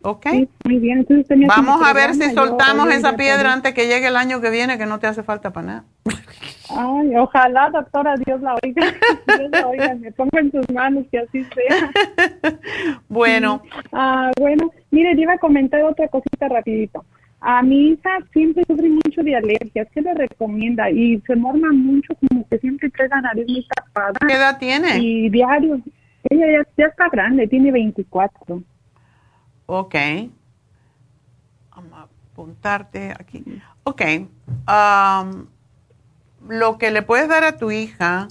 [0.03, 0.27] Ok.
[0.65, 1.07] muy bien.
[1.47, 4.87] Vamos a ver si soltamos esa piedra antes que llegue el año que viene, que
[4.87, 5.85] no te hace falta para nada.
[6.71, 8.83] Ay, ojalá, doctora, Dios la oiga.
[9.39, 11.91] Dios la oiga, me pongo en sus manos que así sea.
[13.09, 13.63] bueno.
[13.93, 17.05] Ah, bueno, mire, yo iba a comentar otra cosita rapidito.
[17.41, 19.89] A mi hija siempre sufre mucho de alergias.
[19.93, 20.91] ¿Qué le recomienda?
[20.91, 24.13] Y se morma mucho, como que siempre trae la nariz muy tapada.
[24.27, 24.99] ¿Qué edad tiene?
[24.99, 25.81] Y diario.
[26.29, 28.63] Ella ya, ya está grande, tiene 24.
[29.73, 29.95] Ok.
[31.77, 33.63] Vamos a apuntarte aquí.
[33.85, 34.03] Ok.
[34.67, 35.47] Um,
[36.49, 38.27] lo que le puedes dar a tu hija,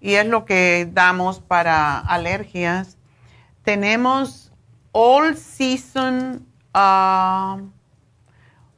[0.00, 2.96] y es lo que damos para alergias,
[3.64, 4.50] tenemos
[4.92, 7.60] All Season, uh,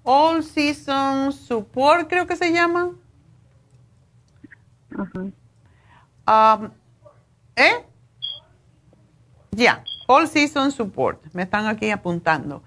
[0.02, 2.90] All Season Support, creo que se llama.
[6.26, 6.70] Um,
[7.54, 7.86] ¿Eh?
[9.52, 11.32] Ya, All Season Support.
[11.32, 12.62] Me están aquí apuntando.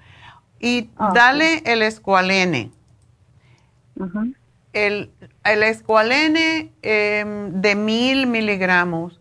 [0.60, 2.72] Y ah, dale el escualene.
[4.73, 5.11] El,
[5.43, 9.19] el escualene em, de mil miligramos.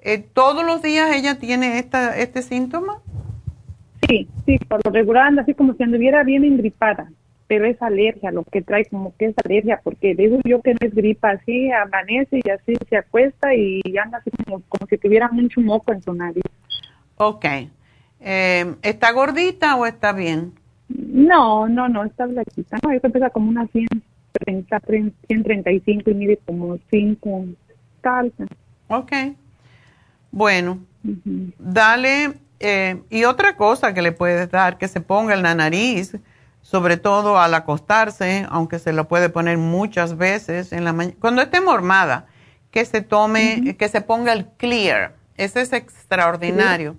[0.00, 3.00] Eh, ¿Todos los días ella tiene esta, este síntoma?
[4.08, 7.10] Sí, sí, por lo regular anda así como si anduviera bien engripada,
[7.46, 10.78] pero es alergia, lo que trae como que es alergia, porque digo yo que no
[10.80, 15.28] es gripa, así amanece y así se acuesta y anda así como, como si tuviera
[15.28, 16.44] mucho moco en su nariz.
[17.18, 17.44] Ok.
[18.20, 20.54] Eh, ¿Está gordita o está bien?
[20.88, 22.78] No, no, no, está blanquita.
[22.82, 24.80] No, yo pesa como una 130,
[25.26, 27.44] 135 y mide como 5.
[28.00, 28.44] Calza.
[28.88, 29.12] Ok.
[30.30, 30.78] Bueno,
[31.58, 32.34] dale.
[32.60, 36.16] Eh, y otra cosa que le puedes dar, que se ponga en la nariz,
[36.60, 41.16] sobre todo al acostarse, aunque se lo puede poner muchas veces en la mañana.
[41.20, 42.26] Cuando esté mormada,
[42.70, 45.14] que se tome, que se ponga el clear.
[45.36, 46.96] Ese es extraordinario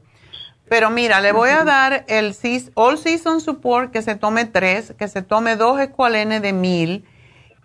[0.69, 2.35] Pero mira, le voy a dar el
[2.75, 7.05] All Season Support que se tome tres, que se tome dos escualenes de mil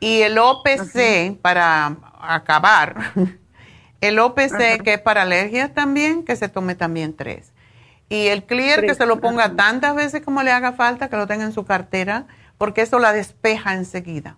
[0.00, 2.96] y el OPC para acabar.
[4.00, 7.54] El OPC que es para alergias también, que se tome también tres.
[8.10, 11.26] Y el Clear que se lo ponga tantas veces como le haga falta, que lo
[11.26, 12.26] tenga en su cartera,
[12.58, 14.36] porque eso la despeja enseguida.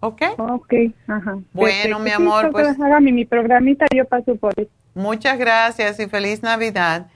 [0.00, 0.22] ¿Ok?
[0.38, 0.74] Ok,
[1.06, 1.38] ajá.
[1.52, 2.66] Bueno, mi amor, pues...
[2.80, 4.70] Hágame mi programita, yo paso por eso.
[4.94, 7.06] Muchas gracias y feliz Navidad.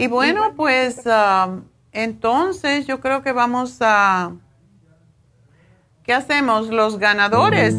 [0.00, 4.32] Y bueno, pues um, entonces yo creo que vamos a...
[6.04, 6.68] ¿Qué hacemos?
[6.68, 7.74] Los ganadores.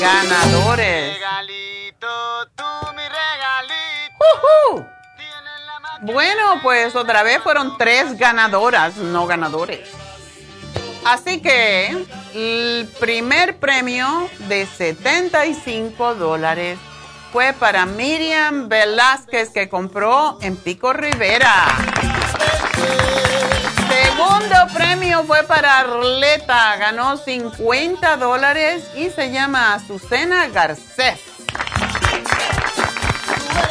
[0.00, 1.12] Ganadores.
[1.12, 2.64] Regalito, tú
[2.96, 4.88] mi regalito.
[6.00, 9.90] Bueno, pues otra vez fueron tres ganadoras, no ganadores.
[11.04, 12.04] Así que
[12.34, 16.78] el primer premio de 75 dólares
[17.32, 21.66] fue para Miriam Velázquez que compró en Pico Rivera.
[23.88, 31.20] Segundo premio fue para Arleta, ganó 50 dólares y se llama Azucena Garcés.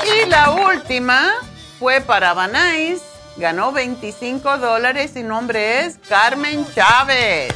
[0.04, 1.34] Y la última
[1.80, 3.02] fue para Banais,
[3.38, 7.54] ganó 25 dólares y nombre es Carmen Chávez.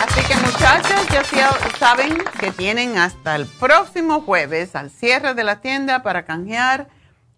[0.00, 5.60] Así que muchachas, ya saben que tienen hasta el próximo jueves al cierre de la
[5.60, 6.88] tienda para canjear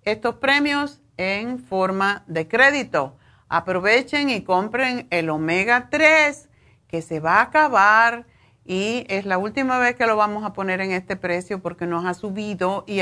[0.04, 3.16] estos premios en forma de crédito.
[3.48, 6.48] Aprovechen y compren el omega 3
[6.88, 8.26] que se va a acabar
[8.64, 12.04] y es la última vez que lo vamos a poner en este precio porque nos
[12.06, 13.00] ha subido y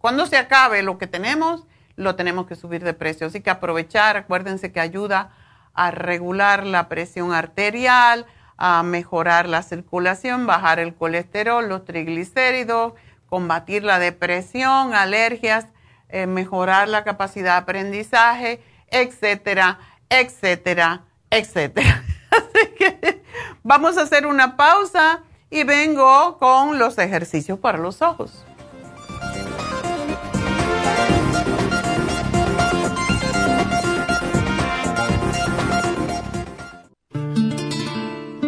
[0.00, 1.66] cuando se acabe lo que tenemos
[1.98, 3.26] lo tenemos que subir de precio.
[3.26, 5.30] Así que aprovechar, acuérdense que ayuda
[5.74, 8.24] a regular la presión arterial,
[8.56, 12.94] a mejorar la circulación, bajar el colesterol, los triglicéridos,
[13.28, 15.66] combatir la depresión, alergias,
[16.08, 22.02] eh, mejorar la capacidad de aprendizaje, etcétera, etcétera, etcétera.
[22.30, 23.22] Así que
[23.62, 25.20] vamos a hacer una pausa
[25.50, 28.44] y vengo con los ejercicios para los ojos.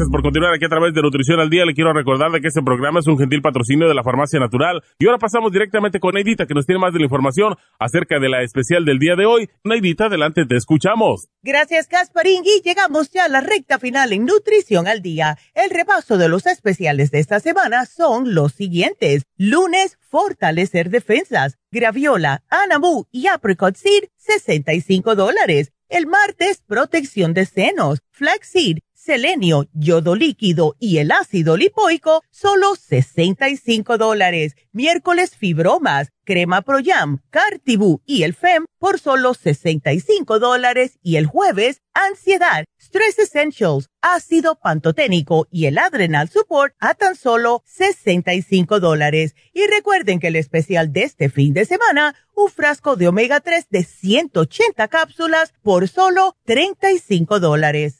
[0.00, 1.66] Gracias por continuar aquí a través de Nutrición al Día.
[1.66, 4.82] Le quiero recordar de que este programa es un gentil patrocinio de la Farmacia Natural.
[4.98, 8.30] Y ahora pasamos directamente con Neidita, que nos tiene más de la información acerca de
[8.30, 9.50] la especial del día de hoy.
[9.62, 11.28] Neidita, adelante, te escuchamos.
[11.42, 12.42] Gracias, Gasparín.
[12.46, 15.36] Y llegamos ya a la recta final en Nutrición al Día.
[15.52, 19.24] El repaso de los especiales de esta semana son los siguientes.
[19.36, 21.58] Lunes, fortalecer defensas.
[21.70, 25.72] Graviola, Anamu y Apricot Seed, 65 dólares.
[25.90, 27.98] El martes, protección de senos.
[28.12, 34.54] Flaxseed, selenio, yodo líquido y el ácido lipoico, solo 65 dólares.
[34.72, 40.98] Miércoles fibromas, crema Proyam, Cartibú y el FEM por solo 65 dólares.
[41.02, 47.62] Y el jueves, ansiedad, Stress Essentials, ácido pantoténico y el Adrenal Support a tan solo
[47.64, 49.34] 65 dólares.
[49.54, 53.66] Y recuerden que el especial de este fin de semana, un frasco de omega 3
[53.70, 57.99] de 180 cápsulas por solo 35 dólares.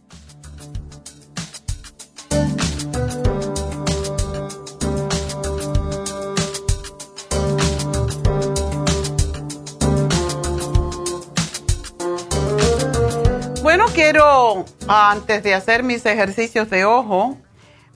[13.93, 17.37] Quiero, antes de hacer mis ejercicios de ojo,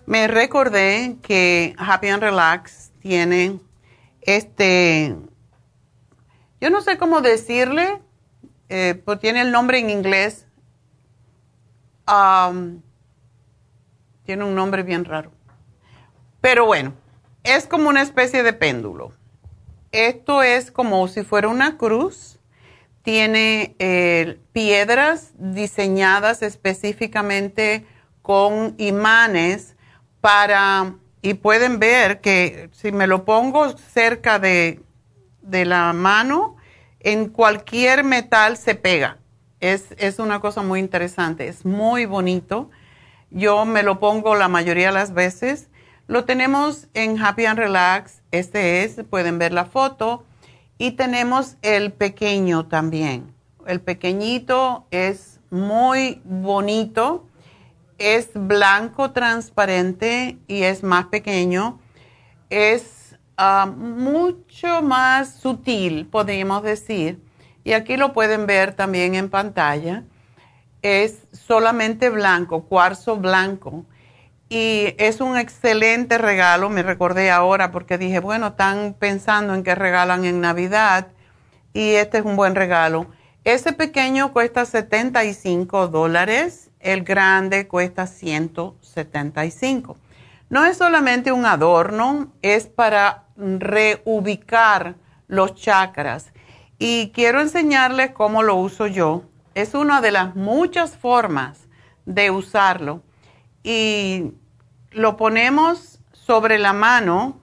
[0.06, 3.60] me recordé que Happy and Relax tiene
[4.22, 5.16] este,
[6.60, 8.02] yo no sé cómo decirle,
[8.70, 10.48] eh, pues tiene el nombre en inglés.
[14.26, 15.32] tiene un nombre bien raro.
[16.42, 16.94] Pero bueno,
[17.44, 19.14] es como una especie de péndulo.
[19.92, 22.35] Esto es como si fuera una cruz.
[23.06, 27.86] Tiene eh, piedras diseñadas específicamente
[28.22, 29.78] con imanes
[30.20, 34.82] para, y pueden ver que si me lo pongo cerca de,
[35.42, 36.58] de la mano,
[37.00, 39.20] en cualquier metal se pega.
[39.62, 42.70] Es, es, una cosa muy interesante, es muy bonito.
[43.30, 45.70] Yo me lo pongo la mayoría de las veces
[46.08, 50.24] lo tenemos en Happy and Relax, este es, pueden ver la foto.
[50.78, 53.34] Y tenemos el pequeño también.
[53.66, 57.28] El pequeñito es muy bonito,
[57.98, 61.80] es blanco transparente y es más pequeño.
[62.50, 67.22] Es ah, mucho más sutil, podríamos decir.
[67.64, 70.04] Y aquí lo pueden ver también en pantalla.
[70.82, 73.86] Es solamente blanco, cuarzo blanco
[74.58, 79.76] y es un excelente regalo, me recordé ahora porque dije, bueno, están pensando en que
[79.76, 81.10] regalan en Navidad
[81.74, 83.08] y este es un buen regalo.
[83.44, 89.98] Ese pequeño cuesta 75 dólares, el grande cuesta 175.
[90.50, 94.96] No es solamente un adorno, es para reubicar
[95.28, 96.32] los chakras.
[96.80, 99.24] Y quiero enseñarles cómo lo uso yo.
[99.54, 101.68] Es una de las muchas formas
[102.06, 103.02] de usarlo
[103.66, 104.32] y
[104.96, 107.38] lo ponemos sobre la mano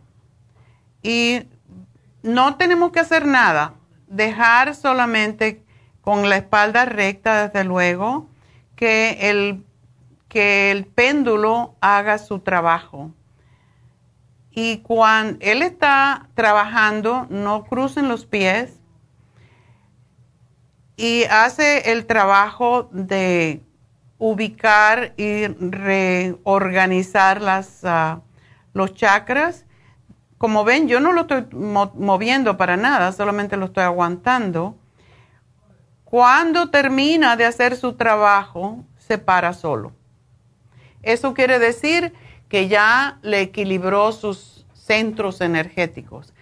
[1.03, 1.43] y
[2.23, 3.75] no tenemos que hacer nada,
[4.07, 5.63] dejar solamente
[6.01, 8.27] con la espalda recta, desde luego,
[8.75, 9.65] que el,
[10.29, 13.13] que el péndulo haga su trabajo.
[14.51, 18.81] Y cuando él está trabajando, no crucen los pies
[20.97, 23.63] y hace el trabajo de
[24.25, 28.21] ubicar y reorganizar las, ah,
[28.73, 29.65] los chakras.
[30.39, 34.77] Como ven, yo no lo estoy moviendo para nada, solamente lo estoy aguantando.
[36.05, 39.91] Cuando termina de hacer su trabajo, se para solo.
[41.03, 42.13] Eso quiere decir
[42.49, 46.33] que ya le equilibró sus centros energéticos.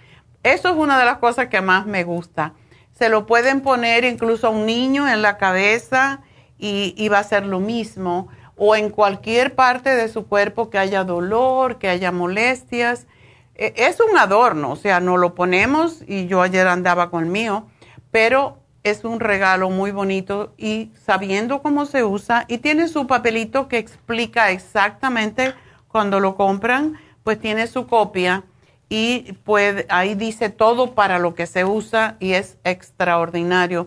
[0.43, 2.53] Eso es una de las cosas que más me gusta.
[2.93, 6.21] Se lo pueden poner incluso a un niño en la cabeza
[6.61, 11.05] y, va a ser lo mismo, o en cualquier parte de su cuerpo que haya
[11.05, 13.07] dolor, que haya molestias.
[13.55, 17.31] E, es un adorno, o sea, no lo ponemos y yo ayer andaba con el
[17.31, 17.67] mío,
[18.11, 23.69] pero es un regalo muy bonito y sabiendo cómo se usa y tiene su papelito
[23.69, 25.55] que explica exactamente
[25.89, 28.45] cuando lo compran, pues tiene su copia
[28.89, 33.87] y pues ahí dice todo para lo que se usa y es extraordinario.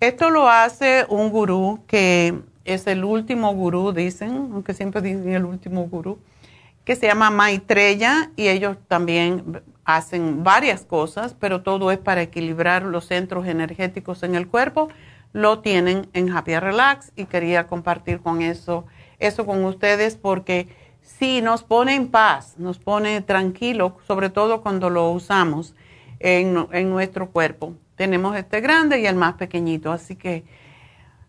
[0.00, 5.44] Esto lo hace un gurú que es el último gurú, dicen, aunque siempre dicen el
[5.44, 6.18] último gurú,
[6.84, 12.82] que se llama Maitreya y ellos también hacen varias cosas, pero todo es para equilibrar
[12.82, 14.88] los centros energéticos en el cuerpo.
[15.32, 18.84] Lo tienen en Happy Relax y quería compartir con eso,
[19.18, 20.68] eso con ustedes porque
[21.02, 25.74] sí nos pone en paz, nos pone tranquilo, sobre todo cuando lo usamos
[26.20, 27.74] en, en nuestro cuerpo.
[27.96, 30.44] Tenemos este grande y el más pequeñito, así que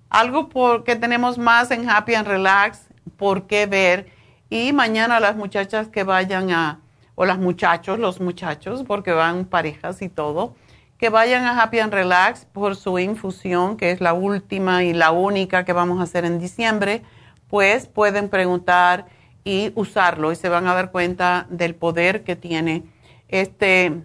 [0.09, 0.49] algo
[0.83, 2.87] que tenemos más en Happy and Relax,
[3.17, 4.07] por qué ver.
[4.49, 6.79] Y mañana las muchachas que vayan a,
[7.15, 10.55] o las muchachos, los muchachos, porque van parejas y todo,
[10.97, 15.11] que vayan a Happy and Relax por su infusión, que es la última y la
[15.11, 17.01] única que vamos a hacer en diciembre,
[17.49, 19.07] pues pueden preguntar
[19.43, 22.83] y usarlo y se van a dar cuenta del poder que tiene
[23.27, 24.03] este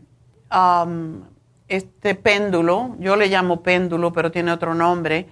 [0.52, 1.22] um,
[1.70, 5.28] este péndulo, yo le llamo péndulo, pero tiene otro nombre,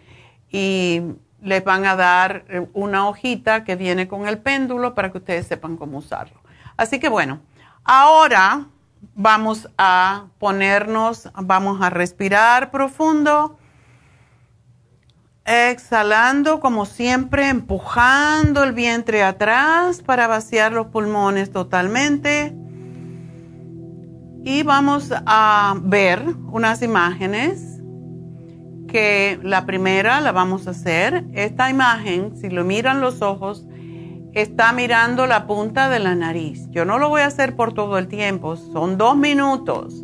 [0.51, 1.03] y
[1.43, 5.47] les van a dar eh, una hojita que viene con el péndulo para que ustedes
[5.47, 6.41] sepan cómo usarlo.
[6.77, 7.41] Así que bueno,
[7.85, 8.67] ahora
[9.15, 13.59] vamos a ponernos, vamos a respirar profundo,
[15.45, 22.55] exhalando como siempre, empujando el vientre atrás para vaciar los pulmones totalmente
[24.49, 27.83] y vamos a ver unas imágenes
[28.89, 31.27] que la primera la vamos a hacer.
[31.35, 33.67] Esta imagen, si lo miran los ojos,
[34.33, 36.67] está mirando la punta de la nariz.
[36.71, 40.03] Yo no lo voy a hacer por todo el tiempo, son dos minutos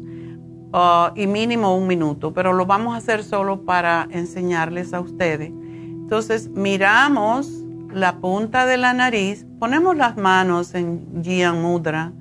[0.75, 5.53] uh, y mínimo un minuto, pero lo vamos a hacer solo para enseñarles a ustedes.
[5.53, 7.65] Entonces miramos
[7.95, 12.13] la punta de la nariz, ponemos las manos en Jian Mudra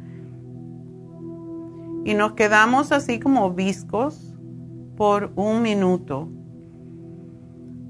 [2.05, 4.35] y nos quedamos así como viscos
[4.97, 6.29] por un minuto,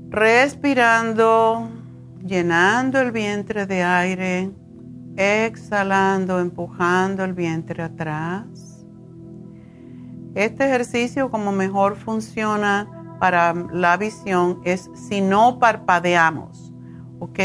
[0.10, 1.70] respirando,
[2.24, 4.52] llenando el vientre de aire,
[5.16, 8.86] exhalando, empujando el vientre atrás.
[10.36, 16.74] Este ejercicio como mejor funciona para la visión es si no parpadeamos,
[17.20, 17.40] ¿ok?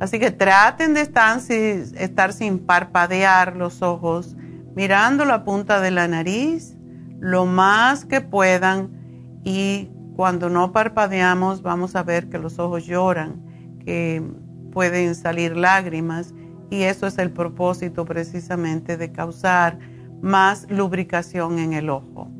[0.00, 4.36] Así que traten de estar, estar sin parpadear los ojos,
[4.78, 6.76] mirando la punta de la nariz
[7.18, 13.42] lo más que puedan y cuando no parpadeamos vamos a ver que los ojos lloran,
[13.84, 14.22] que
[14.70, 16.32] pueden salir lágrimas
[16.70, 19.80] y eso es el propósito precisamente de causar
[20.22, 22.30] más lubricación en el ojo.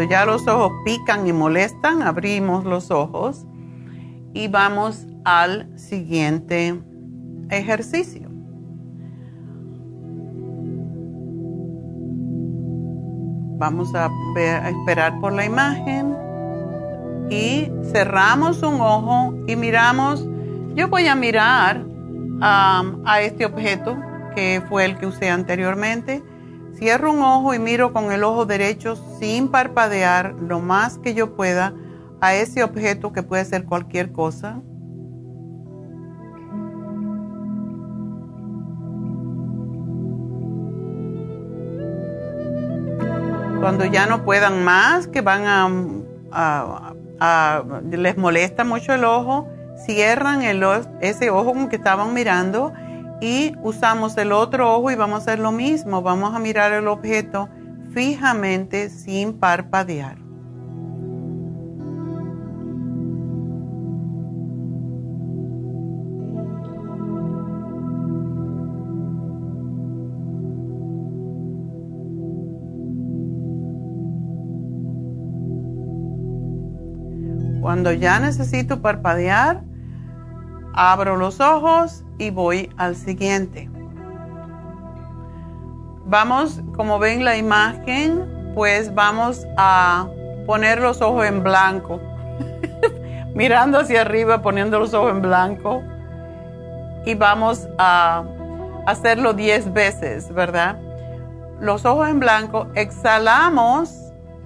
[0.00, 3.44] Cuando ya los ojos pican y molestan, abrimos los ojos
[4.32, 6.80] y vamos al siguiente
[7.50, 8.30] ejercicio.
[13.58, 14.10] Vamos a,
[14.70, 16.16] esperar por la imagen
[17.28, 20.26] y cerramos un ojo y miramos.
[20.76, 21.84] Yo voy a mirar
[22.40, 23.98] a este objeto
[24.34, 26.22] que fue el que usé anteriormente
[26.80, 31.36] Cierro un ojo y miro con el ojo derecho sin parpadear lo más que yo
[31.36, 31.74] pueda
[32.22, 34.62] a ese objeto que puede ser cualquier cosa.
[43.60, 45.42] Cuando ya no puedan más, que van
[46.32, 46.94] a,
[47.90, 49.46] les molesta mucho el ojo,
[49.84, 50.64] cierran el,
[51.02, 52.72] ese ojo con que estaban mirando
[53.20, 56.02] y usamos el otro ojo y vamos a hacer lo mismo.
[56.02, 57.48] Vamos a mirar el objeto
[57.92, 60.16] fijamente sin parpadear.
[77.60, 79.62] Cuando ya necesito parpadear,
[80.80, 83.68] abro los ojos y voy al siguiente.
[86.06, 90.08] Vamos, como ven la imagen, pues vamos a
[90.46, 92.00] poner los ojos en blanco.
[93.34, 95.82] Mirando hacia arriba, poniendo los ojos en blanco.
[97.04, 98.24] Y vamos a
[98.86, 100.78] hacerlo 10 veces, ¿verdad?
[101.60, 103.94] Los ojos en blanco, exhalamos,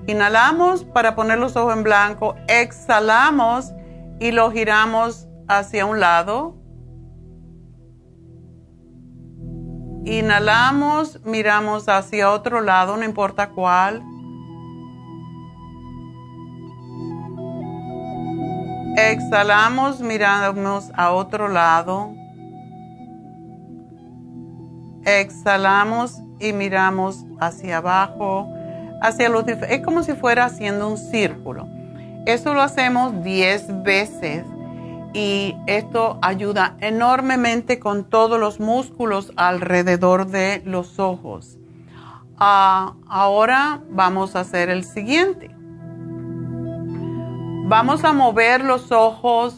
[0.09, 3.73] inhalamos para poner los ojos en blanco, exhalamos
[4.19, 6.65] y lo giramos hacia un lado
[10.07, 14.03] Inhalamos, miramos hacia otro lado, no importa cuál.
[18.99, 22.13] Exhalamos, miramos a otro lado.
[25.07, 28.53] Exhalamos y miramos hacia abajo,
[29.01, 31.67] hacia los Es como si fuera haciendo un círculo.
[32.27, 34.45] Eso lo hacemos 10 veces
[35.15, 41.57] y esto ayuda enormemente con todos los músculos alrededor de los ojos.
[42.37, 45.51] Ah, ahora vamos a hacer el siguiente.
[47.67, 49.57] Vamos a mover los ojos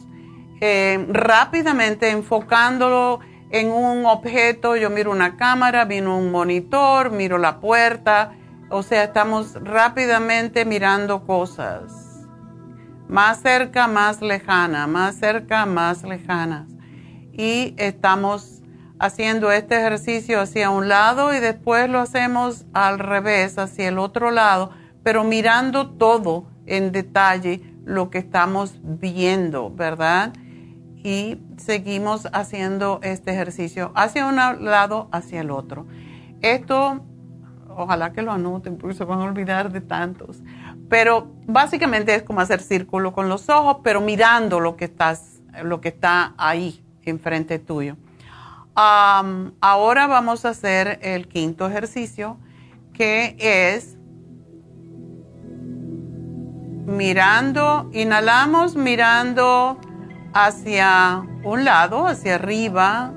[0.60, 3.20] eh, rápidamente enfocándolo
[3.50, 4.76] en un objeto.
[4.76, 8.32] Yo miro una cámara, miro un monitor, miro la puerta.
[8.68, 12.05] O sea, estamos rápidamente mirando cosas
[13.08, 16.68] más cerca, más lejana, más cerca, más lejanas.
[17.32, 18.62] Y estamos
[18.98, 24.30] haciendo este ejercicio hacia un lado y después lo hacemos al revés, hacia el otro
[24.30, 24.70] lado,
[25.02, 30.32] pero mirando todo en detalle lo que estamos viendo, ¿verdad?
[30.96, 35.86] Y seguimos haciendo este ejercicio hacia un lado, hacia el otro.
[36.40, 37.04] Esto,
[37.68, 40.42] ojalá que lo anoten porque se van a olvidar de tantos.
[40.88, 45.80] Pero básicamente es como hacer círculo con los ojos, pero mirando lo que, estás, lo
[45.80, 47.96] que está ahí enfrente tuyo.
[48.74, 52.36] ahora vamos a hacer el quinto ejercicio,
[52.92, 53.96] que es
[56.86, 59.78] mirando, inhalamos mirando
[60.34, 63.12] hacia un lado, hacia arriba,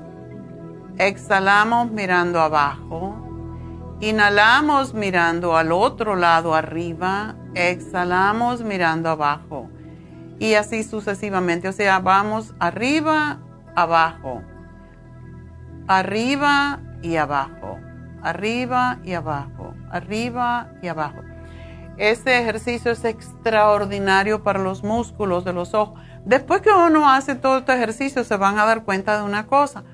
[0.98, 3.29] exhalamos mirando abajo
[4.00, 9.68] Inhalamos mirando al otro lado arriba, exhalamos mirando abajo
[10.38, 11.68] y así sucesivamente.
[11.68, 13.40] O sea, vamos arriba,
[13.76, 14.42] abajo,
[15.86, 17.78] arriba y abajo,
[18.22, 21.20] arriba y abajo, arriba y abajo.
[21.98, 26.00] Este ejercicio es extraordinario para los músculos de los ojos.
[26.24, 29.84] Después que uno hace todo este ejercicio se van a dar cuenta de una cosa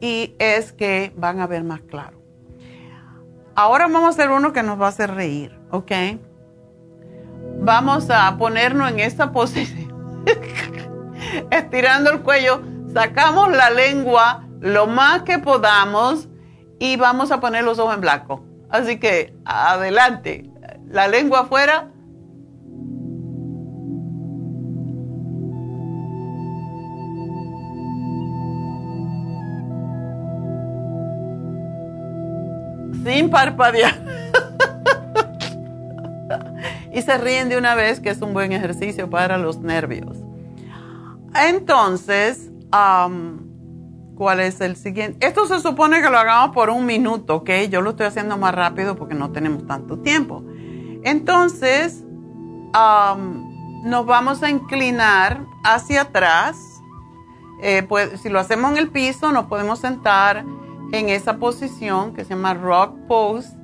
[0.00, 2.17] y es que van a ver más claro.
[3.60, 5.90] Ahora vamos a hacer uno que nos va a hacer reír, ¿ok?
[7.58, 10.22] Vamos a ponernos en esta posición,
[11.50, 12.62] estirando el cuello,
[12.94, 16.28] sacamos la lengua lo más que podamos
[16.78, 18.44] y vamos a poner los ojos en blanco.
[18.70, 20.48] Así que adelante,
[20.86, 21.90] la lengua afuera.
[33.08, 33.94] Sin parpadear.
[36.92, 40.18] y se ríen de una vez, que es un buen ejercicio para los nervios.
[41.34, 42.50] Entonces,
[44.14, 45.26] ¿cuál es el siguiente?
[45.26, 47.50] Esto se supone que lo hagamos por un minuto, ¿ok?
[47.70, 50.44] Yo lo estoy haciendo más rápido porque no tenemos tanto tiempo.
[51.02, 52.04] Entonces,
[52.74, 56.58] nos vamos a inclinar hacia atrás.
[57.62, 60.44] Eh, pues, si lo hacemos en el piso, nos podemos sentar
[60.92, 63.56] en esa posición que se llama rock pose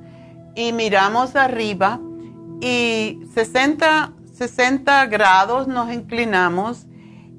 [0.55, 1.99] y miramos arriba
[2.61, 6.85] y 60, 60 grados nos inclinamos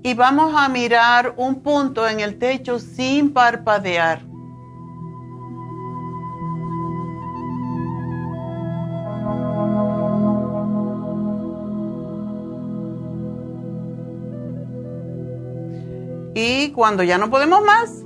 [0.03, 4.23] y vamos a mirar un punto en el techo sin parpadear.
[16.39, 18.06] Y cuando ya no podemos más,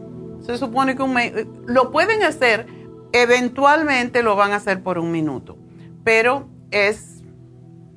[0.51, 2.66] se supone que lo pueden hacer,
[3.12, 5.56] eventualmente lo van a hacer por un minuto,
[6.05, 7.22] pero es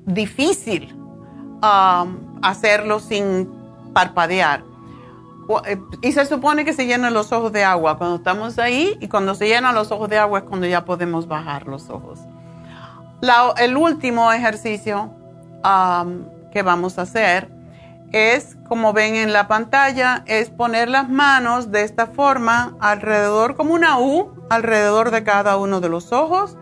[0.06, 3.48] difícil um, hacerlo sin
[3.92, 4.62] parpadear.
[5.66, 9.08] Eh, y se supone que se llenan los ojos de agua cuando estamos ahí y
[9.08, 12.20] cuando se llenan los ojos de agua es cuando ya podemos bajar los ojos.
[13.58, 15.10] el último ejercicio
[15.64, 17.50] um, que vamos a hacer
[18.14, 23.74] es, como ven en la pantalla, es poner las manos de esta forma alrededor, como
[23.74, 26.56] una U, alrededor de cada uno de los ojos,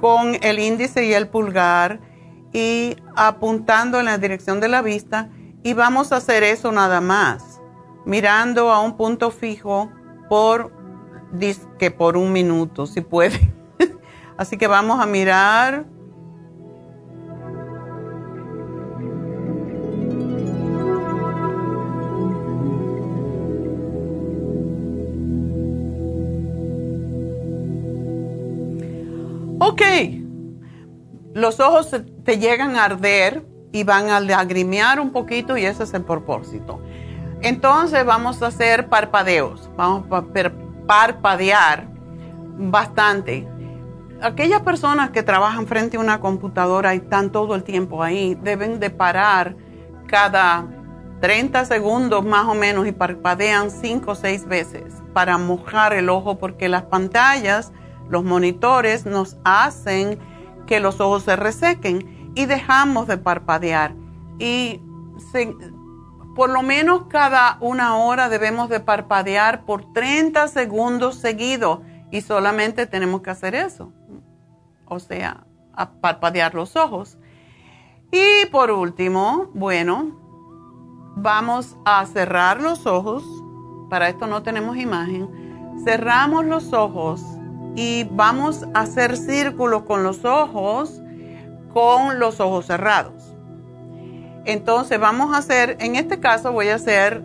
[0.00, 2.00] con el índice y el pulgar
[2.52, 5.30] y apuntando en la dirección de la vista.
[5.62, 7.60] Y vamos a hacer eso nada más,
[8.04, 9.88] mirando a un punto fijo
[10.28, 10.72] por,
[11.78, 13.54] que por un minuto, si puede.
[14.36, 15.84] Así que vamos a mirar
[29.64, 29.80] Ok,
[31.34, 31.94] los ojos
[32.24, 36.82] te llegan a arder y van a lagrimear un poquito y ese es el propósito.
[37.42, 40.24] Entonces vamos a hacer parpadeos, vamos a
[40.84, 41.86] parpadear
[42.58, 43.46] bastante.
[44.20, 48.80] Aquellas personas que trabajan frente a una computadora y están todo el tiempo ahí, deben
[48.80, 49.54] de parar
[50.08, 50.66] cada
[51.20, 56.36] 30 segundos más o menos y parpadean 5 o 6 veces para mojar el ojo
[56.36, 57.72] porque las pantallas
[58.12, 60.18] los monitores nos hacen
[60.66, 63.94] que los ojos se resequen y dejamos de parpadear.
[64.38, 64.82] Y
[66.36, 71.80] por lo menos cada una hora debemos de parpadear por 30 segundos seguidos
[72.10, 73.94] y solamente tenemos que hacer eso.
[74.84, 75.46] O sea,
[76.02, 77.16] parpadear los ojos.
[78.10, 80.20] Y por último, bueno,
[81.16, 83.24] vamos a cerrar los ojos.
[83.88, 85.30] Para esto no tenemos imagen.
[85.82, 87.31] Cerramos los ojos
[87.74, 91.00] y vamos a hacer círculos con los ojos,
[91.72, 93.34] con los ojos cerrados.
[94.44, 97.22] Entonces vamos a hacer, en este caso voy a hacer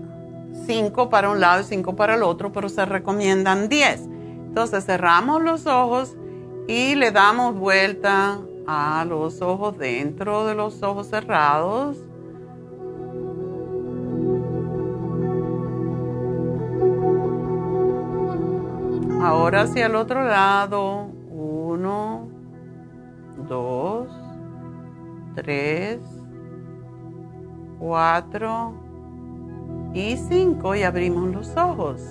[0.65, 4.01] 5 para un lado y 5 para el otro, pero se recomiendan 10.
[4.01, 6.15] Entonces cerramos los ojos
[6.67, 11.97] y le damos vuelta a los ojos dentro de los ojos cerrados
[19.21, 21.07] Ahora hacia el otro lado.
[21.29, 22.27] Uno,
[23.47, 24.07] dos,
[25.35, 25.99] tres,
[27.79, 28.73] cuatro
[29.93, 32.01] y cinco y abrimos los ojos.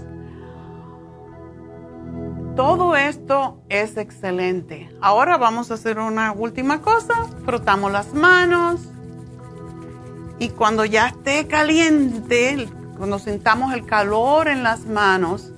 [2.54, 4.90] Todo esto es excelente.
[5.00, 7.14] Ahora vamos a hacer una última cosa.
[7.44, 8.80] Frotamos las manos
[10.38, 15.52] y cuando ya esté caliente, cuando sintamos el calor en las manos,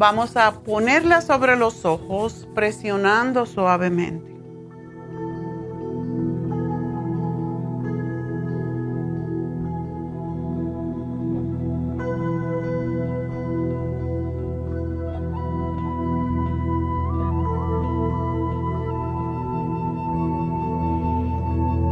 [0.00, 4.30] Vamos a ponerla sobre los ojos presionando suavemente.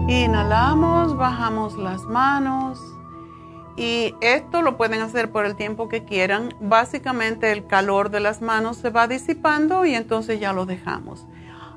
[0.09, 2.88] Inhalamos, bajamos las manos
[3.79, 6.53] y esto lo pueden hacer por el tiempo que quieran.
[6.61, 11.27] Básicamente el calor de las manos se va disipando y entonces ya lo dejamos.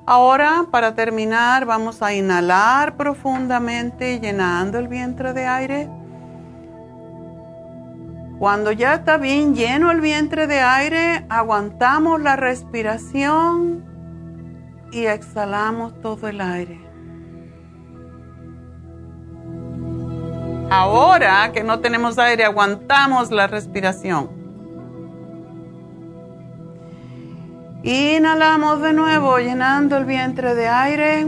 [0.07, 5.89] Ahora, para terminar, vamos a inhalar profundamente llenando el vientre de aire.
[8.39, 13.85] Cuando ya está bien lleno el vientre de aire, aguantamos la respiración
[14.91, 16.90] y exhalamos todo el aire.
[20.73, 24.29] Ahora que no tenemos aire, aguantamos la respiración.
[27.83, 31.27] Inhalamos de nuevo, llenando el vientre de aire.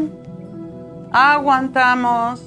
[1.11, 2.41] Aguantamos.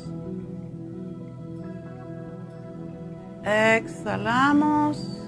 [3.44, 5.20] Exhalamos.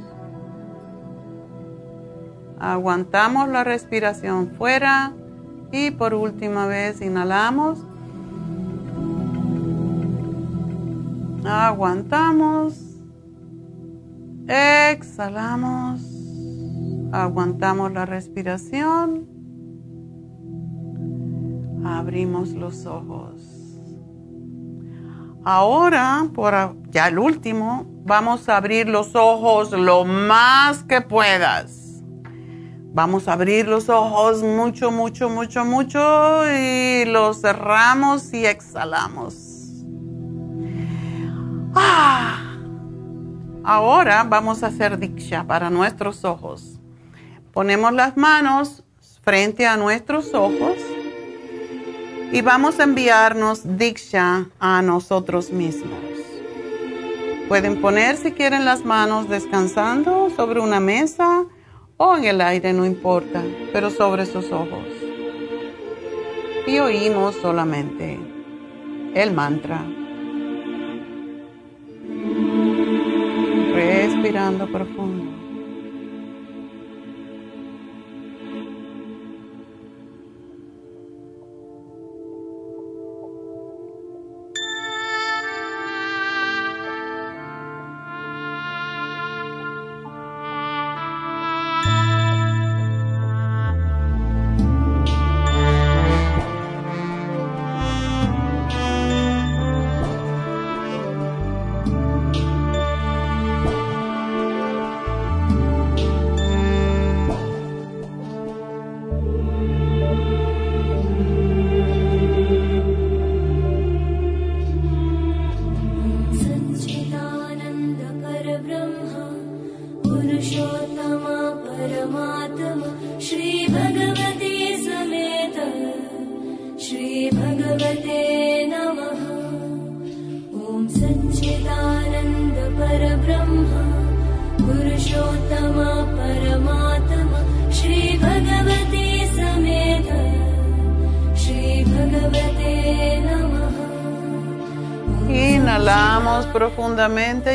[2.58, 5.12] Aguantamos la respiración fuera.
[5.70, 7.87] Y por última vez inhalamos.
[11.44, 12.74] Aguantamos.
[14.48, 16.00] Exhalamos.
[17.12, 19.26] Aguantamos la respiración.
[21.84, 23.58] Abrimos los ojos.
[25.44, 26.54] Ahora, por
[26.90, 32.02] ya el último, vamos a abrir los ojos lo más que puedas.
[32.92, 39.47] Vamos a abrir los ojos mucho, mucho, mucho, mucho y los cerramos y exhalamos.
[41.74, 42.38] Ah.
[43.64, 46.80] Ahora vamos a hacer diksha para nuestros ojos.
[47.52, 48.82] Ponemos las manos
[49.22, 50.76] frente a nuestros ojos
[52.32, 55.98] y vamos a enviarnos diksha a nosotros mismos.
[57.48, 61.44] Pueden poner si quieren las manos descansando sobre una mesa
[61.96, 64.86] o en el aire, no importa, pero sobre sus ojos.
[66.66, 68.20] Y oímos solamente
[69.14, 69.97] el mantra.
[73.78, 75.17] Respirando profundo.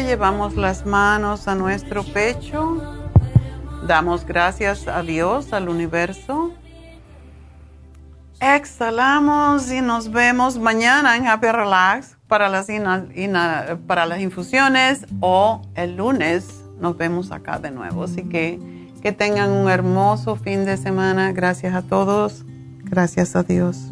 [0.01, 2.81] Llevamos las manos a nuestro pecho,
[3.85, 6.51] damos gracias a Dios, al universo.
[8.39, 12.67] Exhalamos y nos vemos mañana en Happy Relax para las,
[13.85, 18.03] para las infusiones o el lunes nos vemos acá de nuevo.
[18.03, 18.59] Así que
[19.03, 21.33] que tengan un hermoso fin de semana.
[21.33, 22.45] Gracias a todos.
[22.85, 23.91] Gracias a Dios.